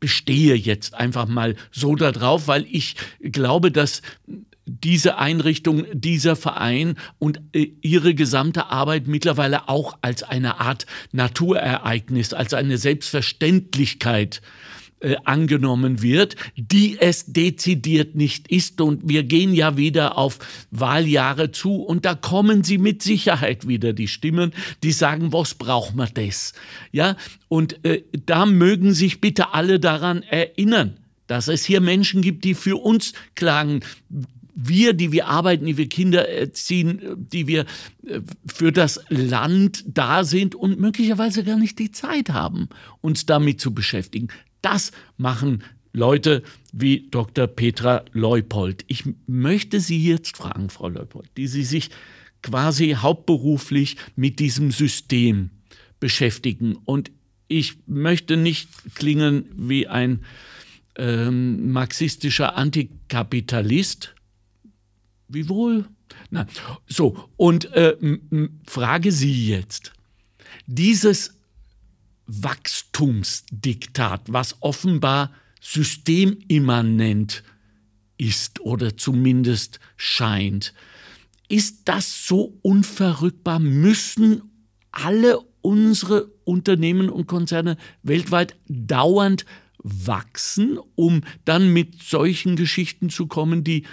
bestehe 0.00 0.54
jetzt 0.54 0.94
einfach 0.94 1.28
mal 1.28 1.54
so 1.70 1.94
darauf, 1.94 2.48
weil 2.48 2.66
ich 2.70 2.96
glaube, 3.20 3.70
dass 3.70 4.02
diese 4.66 5.18
Einrichtung, 5.18 5.84
dieser 5.92 6.36
Verein 6.36 6.96
und 7.18 7.40
äh, 7.52 7.72
ihre 7.82 8.14
gesamte 8.14 8.66
Arbeit 8.66 9.06
mittlerweile 9.08 9.68
auch 9.68 9.98
als 10.00 10.22
eine 10.22 10.60
Art 10.60 10.86
Naturereignis, 11.12 12.32
als 12.32 12.54
eine 12.54 12.78
Selbstverständlichkeit 12.78 14.36
äh, 14.36 14.79
angenommen 15.24 16.02
wird, 16.02 16.36
die 16.56 16.98
es 17.00 17.26
dezidiert 17.26 18.14
nicht 18.14 18.48
ist. 18.48 18.80
Und 18.80 19.08
wir 19.08 19.22
gehen 19.22 19.54
ja 19.54 19.76
wieder 19.76 20.18
auf 20.18 20.38
Wahljahre 20.70 21.52
zu 21.52 21.76
und 21.76 22.04
da 22.04 22.14
kommen 22.14 22.64
sie 22.64 22.78
mit 22.78 23.02
Sicherheit 23.02 23.66
wieder, 23.66 23.92
die 23.92 24.08
Stimmen, 24.08 24.52
die 24.82 24.92
sagen, 24.92 25.32
was 25.32 25.54
braucht 25.54 25.94
man 25.94 26.08
das? 26.14 26.52
Ja, 26.92 27.16
und 27.48 27.84
äh, 27.84 28.02
da 28.26 28.46
mögen 28.46 28.92
sich 28.92 29.20
bitte 29.20 29.54
alle 29.54 29.80
daran 29.80 30.22
erinnern, 30.22 30.96
dass 31.26 31.48
es 31.48 31.64
hier 31.64 31.80
Menschen 31.80 32.22
gibt, 32.22 32.44
die 32.44 32.54
für 32.54 32.76
uns 32.76 33.12
klagen, 33.34 33.80
wir, 34.54 34.92
die 34.92 35.12
wir 35.12 35.28
arbeiten, 35.28 35.66
die 35.66 35.76
wir 35.76 35.88
Kinder 35.88 36.28
erziehen, 36.28 37.00
die 37.16 37.46
wir 37.46 37.60
äh, 38.06 38.20
für 38.46 38.72
das 38.72 39.00
Land 39.08 39.84
da 39.86 40.24
sind 40.24 40.54
und 40.54 40.78
möglicherweise 40.78 41.44
gar 41.44 41.56
nicht 41.56 41.78
die 41.78 41.90
Zeit 41.90 42.30
haben, 42.30 42.68
uns 43.00 43.26
damit 43.26 43.60
zu 43.60 43.72
beschäftigen. 43.72 44.28
Das 44.62 44.92
machen 45.16 45.62
Leute 45.92 46.42
wie 46.72 47.08
Dr. 47.10 47.46
Petra 47.46 48.04
Leupold. 48.12 48.84
Ich 48.86 49.04
möchte 49.26 49.80
Sie 49.80 50.06
jetzt 50.06 50.36
fragen, 50.36 50.70
Frau 50.70 50.88
Leupold, 50.88 51.28
die 51.36 51.48
Sie 51.48 51.64
sich 51.64 51.90
quasi 52.42 52.96
hauptberuflich 52.98 53.96
mit 54.16 54.38
diesem 54.38 54.70
System 54.70 55.50
beschäftigen. 55.98 56.76
Und 56.84 57.10
ich 57.48 57.78
möchte 57.86 58.36
nicht 58.36 58.68
klingen 58.94 59.46
wie 59.56 59.88
ein 59.88 60.24
ähm, 60.96 61.72
marxistischer 61.72 62.56
Antikapitalist, 62.56 64.14
Wiewohl? 65.32 65.86
Na, 66.30 66.46
so, 66.88 67.28
und 67.36 67.72
äh, 67.72 67.96
frage 68.66 69.12
Sie 69.12 69.48
jetzt, 69.48 69.92
dieses 70.66 71.39
Wachstumsdiktat, 72.30 74.22
was 74.28 74.56
offenbar 74.60 75.32
systemimmanent 75.60 77.42
ist 78.16 78.60
oder 78.60 78.96
zumindest 78.96 79.80
scheint, 79.96 80.72
ist 81.48 81.82
das 81.86 82.26
so 82.26 82.58
unverrückbar? 82.62 83.58
Müssen 83.58 84.42
alle 84.92 85.40
unsere 85.62 86.30
Unternehmen 86.44 87.10
und 87.10 87.26
Konzerne 87.26 87.76
weltweit 88.02 88.56
dauernd 88.68 89.44
wachsen, 89.82 90.78
um 90.94 91.22
dann 91.44 91.72
mit 91.72 92.02
solchen 92.02 92.54
Geschichten 92.56 93.10
zu 93.10 93.26
kommen, 93.26 93.64
die 93.64 93.84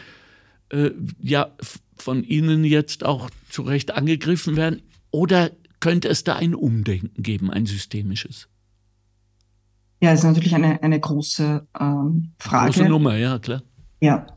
äh, 0.70 0.92
ja 1.22 1.56
von 1.96 2.24
Ihnen 2.24 2.64
jetzt 2.64 3.04
auch 3.04 3.30
zu 3.50 3.64
Recht 3.64 3.92
angegriffen 3.92 4.56
werden? 4.56 4.84
Oder 5.10 5.52
könnte 5.80 6.08
es 6.08 6.24
da 6.24 6.36
ein 6.36 6.56
Umdenken 6.56 7.22
geben, 7.22 7.52
ein 7.52 7.66
systemisches? 7.66 8.48
Ja, 10.00 10.12
ist 10.12 10.24
natürlich 10.24 10.54
eine, 10.54 10.82
eine 10.84 11.00
große 11.00 11.68
ähm, 11.80 12.34
Frage. 12.38 12.74
Große 12.74 12.90
Nummer, 12.90 13.16
ja, 13.16 13.40
klar. 13.40 13.64
Ja. 14.00 14.28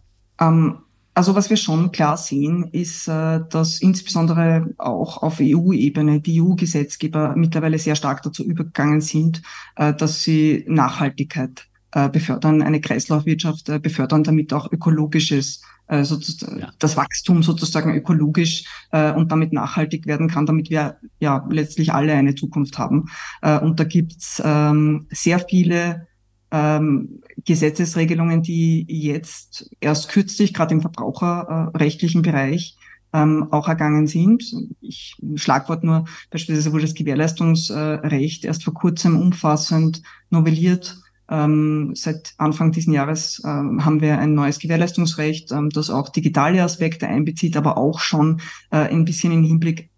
Ähm, 0.40 0.78
also 1.12 1.34
was 1.34 1.50
wir 1.50 1.56
schon 1.56 1.92
klar 1.92 2.16
sehen, 2.16 2.68
ist, 2.72 3.08
äh, 3.08 3.40
dass 3.50 3.80
insbesondere 3.80 4.72
auch 4.78 5.22
auf 5.22 5.38
EU-Ebene 5.40 6.20
die 6.20 6.40
EU-Gesetzgeber 6.40 7.34
mittlerweile 7.36 7.78
sehr 7.78 7.96
stark 7.96 8.22
dazu 8.22 8.44
übergegangen 8.44 9.00
sind, 9.00 9.42
äh, 9.76 9.92
dass 9.92 10.22
sie 10.22 10.64
Nachhaltigkeit 10.68 11.66
befördern, 11.92 12.62
eine 12.62 12.80
Kreislaufwirtschaft 12.80 13.68
äh, 13.68 13.78
befördern, 13.78 14.22
damit 14.22 14.52
auch 14.52 14.70
ökologisches 14.70 15.62
äh, 15.90 16.04
sozusagen, 16.04 16.60
ja. 16.60 16.72
das 16.78 16.96
Wachstum 16.96 17.42
sozusagen 17.42 17.92
ökologisch 17.94 18.64
äh, 18.92 19.12
und 19.12 19.32
damit 19.32 19.52
nachhaltig 19.52 20.06
werden 20.06 20.28
kann, 20.28 20.46
damit 20.46 20.70
wir 20.70 20.98
ja 21.18 21.44
letztlich 21.50 21.92
alle 21.92 22.14
eine 22.14 22.36
Zukunft 22.36 22.78
haben. 22.78 23.10
Äh, 23.42 23.58
und 23.58 23.80
da 23.80 23.84
gibt's 23.84 24.40
ähm, 24.44 25.08
sehr 25.10 25.40
viele 25.40 26.06
ähm, 26.52 27.22
Gesetzesregelungen, 27.44 28.42
die 28.42 28.86
jetzt 28.88 29.74
erst 29.80 30.08
kürzlich, 30.10 30.54
gerade 30.54 30.74
im 30.74 30.80
verbraucherrechtlichen 30.80 32.22
Bereich, 32.22 32.76
ähm, 33.12 33.48
auch 33.50 33.66
ergangen 33.66 34.06
sind. 34.06 34.44
Ich 34.80 35.16
Schlagwort 35.34 35.82
nur 35.82 36.04
beispielsweise 36.30 36.72
wurde 36.72 36.84
das 36.84 36.94
Gewährleistungsrecht 36.94 38.44
erst 38.44 38.62
vor 38.62 38.74
kurzem 38.74 39.20
umfassend 39.20 40.02
novelliert 40.30 40.98
ähm, 41.30 41.92
seit 41.94 42.34
Anfang 42.38 42.72
diesen 42.72 42.92
Jahres 42.92 43.40
ähm, 43.44 43.84
haben 43.84 44.00
wir 44.00 44.18
ein 44.18 44.34
neues 44.34 44.58
Gewährleistungsrecht, 44.58 45.52
ähm, 45.52 45.70
das 45.70 45.88
auch 45.88 46.08
digitale 46.08 46.62
Aspekte 46.62 47.06
einbezieht, 47.06 47.56
aber 47.56 47.78
auch 47.78 48.00
schon 48.00 48.40
äh, 48.70 48.78
ein 48.78 49.04
bisschen 49.04 49.32
in 49.32 49.44
Hinblick 49.44 49.90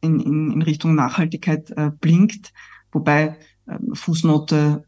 in, 0.00 0.18
in, 0.18 0.50
in 0.52 0.62
Richtung 0.62 0.94
Nachhaltigkeit 0.94 1.70
äh, 1.72 1.90
blinkt. 2.00 2.52
Wobei 2.92 3.36
äh, 3.66 3.78
Fußnote, 3.92 4.84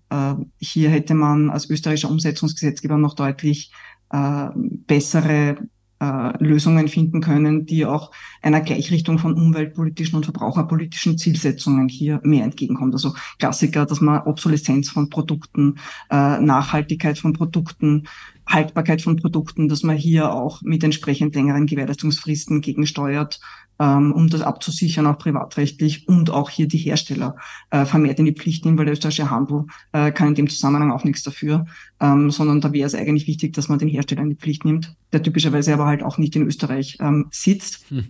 hier 0.59 0.91
hätte 0.91 1.15
man 1.15 1.49
als 1.49 1.71
österreichischer 1.71 2.11
Umsetzungsgesetzgeber 2.11 2.99
noch 2.99 3.15
deutlich 3.15 3.73
äh, 4.13 4.49
bessere 4.55 5.57
äh, 6.03 6.45
Lösungen 6.45 6.89
finden 6.89 7.21
können, 7.21 7.65
die 7.65 7.87
auch 7.87 8.11
einer 8.43 8.61
Gleichrichtung 8.61 9.19
von 9.19 9.35
umweltpolitischen 9.35 10.17
und 10.17 10.25
verbraucherpolitischen 10.25 11.17
Zielsetzungen 11.17 11.89
hier 11.89 12.21
mehr 12.25 12.45
entgegenkommt. 12.45 12.93
Also 12.93 13.15
Klassiker, 13.39 13.87
dass 13.87 14.01
man 14.01 14.23
Obsoleszenz 14.23 14.91
von 14.91 15.11
Produkten, 15.11 15.77
äh, 16.11 16.41
Nachhaltigkeit 16.41 17.19
von 17.19 17.35
Produkten, 17.35 18.09
Haltbarkeit 18.49 19.01
von 19.01 19.17
Produkten, 19.17 19.69
dass 19.69 19.85
man 19.85 19.97
hier 19.97 20.33
auch 20.35 20.61
mit 20.63 20.83
entsprechend 20.83 21.37
längeren 21.37 21.67
Gewährleistungsfristen 21.67 22.61
gegensteuert 22.61 23.41
ähm, 23.83 24.13
um 24.13 24.29
das 24.29 24.43
abzusichern, 24.43 25.09
auch 25.09 25.19
privatrechtlich 25.19 26.07
und 26.07 26.31
auch 26.31 26.51
hier 26.51 26.69
die 26.69 26.79
Hersteller 26.79 27.35
äh, 27.71 27.85
vermehrt 27.85 28.21
in 28.21 28.27
die 28.27 28.33
Pflicht 28.33 28.65
nehmen, 28.65 28.79
weil 28.79 28.85
der 28.85 28.93
österreichische 28.93 29.31
Handel 29.31 29.65
äh, 29.91 30.13
kann 30.13 30.29
in 30.29 30.35
dem 30.37 30.49
Zusammenhang 30.49 30.93
auch 30.93 31.03
nichts 31.03 31.25
dafür, 31.25 31.67
ähm, 32.01 32.31
sondern 32.31 32.61
da 32.61 32.73
wäre 32.73 32.87
es 32.87 32.95
eigentlich 32.95 33.27
wichtig, 33.27 33.55
dass 33.55 33.69
man 33.69 33.81
den 33.81 33.89
Hersteller 33.89 34.23
in 34.23 34.31
die 34.31 34.37
Pflicht 34.37 34.65
nimmt, 34.65 34.95
der 35.13 35.23
typischerweise 35.23 35.75
aber 35.75 35.87
halt 35.87 36.05
auch 36.05 36.17
nicht 36.17 36.37
in 36.37 36.47
Österreich 36.47 36.99
ähm, 37.01 37.27
sitzt. 37.33 37.91
Hm. 37.91 38.05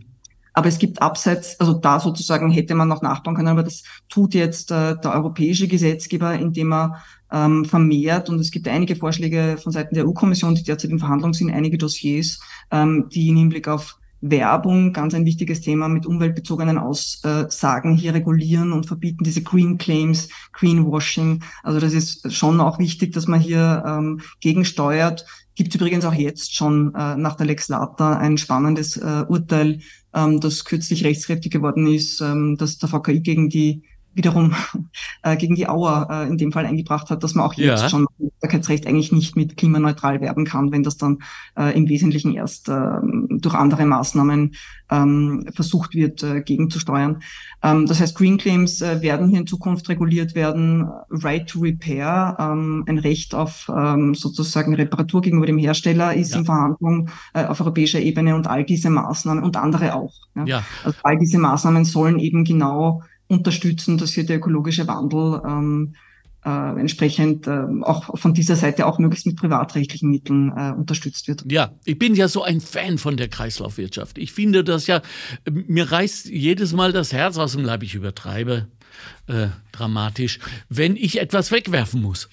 Aber 0.53 0.69
es 0.69 0.79
gibt 0.79 1.01
abseits, 1.01 1.59
also 1.59 1.73
da 1.73 1.99
sozusagen 1.99 2.51
hätte 2.51 2.75
man 2.75 2.89
noch 2.89 3.01
nachbauen 3.01 3.35
können, 3.35 3.49
aber 3.49 3.63
das 3.63 3.85
tut 4.11 4.35
jetzt 4.35 4.71
äh, 4.71 4.97
der 5.01 5.15
europäische 5.15 5.69
Gesetzgeber, 5.69 6.35
indem 6.35 6.75
er 6.75 7.03
ähm, 7.33 7.65
vermehrt, 7.65 8.29
und 8.29 8.39
es 8.39 8.51
gibt 8.51 8.69
einige 8.69 8.95
Vorschläge 8.95 9.57
von 9.57 9.73
Seiten 9.73 9.95
der 9.95 10.07
EU-Kommission, 10.07 10.55
die 10.55 10.65
derzeit 10.65 10.91
in 10.91 10.99
Verhandlung 10.99 11.33
sind, 11.33 11.51
einige 11.51 11.79
Dossiers, 11.79 12.41
ähm, 12.71 13.07
die 13.11 13.29
im 13.29 13.37
Hinblick 13.37 13.69
auf 13.69 13.97
Werbung, 14.23 14.93
ganz 14.93 15.15
ein 15.15 15.27
wichtiges 15.27 15.61
Thema, 15.61 15.89
mit 15.89 16.07
umweltbezogenen 16.07 16.79
Aussagen 16.79 17.95
hier 17.95 18.15
regulieren 18.15 18.73
und 18.73 18.87
verbieten 18.87 19.25
diese 19.25 19.43
Green 19.43 19.79
Claims, 19.79 20.29
Greenwashing. 20.53 21.43
Also 21.63 21.81
das 21.81 21.93
ist 21.93 22.33
schon 22.33 22.61
auch 22.61 22.79
wichtig, 22.79 23.13
dass 23.13 23.27
man 23.27 23.41
hier 23.41 23.83
ähm, 23.87 24.21
gegensteuert. 24.41 25.27
Gibt 25.55 25.75
übrigens 25.75 26.05
auch 26.05 26.15
jetzt 26.15 26.55
schon 26.55 26.95
äh, 26.95 27.17
nach 27.17 27.37
der 27.37 27.47
Lex 27.47 27.69
Lata 27.69 28.17
ein 28.17 28.39
spannendes 28.39 28.97
äh, 28.97 29.25
Urteil, 29.29 29.81
ähm, 30.15 30.41
das 30.41 30.65
kürzlich 30.65 31.05
rechtskräftig 31.05 31.53
geworden 31.53 31.87
ist, 31.87 32.21
ähm, 32.21 32.57
dass 32.57 32.79
der 32.79 32.89
VKI 32.89 33.21
gegen 33.21 33.51
die 33.51 33.83
wiederum 34.15 34.55
äh, 35.23 35.37
gegen 35.37 35.55
die 35.55 35.69
Auer 35.69 36.09
äh, 36.11 36.29
in 36.29 36.39
dem 36.39 36.53
Fall 36.53 36.67
eingebracht 36.67 37.11
hat, 37.11 37.23
dass 37.23 37.35
man 37.35 37.47
auch 37.47 37.55
jetzt 37.55 37.83
ja. 37.83 37.89
schon 37.89 38.07
Sichtbarkeitsrecht 38.19 38.87
eigentlich 38.87 39.13
nicht 39.13 39.37
mit 39.37 39.57
klimaneutral 39.57 40.21
werben 40.21 40.45
kann, 40.45 40.73
wenn 40.73 40.83
das 40.83 40.97
dann 40.97 41.19
äh, 41.57 41.77
im 41.77 41.89
Wesentlichen 41.89 42.33
erst 42.33 42.69
äh, 42.69 42.99
durch 43.31 43.55
andere 43.55 43.87
Maßnahmen 43.87 44.53
ähm, 44.91 45.47
versucht 45.53 45.95
wird, 45.95 46.23
äh, 46.23 46.43
gegenzusteuern. 46.43 47.23
Ähm, 47.63 47.87
das 47.87 48.01
heißt, 48.01 48.17
Green 48.17 48.39
Claims 48.39 48.83
äh, 48.83 49.01
werden 49.01 49.29
hier 49.29 49.41
in 49.41 49.47
Zukunft 49.47 49.89
reguliert 49.89 50.35
werden. 50.35 50.89
Right 51.11 51.49
to 51.49 51.61
Repair, 51.61 52.37
ähm, 52.39 52.85
ein 52.87 52.99
Recht 52.99 53.35
auf 53.35 53.71
ähm, 53.75 54.15
sozusagen 54.15 54.75
Reparatur 54.75 55.23
gegenüber 55.23 55.47
dem 55.47 55.59
Hersteller, 55.59 56.15
ist 56.15 56.33
ja. 56.33 56.41
in 56.41 56.45
Verhandlung 56.45 57.09
äh, 57.35 57.45
auf 57.45 57.61
europäischer 57.61 58.01
Ebene 58.01 58.35
und 58.35 58.47
all 58.47 58.65
diese 58.65 58.91
Maßnahmen 58.91 59.43
und 59.43 59.57
andere 59.57 59.95
auch. 59.95 60.15
Ja? 60.35 60.45
ja. 60.45 60.65
Also 60.85 60.99
all 61.03 61.19
diese 61.19 61.39
Maßnahmen 61.39 61.85
sollen 61.85 62.19
eben 62.19 62.45
genau 62.45 63.03
unterstützen, 63.33 63.99
dass 63.99 64.13
hier 64.13 64.25
der 64.25 64.37
ökologische 64.37 64.87
Wandel 64.87 65.41
ähm, 65.45 65.95
äh, 66.45 66.81
entsprechend 66.81 67.47
äh, 67.47 67.65
auch 67.83 68.19
von 68.19 68.35
dieser 68.35 68.57
Seite 68.57 68.87
auch 68.87 68.99
möglichst 68.99 69.27
mit 69.27 69.37
privatrechtlichen 69.37 70.11
Mitteln 70.11 70.53
äh, 70.57 70.73
unterstützt 70.73 71.29
wird. 71.29 71.45
Ja, 71.51 71.73
ich 71.85 71.99
bin 71.99 72.15
ja 72.15 72.29
so 72.29 72.43
ein 72.43 72.61
Fan 72.61 72.99
von 72.99 73.17
der 73.17 73.29
Kreislaufwirtschaft. 73.29 74.19
Ich 74.19 74.33
finde 74.33 74.65
das 74.65 74.87
ja, 74.87 75.03
mir 75.51 75.91
reißt 75.91 76.29
jedes 76.29 76.73
Mal 76.73 76.93
das 76.93 77.13
Herz 77.13 77.39
aus 77.39 77.53
dem 77.53 77.65
Leib, 77.65 77.83
ich 77.83 77.95
übertreibe 77.95 78.69
äh, 79.29 79.49
dramatisch, 79.71 80.39
wenn 80.69 80.97
ich 80.97 81.21
etwas 81.21 81.51
wegwerfen 81.53 82.03
muss. 82.03 82.29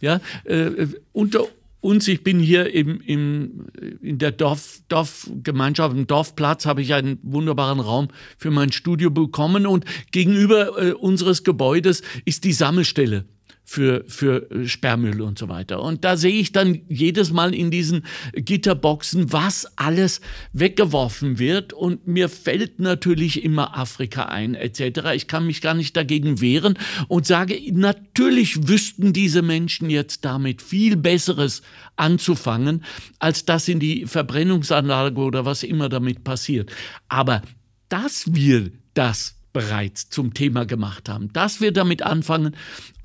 Ja, 0.00 0.20
äh, 0.44 0.88
unter 1.12 1.44
uns, 1.84 2.08
ich 2.08 2.24
bin 2.24 2.40
hier 2.40 2.72
im, 2.74 3.00
im, 3.02 3.66
in 4.00 4.18
der 4.18 4.32
Dorf, 4.32 4.80
Dorfgemeinschaft, 4.88 5.94
im 5.94 6.06
Dorfplatz, 6.06 6.64
habe 6.64 6.82
ich 6.82 6.94
einen 6.94 7.18
wunderbaren 7.22 7.80
Raum 7.80 8.08
für 8.38 8.50
mein 8.50 8.72
Studio 8.72 9.10
bekommen. 9.10 9.66
Und 9.66 9.84
gegenüber 10.10 10.82
äh, 10.82 10.92
unseres 10.92 11.44
Gebäudes 11.44 12.02
ist 12.24 12.44
die 12.44 12.52
Sammelstelle 12.52 13.26
für, 13.64 14.04
für 14.06 14.50
äh, 14.50 14.68
Sperrmüll 14.68 15.22
und 15.22 15.38
so 15.38 15.48
weiter. 15.48 15.82
Und 15.82 16.04
da 16.04 16.16
sehe 16.16 16.34
ich 16.34 16.52
dann 16.52 16.82
jedes 16.88 17.32
Mal 17.32 17.54
in 17.54 17.70
diesen 17.70 18.04
Gitterboxen, 18.34 19.32
was 19.32 19.66
alles 19.76 20.20
weggeworfen 20.52 21.38
wird. 21.38 21.72
Und 21.72 22.06
mir 22.06 22.28
fällt 22.28 22.78
natürlich 22.78 23.42
immer 23.42 23.76
Afrika 23.76 24.26
ein, 24.26 24.54
etc. 24.54 25.12
Ich 25.14 25.26
kann 25.26 25.46
mich 25.46 25.60
gar 25.60 25.74
nicht 25.74 25.96
dagegen 25.96 26.40
wehren 26.40 26.78
und 27.08 27.26
sage, 27.26 27.58
natürlich 27.72 28.68
wüssten 28.68 29.12
diese 29.12 29.42
Menschen 29.42 29.88
jetzt 29.88 30.24
damit 30.24 30.60
viel 30.60 30.96
Besseres 30.96 31.62
anzufangen, 31.96 32.84
als 33.18 33.44
das 33.44 33.68
in 33.68 33.80
die 33.80 34.06
Verbrennungsanlage 34.06 35.20
oder 35.20 35.44
was 35.44 35.62
immer 35.62 35.88
damit 35.88 36.22
passiert. 36.22 36.70
Aber 37.08 37.42
dass 37.88 38.34
wir 38.34 38.70
das 38.94 39.36
bereits 39.52 40.10
zum 40.10 40.34
Thema 40.34 40.66
gemacht 40.66 41.08
haben, 41.08 41.32
dass 41.32 41.60
wir 41.62 41.72
damit 41.72 42.02
anfangen, 42.02 42.56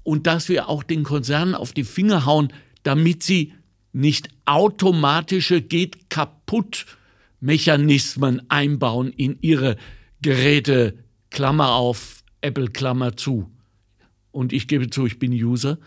und 0.03 0.27
dass 0.27 0.49
wir 0.49 0.69
auch 0.69 0.83
den 0.83 1.03
Konzernen 1.03 1.55
auf 1.55 1.73
die 1.73 1.83
Finger 1.83 2.25
hauen, 2.25 2.53
damit 2.83 3.23
sie 3.23 3.53
nicht 3.91 4.29
automatische 4.45 5.61
geht 5.61 6.09
kaputt 6.09 6.85
Mechanismen 7.39 8.41
einbauen 8.49 9.11
in 9.11 9.37
ihre 9.41 9.77
Geräte, 10.21 10.97
Klammer 11.29 11.73
auf, 11.73 12.23
Apple 12.41 12.69
Klammer 12.69 13.15
zu. 13.15 13.49
Und 14.31 14.53
ich 14.53 14.67
gebe 14.67 14.89
zu, 14.89 15.05
ich 15.05 15.19
bin 15.19 15.31
User. 15.31 15.79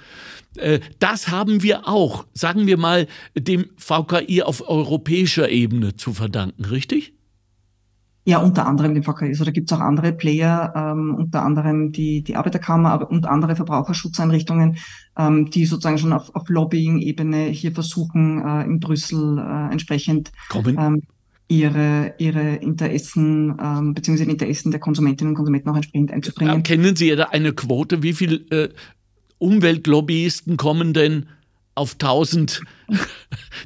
Äh, 0.57 0.81
das 0.99 1.29
haben 1.29 1.63
wir 1.63 1.89
auch, 1.89 2.27
sagen 2.35 2.67
wir 2.67 2.77
mal, 2.77 3.07
dem 3.37 3.71
VKI 3.77 4.43
auf 4.43 4.69
europäischer 4.69 5.49
Ebene 5.49 5.97
zu 5.97 6.13
verdanken, 6.13 6.65
richtig? 6.65 7.13
Ja, 8.25 8.39
unter 8.39 8.66
anderem 8.66 8.95
dem 8.95 9.03
VKI. 9.03 9.29
Also 9.29 9.45
da 9.45 9.51
gibt 9.51 9.70
es 9.70 9.77
auch 9.77 9.83
andere 9.83 10.12
Player, 10.12 10.73
ähm, 10.77 11.14
unter 11.16 11.43
anderem 11.43 11.91
die, 11.91 12.23
die 12.23 12.37
Arbeiterkammer 12.37 12.93
aber, 12.93 13.11
und 13.11 13.27
andere 13.27 13.57
Verbraucherschutzeinrichtungen, 13.57 14.77
ähm, 15.18 15.51
die 15.51 15.66
sozusagen 15.66 15.99
schon 15.99 16.12
auf, 16.12 16.33
auf 16.35 16.49
Lobbying-Ebene 16.49 17.47
hier 17.47 17.73
versuchen, 17.73 18.41
äh, 18.47 18.64
in 18.64 18.79
Brüssel 18.79 19.39
äh, 19.39 19.73
entsprechend 19.73 20.31
ähm, 20.55 21.03
ihre, 21.49 22.14
ihre 22.18 22.55
Interessen 22.57 23.57
ähm, 23.61 23.95
die 23.95 24.23
Interessen 24.23 24.70
der 24.70 24.81
Konsumentinnen 24.81 25.33
und 25.33 25.37
Konsumenten 25.37 25.68
auch 25.70 25.77
entsprechend 25.77 26.12
einzubringen. 26.12 26.62
Kennen 26.62 26.95
Sie 26.95 27.11
da 27.16 27.25
eine 27.25 27.53
Quote? 27.53 28.05
Wie 28.05 28.12
viele 28.12 28.37
äh, 28.51 28.68
Umweltlobbyisten 29.39 30.57
kommen 30.57 30.93
denn 30.93 31.27
auf 31.75 31.95
1000, 31.95 32.62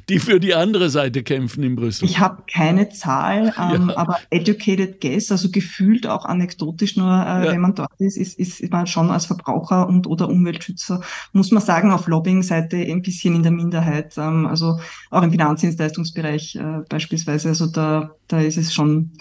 die 0.09 0.19
für 0.19 0.39
die 0.39 0.55
andere 0.55 0.89
Seite 0.89 1.23
kämpfen 1.23 1.63
in 1.63 1.75
Brüssel? 1.75 2.05
Ich 2.05 2.19
habe 2.19 2.43
keine 2.51 2.89
Zahl, 2.89 3.53
ähm, 3.59 3.89
ja. 3.89 3.97
aber 3.97 4.19
educated 4.29 5.01
guess, 5.01 5.31
also 5.31 5.51
gefühlt 5.51 6.07
auch 6.07 6.25
anekdotisch 6.25 6.95
nur, 6.95 7.07
äh, 7.07 7.45
ja. 7.45 7.51
wenn 7.51 7.61
man 7.61 7.75
dort 7.75 7.91
ist, 7.99 8.17
ist, 8.17 8.37
ist 8.37 8.71
man 8.71 8.87
schon 8.87 9.11
als 9.11 9.25
Verbraucher 9.25 9.87
und 9.87 10.07
oder 10.07 10.29
Umweltschützer, 10.29 11.01
muss 11.33 11.51
man 11.51 11.61
sagen, 11.61 11.91
auf 11.91 12.07
Lobbying-Seite 12.07 12.77
ein 12.77 13.01
bisschen 13.01 13.35
in 13.35 13.43
der 13.43 13.51
Minderheit. 13.51 14.17
Ähm, 14.17 14.45
also 14.45 14.79
auch 15.11 15.23
im 15.23 15.31
Finanzdienstleistungsbereich 15.31 16.55
äh, 16.55 16.79
beispielsweise, 16.87 17.49
also 17.49 17.67
da, 17.67 18.11
da 18.27 18.39
ist 18.39 18.57
es 18.57 18.73
schon 18.73 19.11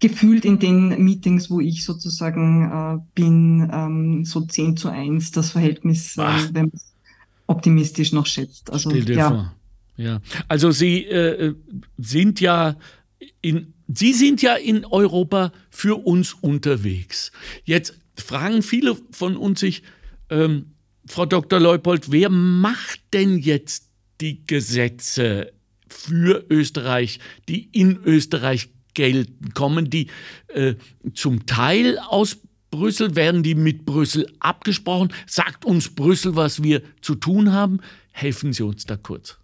gefühlt 0.00 0.44
in 0.44 0.58
den 0.58 1.02
Meetings, 1.02 1.50
wo 1.50 1.60
ich 1.60 1.84
sozusagen 1.84 2.70
äh, 2.70 2.98
bin, 3.14 3.70
ähm, 3.72 4.24
so 4.24 4.40
10 4.40 4.76
zu 4.76 4.88
1 4.88 5.30
das 5.32 5.50
Verhältnis, 5.50 6.16
äh, 6.16 6.22
wenn 6.52 6.66
man 6.66 6.80
optimistisch 7.48 8.12
noch 8.12 8.26
schätzt. 8.26 8.70
Also, 8.70 8.90
Stell 8.90 9.04
dir 9.04 9.16
ja. 9.16 9.28
vor. 9.28 9.54
Ja, 9.96 10.20
also 10.46 10.70
Sie 10.70 11.04
äh, 11.06 11.54
sind 11.96 12.40
ja 12.40 12.76
in 13.40 13.74
Sie 13.88 14.12
sind 14.12 14.42
ja 14.42 14.54
in 14.54 14.84
Europa 14.84 15.50
für 15.70 15.96
uns 16.06 16.34
unterwegs. 16.34 17.32
Jetzt 17.64 17.98
fragen 18.14 18.62
viele 18.62 18.96
von 19.10 19.36
uns 19.36 19.60
sich, 19.60 19.82
ähm, 20.28 20.74
Frau 21.06 21.24
Dr. 21.24 21.58
Leupold, 21.58 22.12
wer 22.12 22.28
macht 22.28 23.00
denn 23.14 23.38
jetzt 23.38 23.88
die 24.20 24.44
Gesetze 24.46 25.52
für 25.88 26.44
Österreich, 26.50 27.18
die 27.48 27.64
in 27.72 27.98
Österreich 28.04 28.68
gelten? 28.92 29.54
Kommen 29.54 29.88
die 29.88 30.08
äh, 30.48 30.74
zum 31.14 31.46
Teil 31.46 31.98
aus 31.98 32.36
Brüssel? 32.70 33.16
Werden 33.16 33.42
die 33.42 33.54
mit 33.54 33.84
Brüssel 33.84 34.26
abgesprochen? 34.40 35.12
Sagt 35.26 35.64
uns 35.64 35.94
Brüssel, 35.94 36.36
was 36.36 36.62
wir 36.62 36.82
zu 37.00 37.14
tun 37.14 37.52
haben? 37.52 37.80
Helfen 38.12 38.52
Sie 38.52 38.62
uns 38.62 38.84
da 38.84 38.96
kurz. 38.96 39.38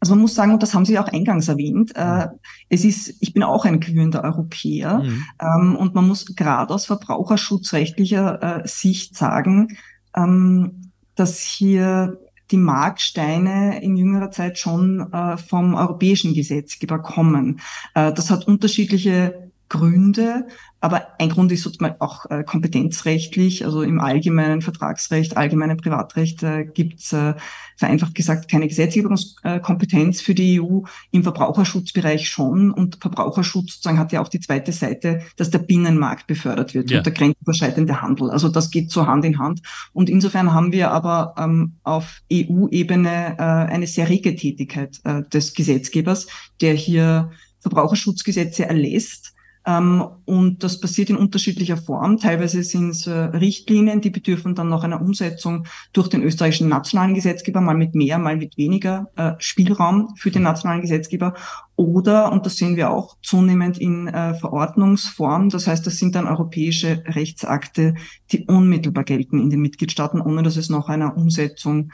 Also 0.00 0.14
man 0.14 0.22
muss 0.22 0.34
sagen, 0.34 0.52
und 0.52 0.62
das 0.62 0.74
haben 0.74 0.84
Sie 0.84 0.98
auch 0.98 1.08
eingangs 1.08 1.48
erwähnt, 1.48 1.96
äh, 1.96 2.26
es 2.68 2.84
ist, 2.84 3.16
ich 3.20 3.32
bin 3.32 3.42
auch 3.42 3.64
ein 3.64 3.80
glühender 3.80 4.22
Europäer 4.22 4.98
mhm. 4.98 5.24
ähm, 5.40 5.76
und 5.76 5.94
man 5.94 6.06
muss 6.06 6.26
gerade 6.36 6.74
aus 6.74 6.84
verbraucherschutzrechtlicher 6.84 8.64
äh, 8.64 8.68
Sicht 8.68 9.16
sagen, 9.16 9.78
ähm, 10.14 10.92
dass 11.14 11.40
hier 11.40 12.18
die 12.50 12.58
Marksteine 12.58 13.82
in 13.82 13.96
jüngerer 13.96 14.30
Zeit 14.30 14.58
schon 14.58 15.10
äh, 15.10 15.38
vom 15.38 15.74
europäischen 15.74 16.34
Gesetzgeber 16.34 16.98
kommen. 16.98 17.60
Äh, 17.94 18.12
das 18.12 18.30
hat 18.30 18.46
unterschiedliche 18.46 19.50
Gründe. 19.70 20.46
Aber 20.84 21.18
ein 21.18 21.30
Grund 21.30 21.50
ist 21.50 21.62
sozusagen 21.62 21.98
auch 21.98 22.26
äh, 22.28 22.44
kompetenzrechtlich, 22.44 23.64
also 23.64 23.80
im 23.80 24.00
allgemeinen 24.00 24.60
Vertragsrecht, 24.60 25.34
allgemeinen 25.34 25.78
Privatrecht 25.78 26.42
äh, 26.42 26.66
gibt 26.66 27.00
es 27.00 27.14
äh, 27.14 27.32
vereinfacht 27.78 28.14
gesagt 28.14 28.50
keine 28.50 28.68
Gesetzgebungskompetenz 28.68 30.20
für 30.20 30.34
die 30.34 30.60
EU, 30.60 30.80
im 31.10 31.22
Verbraucherschutzbereich 31.22 32.28
schon. 32.28 32.70
Und 32.70 32.98
Verbraucherschutz 33.00 33.76
sozusagen 33.76 33.98
hat 33.98 34.12
ja 34.12 34.20
auch 34.20 34.28
die 34.28 34.40
zweite 34.40 34.72
Seite, 34.72 35.22
dass 35.38 35.48
der 35.48 35.60
Binnenmarkt 35.60 36.26
befördert 36.26 36.74
wird 36.74 36.90
ja. 36.90 36.98
und 36.98 37.06
der 37.06 37.14
grenzüberschreitende 37.14 38.02
Handel. 38.02 38.30
Also 38.30 38.50
das 38.50 38.70
geht 38.70 38.90
so 38.90 39.06
Hand 39.06 39.24
in 39.24 39.38
Hand. 39.38 39.62
Und 39.94 40.10
insofern 40.10 40.52
haben 40.52 40.70
wir 40.70 40.90
aber 40.90 41.34
ähm, 41.38 41.76
auf 41.82 42.20
EU-Ebene 42.30 43.36
äh, 43.38 43.42
eine 43.42 43.86
sehr 43.86 44.10
rege 44.10 44.36
Tätigkeit 44.36 45.00
äh, 45.04 45.22
des 45.22 45.54
Gesetzgebers, 45.54 46.26
der 46.60 46.74
hier 46.74 47.30
Verbraucherschutzgesetze 47.60 48.66
erlässt 48.66 49.23
und 49.66 50.56
das 50.62 50.78
passiert 50.78 51.08
in 51.08 51.16
unterschiedlicher 51.16 51.78
Form. 51.78 52.18
Teilweise 52.18 52.62
sind 52.62 52.90
es 52.90 53.06
äh, 53.06 53.12
Richtlinien, 53.12 54.02
die 54.02 54.10
bedürfen 54.10 54.54
dann 54.54 54.68
noch 54.68 54.84
einer 54.84 55.00
Umsetzung 55.00 55.64
durch 55.94 56.08
den 56.08 56.22
österreichischen 56.22 56.68
nationalen 56.68 57.14
Gesetzgeber, 57.14 57.62
mal 57.62 57.74
mit 57.74 57.94
mehr, 57.94 58.18
mal 58.18 58.36
mit 58.36 58.58
weniger 58.58 59.10
äh, 59.16 59.32
Spielraum 59.38 60.14
für 60.18 60.30
den 60.30 60.42
nationalen 60.42 60.82
Gesetzgeber. 60.82 61.32
Oder, 61.76 62.30
und 62.30 62.44
das 62.44 62.56
sehen 62.56 62.76
wir 62.76 62.90
auch 62.90 63.16
zunehmend 63.22 63.78
in 63.78 64.06
äh, 64.06 64.34
Verordnungsform, 64.34 65.48
das 65.48 65.66
heißt, 65.66 65.86
das 65.86 65.96
sind 65.96 66.14
dann 66.14 66.26
europäische 66.26 67.02
Rechtsakte, 67.06 67.94
die 68.32 68.44
unmittelbar 68.44 69.04
gelten 69.04 69.40
in 69.40 69.48
den 69.48 69.60
Mitgliedstaaten, 69.60 70.20
ohne 70.20 70.42
dass 70.42 70.56
es 70.56 70.68
noch 70.68 70.88
einer 70.88 71.16
Umsetzung 71.16 71.90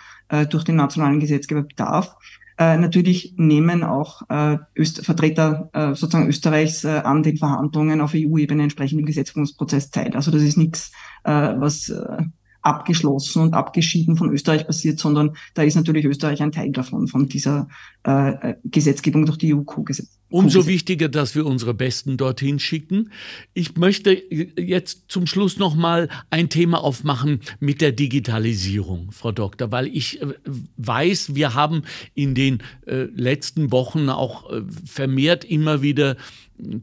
durch 0.48 0.62
den 0.62 0.76
nationalen 0.76 1.18
Gesetzgeber 1.18 1.62
bedarf. 1.62 2.14
Äh, 2.60 2.76
natürlich 2.76 3.32
nehmen 3.38 3.82
auch 3.82 4.20
äh, 4.28 4.58
Öst 4.78 5.02
Vertreter 5.02 5.70
äh, 5.72 5.94
sozusagen 5.94 6.28
Österreichs 6.28 6.84
äh, 6.84 7.00
an 7.04 7.22
den 7.22 7.38
Verhandlungen 7.38 8.02
auf 8.02 8.12
EU-Ebene 8.14 8.64
entsprechend 8.64 9.00
im 9.00 9.06
Gesetzgebungsprozess 9.06 9.90
teil. 9.90 10.14
Also 10.14 10.30
das 10.30 10.42
ist 10.42 10.58
nichts, 10.58 10.92
äh, 11.24 11.30
was 11.30 11.88
äh, 11.88 12.18
abgeschlossen 12.62 13.42
und 13.42 13.54
abgeschieden 13.54 14.16
von 14.16 14.32
Österreich 14.32 14.66
passiert, 14.66 14.98
sondern 14.98 15.36
da 15.54 15.62
ist 15.62 15.76
natürlich 15.76 16.04
Österreich 16.04 16.42
ein 16.42 16.52
Teil 16.52 16.72
davon, 16.72 17.08
von 17.08 17.28
dieser 17.28 17.68
äh, 18.02 18.54
Gesetzgebung 18.64 19.26
durch 19.26 19.38
die 19.38 19.54
EU-Co-Gesetz. 19.54 20.18
Umso 20.28 20.66
wichtiger, 20.66 21.08
dass 21.08 21.34
wir 21.34 21.44
unsere 21.44 21.74
Besten 21.74 22.16
dorthin 22.16 22.60
schicken. 22.60 23.10
Ich 23.52 23.76
möchte 23.76 24.12
jetzt 24.12 25.06
zum 25.08 25.26
Schluss 25.26 25.58
noch 25.58 25.74
mal 25.74 26.08
ein 26.30 26.48
Thema 26.48 26.84
aufmachen 26.84 27.40
mit 27.58 27.80
der 27.80 27.90
Digitalisierung, 27.90 29.10
Frau 29.10 29.32
Doktor, 29.32 29.72
weil 29.72 29.88
ich 29.88 30.22
äh, 30.22 30.34
weiß, 30.76 31.34
wir 31.34 31.54
haben 31.54 31.82
in 32.14 32.34
den 32.34 32.62
äh, 32.86 33.04
letzten 33.14 33.72
Wochen 33.72 34.08
auch 34.08 34.50
äh, 34.52 34.62
vermehrt 34.84 35.44
immer 35.44 35.82
wieder 35.82 36.16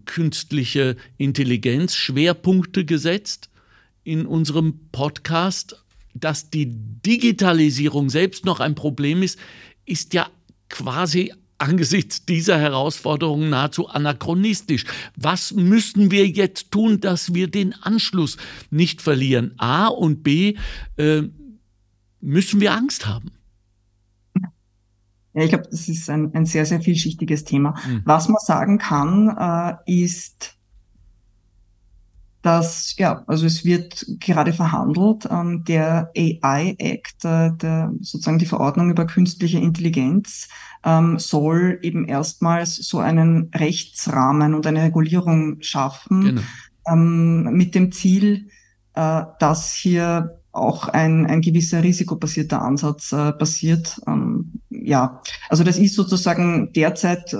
künstliche 0.05 0.97
Intelligenz 1.17 1.93
Schwerpunkte 1.93 2.84
gesetzt 2.84 3.49
in 4.08 4.26
unserem 4.26 4.89
Podcast, 4.93 5.84
dass 6.14 6.49
die 6.49 6.68
Digitalisierung 6.70 8.10
selbst 8.10 8.45
noch 8.45 8.62
ein 8.62 8.74
Problem 8.74 9.22
ist, 9.22 9.38
ist 9.86 10.14
ja 10.14 10.30
quasi 10.70 11.34
angesichts 11.58 12.26
dieser 12.26 12.58
Herausforderungen 12.58 13.49
nahezu 13.49 13.89
anachronistisch. 13.89 14.86
Was 15.18 15.53
müssen 15.53 16.10
wir 16.10 16.26
jetzt 16.26 16.72
tun, 16.72 17.01
dass 17.01 17.34
wir 17.34 17.49
den 17.49 17.74
Anschluss 17.74 18.38
nicht 18.70 19.01
verlieren? 19.01 19.53
A 19.58 19.88
und 19.88 20.24
B, 20.24 20.55
äh, 20.95 21.24
müssen 22.22 22.62
wir 22.62 22.74
Angst 22.74 23.08
haben? 23.08 23.32
Ja, 25.34 25.43
ich 25.43 25.49
glaube, 25.49 25.68
das 25.70 25.89
ist 25.89 26.10
ein, 26.10 26.34
ein 26.34 26.45
sehr, 26.45 26.66
sehr 26.66 26.80
vielschichtiges 26.80 27.43
Thema. 27.43 27.76
Mhm. 27.86 28.03
Was 28.05 28.30
man 28.30 28.39
sagen 28.39 28.78
kann, 28.78 29.36
äh, 29.86 30.03
ist, 30.03 30.57
dass, 32.48 32.95
ja, 32.98 33.26
also 33.28 33.45
es 33.45 33.66
wird 33.66 34.06
gerade 34.22 34.54
verhandelt, 34.54 35.28
ähm, 35.30 35.66
der 35.66 36.14
AI 36.16 36.78
Act, 36.80 37.26
äh, 37.26 37.52
der, 37.52 37.91
sozusagen 38.00 38.39
die 38.39 38.45
Verordnung 38.45 38.89
über 38.89 39.06
künstliche 39.06 39.58
Intelligenz, 39.58 40.48
ähm, 40.86 41.20
soll 41.20 41.78
eben 41.82 42.06
erstmals 42.06 42.76
so 42.76 43.00
einen 43.00 43.52
Rechtsrahmen 43.54 44.54
und 44.54 44.66
eine 44.66 44.82
Regulierung 44.82 45.58
schaffen, 45.60 46.22
genau. 46.22 46.41
ähm, 46.89 47.43
mit 47.52 47.76
dem 47.76 47.91
Ziel, 47.91 48.48
äh, 48.93 49.24
dass 49.41 49.74
hier 49.74 50.39
auch 50.58 50.88
ein, 50.88 51.26
ein 51.26 51.41
gewisser 51.41 51.84
risikobasierter 51.84 52.62
Ansatz 52.62 53.12
äh, 53.12 53.32
passiert. 53.34 54.01
Ähm, 54.08 54.53
ja, 54.70 55.22
also 55.49 55.64
das 55.64 55.78
ist 55.78 55.95
sozusagen 55.95 56.72
derzeit 56.74 57.34
äh, 57.34 57.38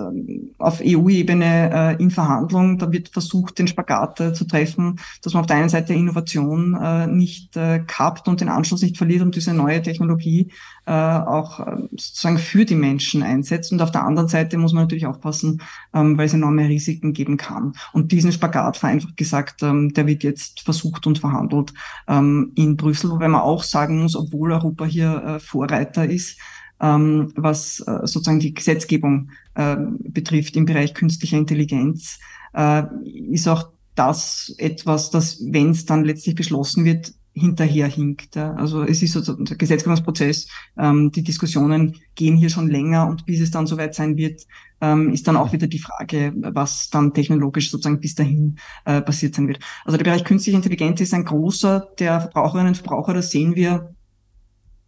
auf 0.57 0.82
EU-Ebene 0.84 1.97
äh, 1.99 2.01
in 2.01 2.11
Verhandlung. 2.11 2.78
Da 2.78 2.91
wird 2.91 3.09
versucht, 3.09 3.59
den 3.59 3.68
Spagat 3.68 4.20
äh, 4.20 4.34
zu 4.34 4.45
treffen, 4.45 4.99
dass 5.22 5.34
man 5.34 5.41
auf 5.41 5.47
der 5.47 5.57
einen 5.57 5.70
Seite 5.70 5.93
Innovation 5.93 6.76
äh, 6.76 7.07
nicht 7.07 7.57
äh, 7.57 7.80
kappt 7.86 8.28
und 8.28 8.41
den 8.41 8.49
Anschluss 8.49 8.82
nicht 8.82 8.97
verliert 8.97 9.22
und 9.22 9.36
diese 9.36 9.53
neue 9.53 9.82
Technologie 9.82 10.51
äh, 10.88 10.91
auch 10.91 11.59
äh, 11.59 11.75
sozusagen 11.91 12.38
für 12.38 12.63
die 12.63 12.75
Menschen 12.75 13.21
einsetzt. 13.21 13.73
Und 13.73 13.81
auf 13.81 13.91
der 13.91 14.05
anderen 14.05 14.29
Seite 14.29 14.57
muss 14.57 14.71
man 14.71 14.83
natürlich 14.83 15.05
aufpassen, 15.05 15.61
ähm, 15.93 16.17
weil 16.17 16.27
es 16.27 16.33
enorme 16.33 16.67
Risiken 16.67 17.11
geben 17.11 17.35
kann. 17.35 17.73
Und 17.91 18.13
diesen 18.13 18.31
Spagat, 18.31 18.77
vereinfacht 18.77 19.17
gesagt, 19.17 19.63
ähm, 19.63 19.93
der 19.93 20.07
wird 20.07 20.23
jetzt 20.23 20.61
versucht 20.61 21.05
und 21.05 21.19
verhandelt 21.19 21.73
ähm, 22.07 22.53
in 22.55 22.77
Brüssel, 22.77 23.11
wobei 23.11 23.27
man 23.27 23.41
auch 23.41 23.63
sagen 23.63 24.01
muss, 24.01 24.15
obwohl 24.15 24.53
Europa 24.53 24.85
hier 24.85 25.23
äh, 25.23 25.39
Vorreiter 25.39 26.05
ist, 26.05 26.39
ähm, 26.79 27.33
was 27.35 27.81
äh, 27.81 28.07
sozusagen 28.07 28.39
die 28.39 28.53
Gesetzgebung 28.53 29.31
äh, 29.55 29.75
betrifft 29.99 30.55
im 30.55 30.65
Bereich 30.65 30.93
künstlicher 30.93 31.38
Intelligenz, 31.38 32.19
äh, 32.53 32.83
ist 33.29 33.49
auch 33.49 33.71
das 33.95 34.55
etwas, 34.57 35.09
das, 35.09 35.41
wenn 35.51 35.71
es 35.71 35.85
dann 35.85 36.05
letztlich 36.05 36.35
beschlossen 36.35 36.85
wird, 36.85 37.13
hinterherhinkt. 37.39 38.35
Ja. 38.35 38.53
Also 38.53 38.83
es 38.83 39.01
ist 39.01 39.13
so 39.13 39.35
der 39.35 39.57
Gesetzgebungsprozess, 39.57 40.47
ähm, 40.77 41.11
die 41.11 41.23
Diskussionen 41.23 41.97
gehen 42.15 42.35
hier 42.35 42.49
schon 42.49 42.69
länger 42.69 43.07
und 43.07 43.25
bis 43.25 43.41
es 43.41 43.51
dann 43.51 43.67
soweit 43.67 43.95
sein 43.95 44.17
wird, 44.17 44.45
ähm, 44.81 45.11
ist 45.11 45.27
dann 45.27 45.38
auch 45.38 45.53
wieder 45.53 45.67
die 45.67 45.79
Frage, 45.79 46.33
was 46.35 46.89
dann 46.89 47.13
technologisch 47.13 47.71
sozusagen 47.71 47.99
bis 47.99 48.15
dahin 48.15 48.57
äh, 48.85 49.01
passiert 49.01 49.35
sein 49.35 49.47
wird. 49.47 49.59
Also 49.85 49.97
der 49.97 50.05
Bereich 50.05 50.23
künstliche 50.23 50.57
Intelligenz 50.57 51.01
ist 51.01 51.13
ein 51.13 51.25
großer 51.25 51.88
der 51.99 52.21
Verbraucherinnen 52.21 52.69
und 52.69 52.77
Verbraucher, 52.77 53.13
das 53.13 53.31
sehen 53.31 53.55
wir 53.55 53.93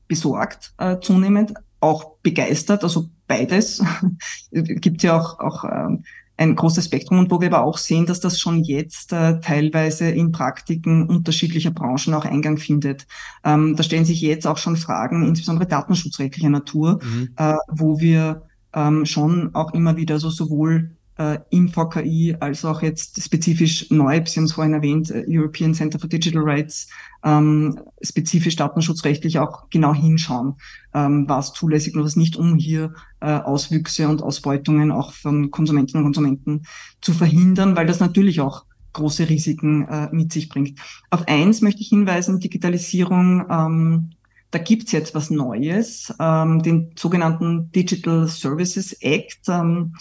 besorgt 0.07 0.73
äh, 0.77 0.99
zunehmend, 0.99 1.53
auch 1.79 2.17
begeistert, 2.21 2.83
also 2.83 3.09
beides. 3.27 3.81
gibt 4.51 5.03
ja 5.03 5.17
auch, 5.17 5.39
auch 5.39 5.63
ähm, 5.63 6.03
ein 6.39 6.55
großes 6.55 6.85
Spektrum 6.85 7.19
und 7.19 7.31
wo 7.31 7.41
wir 7.41 7.53
aber 7.53 7.65
auch 7.65 7.77
sehen, 7.77 8.05
dass 8.05 8.21
das 8.21 8.39
schon 8.39 8.63
jetzt 8.63 9.11
äh, 9.11 9.41
teilweise 9.41 10.09
in 10.09 10.31
Praktiken 10.31 11.05
unterschiedlicher 11.07 11.71
Branchen 11.71 12.13
auch 12.13 12.23
Eingang 12.23 12.57
findet. 12.57 13.07
Ähm, 13.43 13.75
da 13.75 13.83
stellen 13.83 14.05
sich 14.05 14.21
jetzt 14.21 14.47
auch 14.47 14.57
schon 14.57 14.77
Fragen, 14.77 15.27
insbesondere 15.27 15.67
datenschutzrechtlicher 15.67 16.49
Natur, 16.49 17.01
mhm. 17.03 17.29
äh, 17.35 17.55
wo 17.67 17.99
wir 17.99 18.43
ähm, 18.73 19.05
schon 19.05 19.53
auch 19.53 19.73
immer 19.73 19.97
wieder 19.97 20.17
so 20.17 20.29
sowohl 20.29 20.91
äh, 21.19 21.39
im 21.49 21.67
VKI 21.67 22.37
als 22.39 22.63
auch 22.63 22.81
jetzt 22.81 23.21
spezifisch 23.21 23.91
neu, 23.91 24.21
Sie 24.25 24.39
haben 24.39 24.45
es 24.45 24.53
vorhin 24.53 24.73
erwähnt, 24.73 25.11
äh, 25.11 25.25
European 25.27 25.73
Center 25.73 25.99
for 25.99 26.09
Digital 26.09 26.41
Rights, 26.43 26.87
ähm, 27.23 27.79
spezifisch 28.01 28.55
datenschutzrechtlich 28.55 29.37
auch 29.37 29.69
genau 29.69 29.93
hinschauen, 29.93 30.55
ähm, 30.93 31.25
was 31.27 31.51
zulässig 31.51 31.95
und 31.95 32.05
was 32.05 32.15
nicht, 32.15 32.37
um 32.37 32.55
hier 32.55 32.93
äh, 33.19 33.33
Auswüchse 33.33 34.07
und 34.07 34.23
Ausbeutungen 34.23 34.91
auch 34.91 35.11
von 35.11 35.51
Konsumentinnen 35.51 36.05
und 36.05 36.13
Konsumenten 36.13 36.63
zu 37.01 37.13
verhindern, 37.13 37.75
weil 37.75 37.85
das 37.85 37.99
natürlich 37.99 38.39
auch 38.39 38.63
große 38.93 39.27
Risiken 39.29 39.87
äh, 39.87 40.07
mit 40.11 40.31
sich 40.31 40.47
bringt. 40.47 40.79
Auf 41.09 41.27
eins 41.27 41.61
möchte 41.61 41.81
ich 41.81 41.89
hinweisen, 41.89 42.39
Digitalisierung, 42.39 43.45
ähm, 43.49 44.09
da 44.51 44.57
gibt's 44.57 44.93
jetzt 44.93 45.13
was 45.13 45.29
Neues, 45.29 46.13
ähm, 46.19 46.63
den 46.63 46.91
sogenannten 46.97 47.71
Digital 47.71 48.27
Services 48.27 48.93
Act. 48.93 49.41
Ähm, 49.47 49.93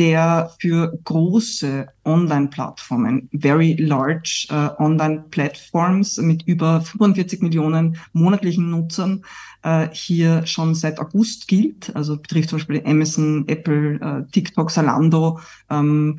der 0.00 0.50
für 0.58 0.98
große 1.04 1.86
Online-Plattformen, 2.06 3.28
very 3.32 3.74
large 3.74 4.46
uh, 4.50 4.82
Online-Platforms 4.82 6.16
mit 6.16 6.42
über 6.46 6.80
45 6.80 7.42
Millionen 7.42 7.98
monatlichen 8.14 8.70
Nutzern 8.70 9.22
uh, 9.64 9.86
hier 9.92 10.46
schon 10.46 10.74
seit 10.74 10.98
August 10.98 11.48
gilt. 11.48 11.94
Also 11.94 12.16
betrifft 12.16 12.48
zum 12.48 12.58
Beispiel 12.58 12.82
Amazon, 12.86 13.44
Apple, 13.46 14.00
uh, 14.02 14.26
TikTok, 14.32 14.70
Salando 14.70 15.38
ähm, 15.68 16.18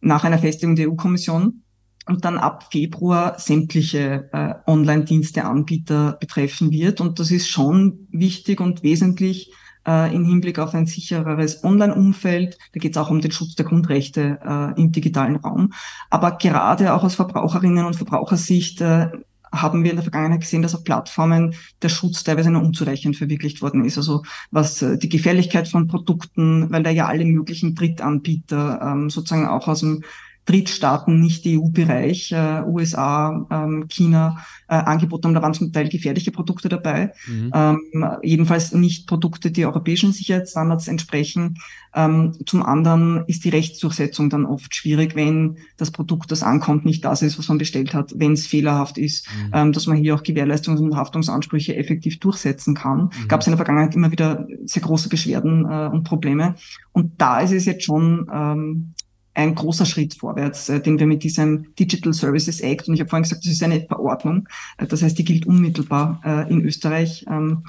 nach 0.00 0.24
einer 0.24 0.40
Festigung 0.40 0.74
der 0.74 0.90
EU-Kommission 0.90 1.62
und 2.06 2.24
dann 2.24 2.36
ab 2.36 2.68
Februar 2.70 3.38
sämtliche 3.38 4.28
Online-Dienste-Anbieter 4.66 6.18
betreffen 6.20 6.70
wird. 6.70 7.00
Und 7.00 7.18
das 7.18 7.30
ist 7.30 7.48
schon 7.48 8.06
wichtig 8.10 8.60
und 8.60 8.82
wesentlich, 8.82 9.50
äh, 9.86 10.14
im 10.14 10.24
Hinblick 10.24 10.58
auf 10.58 10.74
ein 10.74 10.86
sichereres 10.86 11.64
Online-Umfeld. 11.64 12.58
Da 12.72 12.80
geht 12.80 12.96
es 12.96 13.02
auch 13.02 13.10
um 13.10 13.20
den 13.20 13.30
Schutz 13.30 13.54
der 13.54 13.66
Grundrechte 13.66 14.38
äh, 14.44 14.80
im 14.80 14.92
digitalen 14.92 15.36
Raum. 15.36 15.72
Aber 16.10 16.32
gerade 16.32 16.94
auch 16.94 17.04
aus 17.04 17.14
Verbraucherinnen 17.14 17.84
und 17.84 17.96
Verbrauchersicht 17.96 18.80
äh, 18.80 19.08
haben 19.52 19.84
wir 19.84 19.90
in 19.90 19.96
der 19.96 20.02
Vergangenheit 20.02 20.40
gesehen, 20.40 20.62
dass 20.62 20.74
auf 20.74 20.84
Plattformen 20.84 21.54
der 21.82 21.88
Schutz 21.88 22.24
teilweise 22.24 22.50
nur 22.50 22.62
unzureichend 22.62 23.16
verwirklicht 23.16 23.62
worden 23.62 23.84
ist. 23.84 23.98
Also 23.98 24.22
was 24.50 24.82
äh, 24.82 24.98
die 24.98 25.08
Gefährlichkeit 25.08 25.68
von 25.68 25.86
Produkten, 25.86 26.70
weil 26.70 26.82
da 26.82 26.90
ja 26.90 27.06
alle 27.06 27.24
möglichen 27.24 27.74
Drittanbieter 27.74 28.80
ähm, 28.82 29.10
sozusagen 29.10 29.46
auch 29.46 29.68
aus 29.68 29.80
dem 29.80 30.02
Drittstaaten, 30.46 31.20
nicht 31.20 31.44
EU-Bereich, 31.46 32.32
äh, 32.32 32.62
USA, 32.66 33.46
ähm, 33.50 33.86
China, 33.88 34.44
äh, 34.68 34.74
angeboten 34.74 35.26
haben. 35.26 35.34
Da 35.34 35.42
waren 35.42 35.54
zum 35.54 35.72
Teil 35.72 35.88
gefährliche 35.88 36.32
Produkte 36.32 36.68
dabei. 36.68 37.12
Mhm. 37.26 37.50
Ähm, 37.54 37.80
jedenfalls 38.22 38.72
nicht 38.72 39.06
Produkte, 39.06 39.50
die 39.50 39.64
europäischen 39.64 40.12
Sicherheitsstandards 40.12 40.88
entsprechen. 40.88 41.56
Ähm, 41.94 42.34
zum 42.46 42.62
anderen 42.62 43.24
ist 43.26 43.44
die 43.44 43.50
Rechtsdurchsetzung 43.50 44.28
dann 44.28 44.44
oft 44.44 44.74
schwierig, 44.74 45.14
wenn 45.14 45.58
das 45.76 45.90
Produkt, 45.90 46.30
das 46.30 46.42
ankommt, 46.42 46.84
nicht 46.84 47.04
das 47.04 47.22
ist, 47.22 47.38
was 47.38 47.48
man 47.48 47.58
bestellt 47.58 47.94
hat, 47.94 48.12
wenn 48.16 48.32
es 48.32 48.46
fehlerhaft 48.46 48.98
ist, 48.98 49.26
mhm. 49.28 49.50
ähm, 49.54 49.72
dass 49.72 49.86
man 49.86 49.96
hier 49.96 50.14
auch 50.14 50.22
Gewährleistungs- 50.22 50.80
und 50.80 50.96
Haftungsansprüche 50.96 51.76
effektiv 51.76 52.20
durchsetzen 52.20 52.74
kann. 52.74 53.04
Mhm. 53.04 53.28
Gab 53.28 53.40
es 53.40 53.46
in 53.46 53.52
der 53.52 53.58
Vergangenheit 53.58 53.94
immer 53.94 54.10
wieder 54.10 54.46
sehr 54.66 54.82
große 54.82 55.08
Beschwerden 55.08 55.64
äh, 55.70 55.88
und 55.90 56.04
Probleme. 56.04 56.56
Und 56.92 57.12
da 57.18 57.40
ist 57.40 57.52
es 57.52 57.64
jetzt 57.64 57.84
schon 57.84 58.28
ähm, 58.32 58.94
ein 59.34 59.54
großer 59.54 59.84
Schritt 59.84 60.14
vorwärts, 60.14 60.68
äh, 60.68 60.80
den 60.80 60.98
wir 60.98 61.06
mit 61.06 61.22
diesem 61.22 61.74
Digital 61.74 62.12
Services 62.12 62.60
Act, 62.60 62.88
und 62.88 62.94
ich 62.94 63.00
habe 63.00 63.10
vorhin 63.10 63.24
gesagt, 63.24 63.44
das 63.44 63.52
ist 63.52 63.62
eine 63.62 63.80
Verordnung, 63.80 64.48
äh, 64.78 64.86
das 64.86 65.02
heißt, 65.02 65.18
die 65.18 65.24
gilt 65.24 65.46
unmittelbar 65.46 66.20
äh, 66.24 66.50
in 66.50 66.64
Österreich, 66.64 67.24
ähm, 67.28 67.64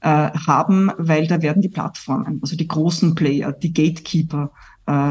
äh, 0.00 0.08
haben, 0.08 0.92
weil 0.98 1.26
da 1.26 1.42
werden 1.42 1.62
die 1.62 1.68
Plattformen, 1.68 2.38
also 2.42 2.56
die 2.56 2.68
großen 2.68 3.14
Player, 3.14 3.52
die 3.52 3.72
Gatekeeper, 3.72 4.50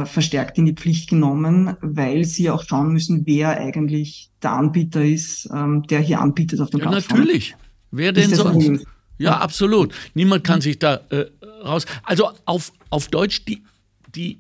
verstärkt 0.06 0.58
in 0.58 0.66
die 0.66 0.74
Pflicht 0.74 1.12
genommen, 1.12 1.78
weil 1.82 2.26
sie 2.26 2.50
auch 2.50 2.64
schauen 2.64 2.94
müssen, 2.94 3.28
wer 3.28 3.60
eigentlich 3.60 4.32
der 4.42 4.54
Anbieter 4.54 5.06
ist, 5.06 5.48
ähm, 5.54 5.84
der 5.84 6.00
hier 6.00 6.20
anbietet 6.20 6.62
auf 6.62 6.72
dem 6.72 6.80
ja, 6.80 6.88
Plattform. 6.88 7.20
Natürlich. 7.20 7.56
Wer 7.92 8.12
denn 8.12 8.34
sonst? 8.34 8.88
Ja, 9.20 9.38
absolut. 9.38 9.94
Niemand 10.16 10.44
kann 10.44 10.62
sich 10.62 10.80
da 10.80 11.02
äh, 11.12 11.26
raus. 11.64 11.86
Also 12.02 12.32
auf, 12.46 12.74
auf 12.90 13.10
Deutsch, 13.10 13.46
die, 13.46 13.62
die 14.16 14.40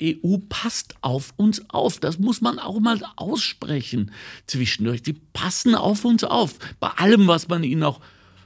EU 0.00 0.36
passt 0.48 0.94
auf 1.00 1.32
uns 1.36 1.68
auf. 1.70 2.00
Das 2.00 2.18
muss 2.18 2.40
man 2.40 2.58
auch 2.58 2.80
mal 2.80 3.00
aussprechen 3.16 4.10
zwischendurch. 4.46 5.02
Die 5.02 5.12
passen 5.12 5.74
auf 5.74 6.04
uns 6.04 6.24
auf. 6.24 6.58
Bei 6.80 6.88
allem, 6.88 7.26
was 7.26 7.48
man 7.48 7.64
ihnen 7.64 7.82
auch 7.82 8.00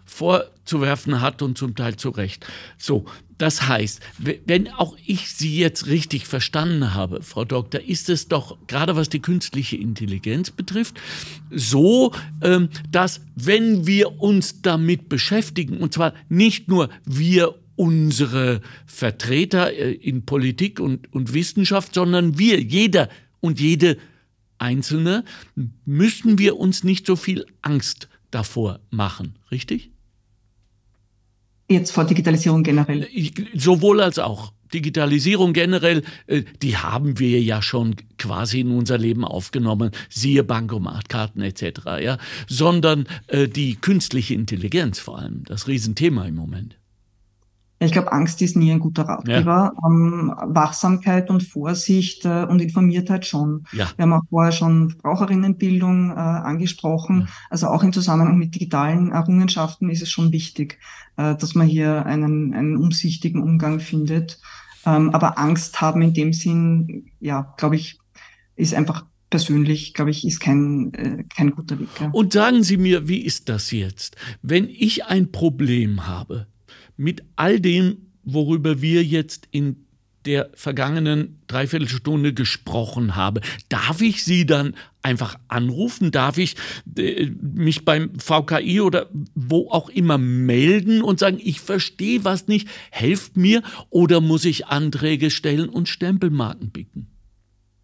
vorzuwerfen 0.05 1.21
hat 1.21 1.43
und 1.43 1.59
zum 1.59 1.77
Teil 1.77 1.97
zu 1.97 2.09
Recht. 2.09 2.47
So, 2.79 3.05
das 3.37 3.69
heißt, 3.69 4.01
wenn 4.19 4.69
auch 4.69 4.97
ich 5.07 5.33
Sie 5.33 5.59
jetzt 5.59 5.87
richtig 5.87 6.27
verstanden 6.27 6.95
habe, 6.95 7.23
Frau 7.23 7.45
Doktor, 7.45 7.81
ist 7.81 8.09
es 8.09 8.27
doch 8.27 8.57
gerade 8.67 8.97
was 8.97 9.11
die 9.11 9.21
künstliche 9.21 9.77
Intelligenz 9.77 10.51
betrifft, 10.51 10.99
so, 11.51 12.13
ähm, 12.43 12.69
dass 12.91 13.21
wenn 13.37 13.87
wir 13.87 14.21
uns 14.21 14.63
damit 14.63 15.09
beschäftigen, 15.09 15.77
und 15.79 15.95
zwar 15.95 16.15
nicht 16.29 16.69
nur 16.69 16.89
wir 17.05 17.55
unsere 17.79 18.61
Vertreter 18.87 19.73
äh, 19.73 19.93
in 19.93 20.25
Politik 20.25 20.81
und, 20.81 21.13
und 21.13 21.33
Wissenschaft, 21.33 21.95
sondern 21.95 22.39
wir, 22.39 22.61
jeder 22.61 23.09
und 23.41 23.61
jede 23.61 23.97
Einzelne, 24.59 25.25
müssen 25.85 26.39
wir 26.39 26.57
uns 26.57 26.83
nicht 26.83 27.07
so 27.07 27.15
viel 27.15 27.47
Angst 27.63 28.09
davor 28.33 28.81
machen, 28.91 29.37
richtig? 29.53 29.91
Jetzt 31.71 31.93
vor 31.93 32.05
Digitalisierung 32.05 32.65
generell. 32.65 33.07
Sowohl 33.55 34.01
als 34.01 34.19
auch. 34.19 34.53
Digitalisierung 34.75 35.55
generell, 35.55 36.03
äh, 36.27 36.43
die 36.61 36.77
haben 36.77 37.19
wir 37.19 37.41
ja 37.41 37.63
schon 37.63 37.97
quasi 38.19 38.61
in 38.61 38.71
unser 38.71 38.99
Leben 38.99 39.25
aufgenommen, 39.25 39.93
siehe 40.11 40.45
Bankomatkarten 40.45 41.41
etc., 41.41 41.81
ja, 42.03 42.19
sondern 42.49 43.07
äh, 43.29 43.49
die 43.49 43.77
künstliche 43.77 44.35
Intelligenz 44.35 44.99
vor 44.99 45.21
allem, 45.21 45.45
das 45.45 45.69
Riesenthema 45.69 46.27
im 46.27 46.35
Moment. 46.35 46.77
Ich 47.81 47.93
glaube, 47.93 48.13
Angst 48.13 48.43
ist 48.43 48.57
nie 48.57 48.73
ein 48.73 48.81
guter 48.81 49.05
Ratgeber. 49.05 49.73
Ja. 49.75 49.87
Ähm, 49.87 50.35
Wachsamkeit 50.47 51.31
und 51.31 51.45
Vorsicht 51.45 52.25
äh, 52.25 52.45
und 52.45 52.61
Informiertheit 52.61 53.25
schon. 53.25 53.65
Ja. 53.73 53.89
Wir 53.97 54.03
haben 54.03 54.13
auch 54.13 54.25
vorher 54.29 54.53
schon 54.53 54.91
Verbraucherinnenbildung 54.91 56.11
äh, 56.11 56.15
angesprochen. 56.15 57.21
Ja. 57.21 57.27
Also 57.51 57.69
auch 57.69 57.85
im 57.85 57.93
Zusammenhang 57.93 58.37
mit 58.37 58.55
digitalen 58.55 59.13
Errungenschaften 59.13 59.91
ist 59.91 60.03
es 60.03 60.11
schon 60.11 60.33
wichtig, 60.33 60.79
äh, 61.17 61.37
dass 61.37 61.55
man 61.55 61.69
hier 61.69 62.05
einen, 62.05 62.53
einen 62.53 62.77
umsichtigen 62.77 63.43
Umgang 63.43 63.79
findet. 63.79 64.41
Ähm, 64.85 65.11
aber 65.11 65.39
Angst 65.39 65.81
haben 65.81 66.03
in 66.03 66.15
dem 66.15 66.33
Sinn, 66.33 67.11
ja, 67.21 67.55
glaube 67.59 67.77
ich, 67.77 67.99
ist 68.57 68.75
einfach 68.75 69.05
persönlich, 69.31 69.95
glaube 69.95 70.11
ich, 70.11 70.27
ist 70.27 70.41
kein, 70.41 70.93
äh, 70.95 71.25
kein 71.35 71.51
guter 71.53 71.79
Weg. 71.79 71.89
Und 72.13 72.33
sagen 72.33 72.63
Sie 72.63 72.77
mir, 72.77 73.09
wie 73.09 73.21
ist 73.21 73.49
das 73.49 73.71
jetzt? 73.71 74.17
Wenn 74.43 74.69
ich 74.69 75.05
ein 75.05 75.31
Problem 75.31 76.07
habe, 76.07 76.47
mit 76.99 77.23
all 77.37 77.61
dem, 77.61 78.09
worüber 78.25 78.83
wir 78.83 79.03
jetzt 79.03 79.49
in 79.51 79.87
der 80.27 80.51
vergangenen 80.53 81.41
Dreiviertelstunde 81.47 82.35
gesprochen 82.35 83.17
habe. 83.17 83.41
Darf 83.71 84.03
ich 84.03 84.25
Sie 84.25 84.45
dann 84.45 84.75
einfach 85.01 85.37
anrufen? 85.49 86.11
Darf 86.11 86.37
ich 86.37 86.57
äh, 86.97 87.31
mich 87.41 87.87
beim 87.87 88.11
VKI 88.19 88.83
oder 88.83 89.09
wo 89.35 89.71
auch 89.71 89.89
immer 89.89 90.19
melden 90.19 91.01
und 91.01 91.19
sagen, 91.19 91.41
ich 91.43 91.61
verstehe 91.61 92.25
was 92.25 92.47
nicht, 92.47 92.69
helft 92.91 93.39
mir? 93.39 93.63
Oder 93.89 94.21
muss 94.21 94.45
ich 94.45 94.67
Anträge 94.67 95.31
stellen 95.31 95.71
und 95.71 95.89
Stempelmarken 95.89 96.71
bieten? 96.71 97.07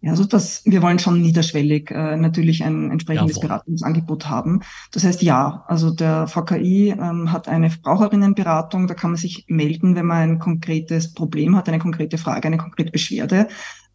Ja, 0.05 0.11
also 0.11 0.23
das, 0.23 0.61
wir 0.65 0.83
wollen 0.83 0.99
schon 0.99 1.19
niederschwellig 1.19 1.89
äh, 1.89 2.15
natürlich 2.15 2.63
ein 2.63 2.91
entsprechendes 2.91 3.37
Jawohl. 3.37 3.47
Beratungsangebot 3.47 4.29
haben. 4.29 4.61
Das 4.91 5.03
heißt, 5.03 5.23
ja, 5.23 5.63
also 5.67 5.89
der 5.89 6.27
VKI 6.27 6.91
ähm, 6.91 7.31
hat 7.31 7.47
eine 7.47 7.71
Verbraucherinnenberatung, 7.71 8.85
da 8.85 8.93
kann 8.93 9.09
man 9.09 9.17
sich 9.17 9.45
melden, 9.47 9.95
wenn 9.95 10.05
man 10.05 10.17
ein 10.17 10.39
konkretes 10.39 11.11
Problem 11.15 11.55
hat, 11.55 11.67
eine 11.69 11.79
konkrete 11.79 12.19
Frage, 12.19 12.47
eine 12.47 12.57
konkrete 12.57 12.91
Beschwerde. 12.91 13.47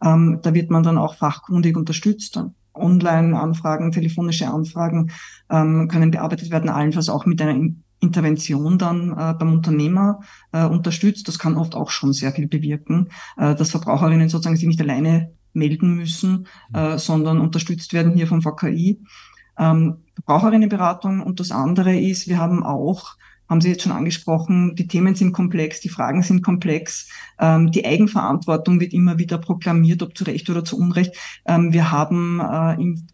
Ähm, 0.03 0.39
da 0.43 0.53
wird 0.53 0.69
man 0.69 0.83
dann 0.83 0.97
auch 0.97 1.15
fachkundig 1.15 1.77
unterstützt. 1.77 2.43
Online-Anfragen, 2.73 3.93
telefonische 3.93 4.49
Anfragen 4.49 5.11
ähm, 5.49 5.87
können 5.87 6.11
bearbeitet 6.11 6.51
werden, 6.51 6.69
allenfalls 6.69 7.07
auch 7.07 7.25
mit 7.25 7.41
einer 7.41 7.57
Intervention 8.01 8.77
dann 8.77 9.11
äh, 9.11 9.33
beim 9.39 9.53
Unternehmer 9.53 10.19
äh, 10.51 10.65
unterstützt. 10.65 11.29
Das 11.29 11.39
kann 11.39 11.55
oft 11.55 11.73
auch 11.73 11.89
schon 11.89 12.11
sehr 12.11 12.33
viel 12.33 12.49
bewirken, 12.49 13.07
äh, 13.37 13.55
dass 13.55 13.71
Verbraucherinnen 13.71 14.27
sozusagen 14.27 14.57
sich 14.57 14.67
nicht 14.67 14.81
alleine 14.81 15.31
melden 15.53 15.95
müssen, 15.95 16.47
mhm. 16.69 16.75
äh, 16.75 16.97
sondern 16.97 17.39
unterstützt 17.39 17.93
werden 17.93 18.13
hier 18.13 18.27
vom 18.27 18.41
VKI. 18.41 19.01
Ähm, 19.57 19.97
Verbraucherinnenberatung 20.15 21.21
und 21.21 21.39
das 21.39 21.51
andere 21.51 21.97
ist, 21.97 22.27
wir 22.27 22.37
haben 22.37 22.63
auch 22.63 23.17
haben 23.51 23.59
Sie 23.59 23.67
jetzt 23.67 23.83
schon 23.83 23.91
angesprochen, 23.91 24.75
die 24.77 24.87
Themen 24.87 25.13
sind 25.13 25.33
komplex, 25.33 25.81
die 25.81 25.89
Fragen 25.89 26.23
sind 26.23 26.41
komplex, 26.41 27.09
ähm, 27.37 27.69
die 27.69 27.85
Eigenverantwortung 27.85 28.79
wird 28.79 28.93
immer 28.93 29.17
wieder 29.17 29.37
proklamiert, 29.37 30.01
ob 30.03 30.17
zu 30.17 30.23
Recht 30.23 30.49
oder 30.49 30.63
zu 30.63 30.77
Unrecht. 30.77 31.17
Ähm, 31.45 31.73
wir 31.73 31.91
haben 31.91 32.39
äh, 32.39 32.81
im 32.81 33.07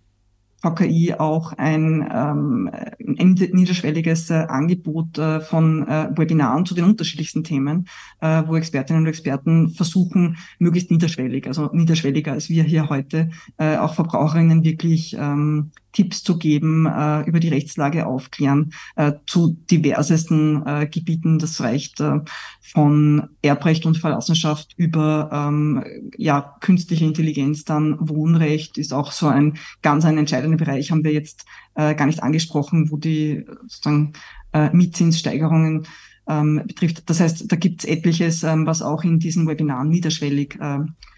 VKI 0.76 1.16
auch 1.18 1.54
ein, 1.54 2.08
ähm, 2.14 2.70
ein 3.00 3.34
niederschwelliges 3.54 4.30
äh, 4.30 4.46
Angebot 4.48 5.18
äh, 5.18 5.40
von 5.42 5.88
äh, 5.88 6.10
Webinaren 6.16 6.66
zu 6.66 6.76
den 6.76 6.86
unterschiedlichsten 6.86 7.44
Themen, 7.44 7.88
äh, 8.22 8.44
wo 8.46 8.56
Expertinnen 8.56 9.04
und 9.04 9.08
Experten 9.08 9.70
versuchen, 9.70 10.38
möglichst 10.60 10.92
niederschwellig, 10.92 11.48
also 11.48 11.70
niederschwelliger 11.74 12.34
als 12.34 12.50
wir 12.50 12.64
hier 12.64 12.90
heute, 12.90 13.30
äh, 13.58 13.78
auch 13.78 13.94
Verbraucherinnen 13.94 14.64
wirklich 14.64 15.16
ähm, 15.20 15.72
Tipps 15.98 16.22
zu 16.22 16.38
geben, 16.38 16.86
äh, 16.86 17.22
über 17.24 17.40
die 17.40 17.50
Rechtslage 17.50 18.06
aufklären, 18.06 18.72
äh, 18.98 19.14
zu 19.26 19.58
diversesten 19.72 20.64
äh, 20.64 20.86
Gebieten. 20.86 21.40
Das 21.40 21.60
reicht 21.60 22.00
äh, 22.02 22.20
von 22.62 23.30
Erbrecht 23.42 23.88
und 23.88 23.98
Verlassenschaft 23.98 24.74
über 24.78 25.32
ähm, 25.34 25.84
ja, 26.16 26.56
künstliche 26.62 27.04
Intelligenz, 27.04 27.64
dann 27.64 27.98
Wohnrecht 28.00 28.78
ist 28.78 28.94
auch 28.94 29.12
so 29.12 29.26
ein 29.26 29.58
ganz 29.82 30.06
ein 30.06 30.20
entscheidender 30.20 30.58
Bereich, 30.58 30.92
haben 30.92 31.04
wir 31.04 31.14
jetzt 31.14 31.46
äh, 31.74 31.96
gar 31.96 32.06
nicht 32.06 32.22
angesprochen, 32.22 32.92
wo 32.92 32.98
die 32.98 33.44
sozusagen 33.64 34.14
äh, 34.54 34.70
Mietzinssteigerungen 34.70 35.88
ähm, 36.30 36.62
betrifft. 36.68 37.10
Das 37.10 37.20
heißt, 37.20 37.52
da 37.52 37.56
gibt 37.56 37.84
es 37.84 37.90
etliches, 37.90 38.44
ähm, 38.44 38.68
was 38.68 38.84
auch 38.84 39.04
in 39.04 39.18
diesen 39.18 39.48
Webinaren 39.48 39.90
niederschwellig 39.90 40.60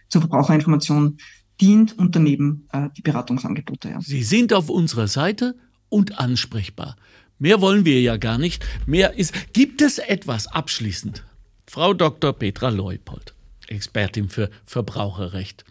zur 0.07 0.21
Verbraucherinformation 0.21 1.17
dient 1.61 1.97
und 1.97 2.15
daneben 2.15 2.67
äh, 2.71 2.89
die 2.95 3.01
Beratungsangebote. 3.01 3.89
Ja. 3.89 4.01
Sie 4.01 4.23
sind 4.23 4.53
auf 4.53 4.69
unserer 4.69 5.07
Seite 5.07 5.55
und 5.89 6.19
ansprechbar. 6.19 6.95
Mehr 7.37 7.61
wollen 7.61 7.85
wir 7.85 8.01
ja 8.01 8.17
gar 8.17 8.37
nicht. 8.37 8.65
Mehr 8.85 9.17
ist. 9.17 9.33
Gibt 9.53 9.81
es 9.81 9.97
etwas 9.97 10.47
abschließend? 10.47 11.23
Frau 11.67 11.93
Dr. 11.93 12.33
Petra 12.33 12.69
Leupold, 12.69 13.33
Expertin 13.67 14.29
für 14.29 14.49
Verbraucherrecht. 14.65 15.63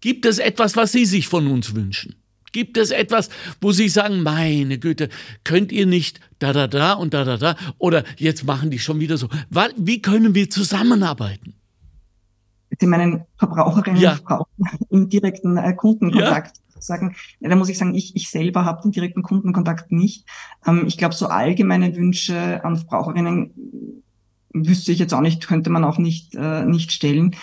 Gibt 0.00 0.26
es 0.26 0.38
etwas, 0.38 0.76
was 0.76 0.92
Sie 0.92 1.06
sich 1.06 1.28
von 1.28 1.46
uns 1.46 1.74
wünschen? 1.74 2.14
Gibt 2.52 2.76
es 2.76 2.90
etwas, 2.90 3.28
wo 3.60 3.72
Sie 3.72 3.88
sagen, 3.88 4.22
meine 4.22 4.78
Güte, 4.78 5.08
könnt 5.44 5.70
ihr 5.72 5.86
nicht 5.86 6.20
da, 6.38 6.52
da, 6.52 6.66
da 6.66 6.92
und 6.94 7.14
da, 7.14 7.24
da, 7.24 7.36
da? 7.36 7.56
Oder 7.78 8.04
jetzt 8.16 8.44
machen 8.44 8.70
die 8.70 8.78
schon 8.78 9.00
wieder 9.00 9.16
so. 9.16 9.28
Wie 9.76 10.02
können 10.02 10.34
wir 10.34 10.50
zusammenarbeiten? 10.50 11.54
Sie 12.78 12.86
meinen 12.86 13.24
Verbraucherinnen 13.36 14.00
ja. 14.00 14.10
und 14.10 14.16
Verbraucher 14.16 14.48
im 14.90 15.08
direkten 15.08 15.56
äh, 15.56 15.74
Kundenkontakt 15.74 16.56
ja. 16.56 16.80
sagen. 16.80 17.16
Da 17.40 17.56
muss 17.56 17.68
ich 17.68 17.78
sagen, 17.78 17.94
ich, 17.94 18.14
ich 18.14 18.30
selber 18.30 18.64
habe 18.64 18.82
den 18.82 18.92
direkten 18.92 19.22
Kundenkontakt 19.22 19.90
nicht. 19.90 20.26
Ähm, 20.66 20.84
ich 20.86 20.98
glaube, 20.98 21.14
so 21.14 21.26
allgemeine 21.26 21.96
Wünsche 21.96 22.64
an 22.64 22.76
Verbraucherinnen 22.76 24.02
wüsste 24.52 24.92
ich 24.92 24.98
jetzt 24.98 25.14
auch 25.14 25.20
nicht, 25.20 25.46
könnte 25.46 25.70
man 25.70 25.84
auch 25.84 25.98
nicht, 25.98 26.34
äh, 26.34 26.64
nicht 26.64 26.92
stellen. 26.92 27.36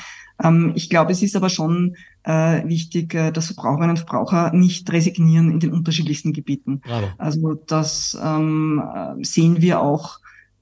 Ähm, 0.44 0.74
ich 0.76 0.90
glaube, 0.90 1.12
es 1.12 1.22
ist 1.22 1.36
aber 1.36 1.50
schon 1.50 1.96
äh, 2.24 2.68
wichtig, 2.68 3.14
äh, 3.14 3.32
dass 3.32 3.48
Verbraucherinnen 3.48 3.92
und 3.92 3.98
Verbraucher 3.98 4.52
nicht 4.54 4.92
resignieren 4.92 5.52
in 5.52 5.60
den 5.60 5.72
unterschiedlichsten 5.72 6.34
Gebieten. 6.34 6.82
Bravo. 6.82 7.08
Also 7.18 7.54
das 7.54 8.18
ähm, 8.22 8.84
äh, 8.94 9.24
sehen 9.24 9.62
wir 9.62 9.82
auch 9.82 10.20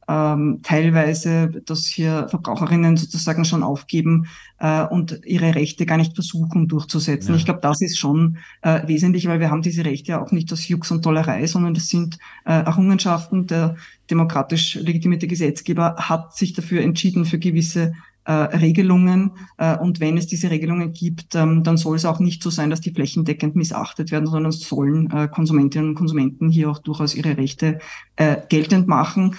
ähm, 0.08 0.60
teilweise, 0.64 1.50
dass 1.66 1.86
hier 1.86 2.28
Verbraucherinnen 2.30 2.98
sozusagen 2.98 3.46
schon 3.46 3.64
aufgeben 3.64 4.28
äh, 4.60 4.84
und 4.84 5.22
ihre 5.26 5.56
Rechte 5.56 5.86
gar 5.86 5.98
nicht 5.98 6.16
versuchen 6.16 6.68
durchzusetzen. 6.68 7.32
Ja. 7.32 7.38
Ich 7.38 7.46
glaube, 7.46 7.62
das 7.62 7.82
ist 7.82 7.98
schon 7.98 8.38
äh, 8.62 8.88
wesentlich, 8.88 9.28
weil 9.28 9.40
wir 9.40 9.50
haben 9.50 9.62
diese 9.62 9.86
Rechte 9.86 10.12
ja 10.12 10.22
auch 10.22 10.32
nicht 10.32 10.52
aus 10.52 10.68
Jux 10.68 10.92
und 10.92 11.04
Tollerei, 11.04 11.46
sondern 11.48 11.74
das 11.74 11.88
sind 11.88 12.18
äh, 12.46 12.52
Errungenschaften. 12.52 13.48
Der 13.48 13.76
demokratisch 14.10 14.76
legitimierte 14.76 15.28
Gesetzgeber 15.28 15.96
hat 15.98 16.36
sich 16.36 16.54
dafür 16.54 16.82
entschieden, 16.82 17.26
für 17.26 17.40
gewisse 17.40 17.94
äh, 18.26 18.32
Regelungen. 18.32 19.32
Äh, 19.58 19.78
und 19.78 20.00
wenn 20.00 20.18
es 20.18 20.28
diese 20.28 20.50
Regelungen 20.50 20.94
gibt, 20.94 21.36
ähm, 21.36 21.64
dann 21.64 21.78
soll 21.78 21.96
es 21.96 22.06
auch 22.06 22.20
nicht 22.20 22.42
so 22.42 22.50
sein, 22.50 22.70
dass 22.70 22.82
die 22.82 22.92
flächendeckend 22.92 23.56
missachtet 23.56 24.12
werden, 24.12 24.28
sondern 24.28 24.52
sollen 24.52 25.12
äh, 25.12 25.28
Konsumentinnen 25.28 25.90
und 25.90 25.96
Konsumenten 25.96 26.50
hier 26.50 26.70
auch 26.70 26.80
durchaus 26.80 27.16
ihre 27.16 27.38
Rechte 27.38 27.80
äh, 28.16 28.38
geltend 28.50 28.88
machen 28.88 29.36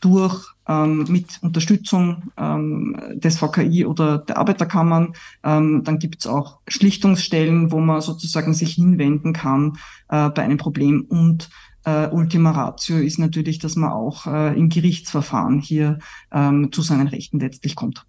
durch 0.00 0.46
ähm, 0.68 1.04
mit 1.08 1.38
Unterstützung 1.42 2.32
ähm, 2.36 2.96
des 3.14 3.38
VKI 3.38 3.86
oder 3.86 4.18
der 4.18 4.38
Arbeiterkammern. 4.38 5.14
Ähm, 5.44 5.82
dann 5.84 5.98
gibt 5.98 6.20
es 6.20 6.26
auch 6.26 6.60
Schlichtungsstellen, 6.68 7.72
wo 7.72 7.80
man 7.80 8.00
sozusagen 8.00 8.54
sich 8.54 8.74
hinwenden 8.74 9.32
kann 9.32 9.78
äh, 10.08 10.28
bei 10.30 10.42
einem 10.42 10.58
Problem. 10.58 11.06
Und 11.08 11.50
äh, 11.84 12.08
Ultima 12.08 12.50
Ratio 12.50 12.98
ist 12.98 13.18
natürlich, 13.18 13.58
dass 13.58 13.76
man 13.76 13.92
auch 13.92 14.26
äh, 14.26 14.58
im 14.58 14.68
Gerichtsverfahren 14.68 15.60
hier 15.60 15.98
ähm, 16.32 16.72
zu 16.72 16.82
seinen 16.82 17.08
Rechten 17.08 17.38
letztlich 17.38 17.76
kommt. 17.76 18.04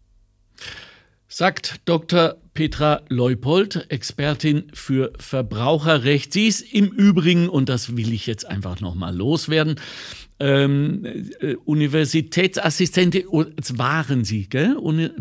Sagt 1.40 1.82
Dr. 1.86 2.38
Petra 2.56 3.04
Leupold, 3.10 3.86
Expertin 3.92 4.72
für 4.74 5.14
Verbraucherrecht. 5.20 6.34
Sie 6.34 6.48
ist 6.48 6.62
im 6.62 6.88
Übrigen, 6.88 7.48
und 7.48 7.70
das 7.70 7.96
will 7.96 8.12
ich 8.12 8.26
jetzt 8.26 8.48
einfach 8.48 8.80
nochmal 8.80 9.16
loswerden, 9.16 9.76
ähm, 10.40 11.06
äh, 11.40 11.54
Universitätsassistentin, 11.64 13.28
oh, 13.28 13.44
jetzt 13.44 13.78
waren 13.78 14.24
sie, 14.24 14.50
gell? 14.50 14.78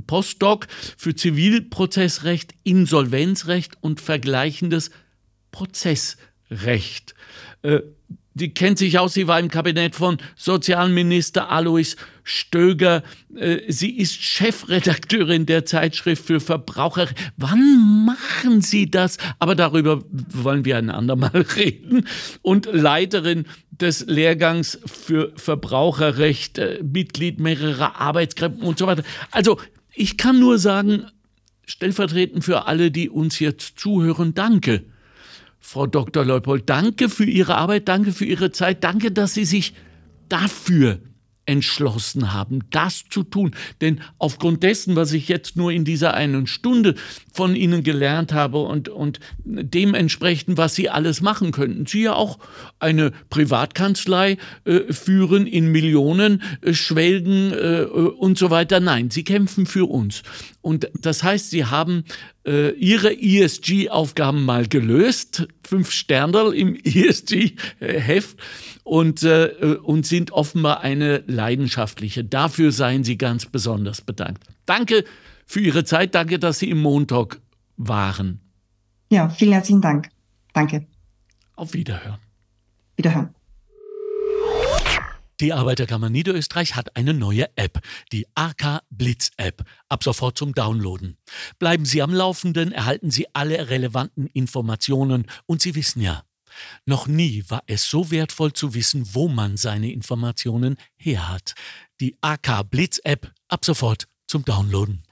Postdoc 0.07 0.69
für 0.97 1.15
Zivilprozessrecht, 1.15 2.55
Insolvenzrecht 2.65 3.77
und 3.83 4.01
vergleichendes 4.01 4.93
Prozessrecht. 5.51 7.15
Äh, 7.61 7.81
die 8.37 8.53
kennt 8.53 8.77
sich 8.77 8.99
aus, 8.99 9.15
sie 9.15 9.29
war 9.29 9.41
im 9.41 9.49
Kabinett 9.49 9.97
von 9.97 10.19
Sozialminister 10.37 11.51
Alois 11.51 11.97
Stöger. 12.23 13.03
Äh, 13.35 13.61
sie 13.69 13.97
ist 13.97 14.23
Chefredakteurin 14.23 15.47
der 15.47 15.65
Zeitschrift 15.65 16.27
für 16.27 16.39
Verbraucher. 16.39 17.09
Wann 17.39 18.05
machen 18.05 18.61
Sie 18.61 18.91
das? 18.91 19.17
Aber 19.39 19.55
darüber 19.55 20.03
wollen 20.11 20.67
wir 20.67 20.77
ein 20.77 20.91
andermal 20.91 21.47
reden. 21.57 22.07
Und 22.43 22.69
Leiterin 22.71 23.47
des 23.71 24.05
Lehrgangs 24.05 24.81
für 24.85 25.33
Verbraucherrecht, 25.37 26.59
äh, 26.59 26.83
Mitglied 26.83 27.41
mehrerer 27.41 27.99
Arbeitskräfte 27.99 28.63
und 28.63 28.79
so 28.79 28.87
weiter. 28.87 29.03
Also, 29.31 29.59
ich 29.95 30.19
kann 30.19 30.39
nur 30.39 30.59
sagen, 30.59 31.07
stellvertretend 31.65 32.45
für 32.45 32.67
alle, 32.67 32.91
die 32.91 33.09
uns 33.09 33.39
jetzt 33.39 33.79
zuhören, 33.79 34.35
danke 34.35 34.85
Frau 35.69 35.89
Dr. 35.89 36.25
Leupold, 36.25 36.71
danke 36.71 37.09
für 37.09 37.25
Ihre 37.25 37.57
Arbeit, 37.57 37.89
danke 37.89 38.13
für 38.13 38.25
Ihre 38.25 38.53
Zeit, 38.53 38.85
danke, 38.85 39.11
dass 39.11 39.35
Sie 39.35 39.45
sich 39.45 39.75
dafür 40.29 41.01
entschlossen 41.47 42.33
haben, 42.33 42.61
das 42.71 43.05
zu 43.09 43.23
tun. 43.23 43.55
Denn 43.81 44.01
aufgrund 44.19 44.63
dessen, 44.63 44.97
was 44.97 45.13
ich 45.13 45.29
jetzt 45.29 45.57
nur 45.57 45.73
in 45.73 45.85
dieser 45.85 46.15
einen 46.15 46.47
Stunde 46.47 46.95
von 47.33 47.57
Ihnen 47.57 47.83
gelernt 47.83 48.33
habe 48.33 48.59
und, 48.59 48.89
und 48.89 49.21
dementsprechend, 49.45 50.59
was 50.59 50.75
Sie 50.75 50.91
alles 50.91 51.21
machen 51.21 51.53
könnten, 51.53 51.87
Sie 51.87 52.03
ja 52.03 52.15
auch 52.15 52.39
eine 52.79 53.13
Privatkanzlei 53.31 54.37
äh, 54.65 54.93
führen 54.93 55.47
in 55.47 55.71
Millionen, 55.71 56.43
äh, 56.63 56.75
Schwelgen 56.75 57.53
äh, 57.53 57.85
und 57.85 58.37
so 58.37 58.51
weiter. 58.51 58.81
Nein, 58.81 59.11
Sie 59.11 59.25
kämpfen 59.25 59.67
für 59.67 59.89
uns. 59.89 60.23
Und 60.61 60.91
das 61.01 61.23
heißt, 61.23 61.51
Sie 61.51 61.65
haben 61.65 62.05
äh, 62.45 62.71
Ihre 62.71 63.13
ESG-Aufgaben 63.17 64.45
mal 64.45 64.67
gelöst, 64.67 65.47
fünf 65.63 65.93
Sterne 65.93 66.55
im 66.55 66.77
ESG-Heft 66.83 68.37
und, 68.87 69.25
äh, 69.25 69.79
und 69.83 70.07
sind 70.07 70.31
offenbar 70.31 70.81
eine 70.81 71.25
leidenschaftliche. 71.27 72.25
Dafür 72.25 72.71
seien 72.71 73.03
Sie 73.03 73.19
ganz 73.19 73.45
besonders 73.45 74.01
bedankt. 74.01 74.45
Danke 74.65 75.05
für 75.45 75.61
Ihre 75.61 75.85
Zeit. 75.85 76.15
Danke, 76.15 76.39
dass 76.39 76.61
Sie 76.61 76.71
im 76.71 76.79
Montag 76.79 77.41
waren. 77.77 78.41
Ja, 79.11 79.29
vielen 79.29 79.53
herzlichen 79.53 79.81
Dank. 79.81 80.09
Danke. 80.53 80.87
Auf 81.57 81.75
Wiederhören. 81.75 82.21
Wiederhören. 82.97 83.35
Die 85.41 85.53
Arbeiterkammer 85.53 86.09
Niederösterreich 86.09 86.77
hat 86.77 86.97
eine 86.97 87.13
neue 87.13 87.47
App, 87.57 87.81
die 88.13 88.27
AK 88.37 88.83
Blitz 88.89 89.33
App, 89.37 89.65
ab 89.89 90.03
sofort 90.05 90.39
zum 90.39 90.55
Downloaden. 90.55 91.19
Bleiben 91.59 91.85
Sie 91.85 92.01
am 92.03 92.15
Laufenden, 92.15 92.73
erhalten 92.73 93.11
Sie 93.11 93.27
alle 93.35 93.69
relevanten 93.69 94.29
Informationen 94.29 95.27
und 95.45 95.61
Sie 95.61 95.75
wissen 95.75 96.01
ja, 96.01 96.23
noch 96.85 97.07
nie 97.07 97.45
war 97.49 97.63
es 97.67 97.89
so 97.89 98.11
wertvoll 98.11 98.53
zu 98.53 98.75
wissen, 98.75 99.15
wo 99.15 99.29
man 99.29 99.57
seine 99.57 99.93
Informationen 99.93 100.77
her 100.97 101.29
hat. 101.29 101.55
Die 102.01 102.17
AK 102.21 102.71
Blitz 102.71 103.01
App 103.05 103.33
ab 103.49 103.65
sofort 103.65 104.09
zum 104.27 104.45
Downloaden. 104.45 105.03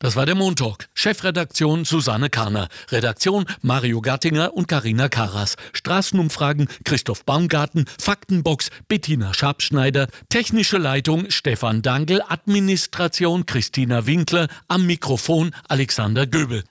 Das 0.00 0.14
war 0.14 0.26
der 0.26 0.36
Montalk. 0.36 0.88
Chefredaktion 0.94 1.84
Susanne 1.84 2.30
Karner. 2.30 2.68
Redaktion 2.90 3.46
Mario 3.62 4.00
Gattinger 4.00 4.54
und 4.54 4.68
Karina 4.68 5.08
Karas. 5.08 5.56
Straßenumfragen 5.72 6.68
Christoph 6.84 7.24
Baumgarten. 7.24 7.86
Faktenbox 8.00 8.70
Bettina 8.86 9.34
Schabschneider. 9.34 10.06
Technische 10.28 10.78
Leitung 10.78 11.30
Stefan 11.30 11.82
Dangel. 11.82 12.22
Administration 12.28 13.44
Christina 13.44 14.06
Winkler. 14.06 14.46
Am 14.68 14.86
Mikrofon 14.86 15.50
Alexander 15.66 16.28
Göbel. 16.28 16.62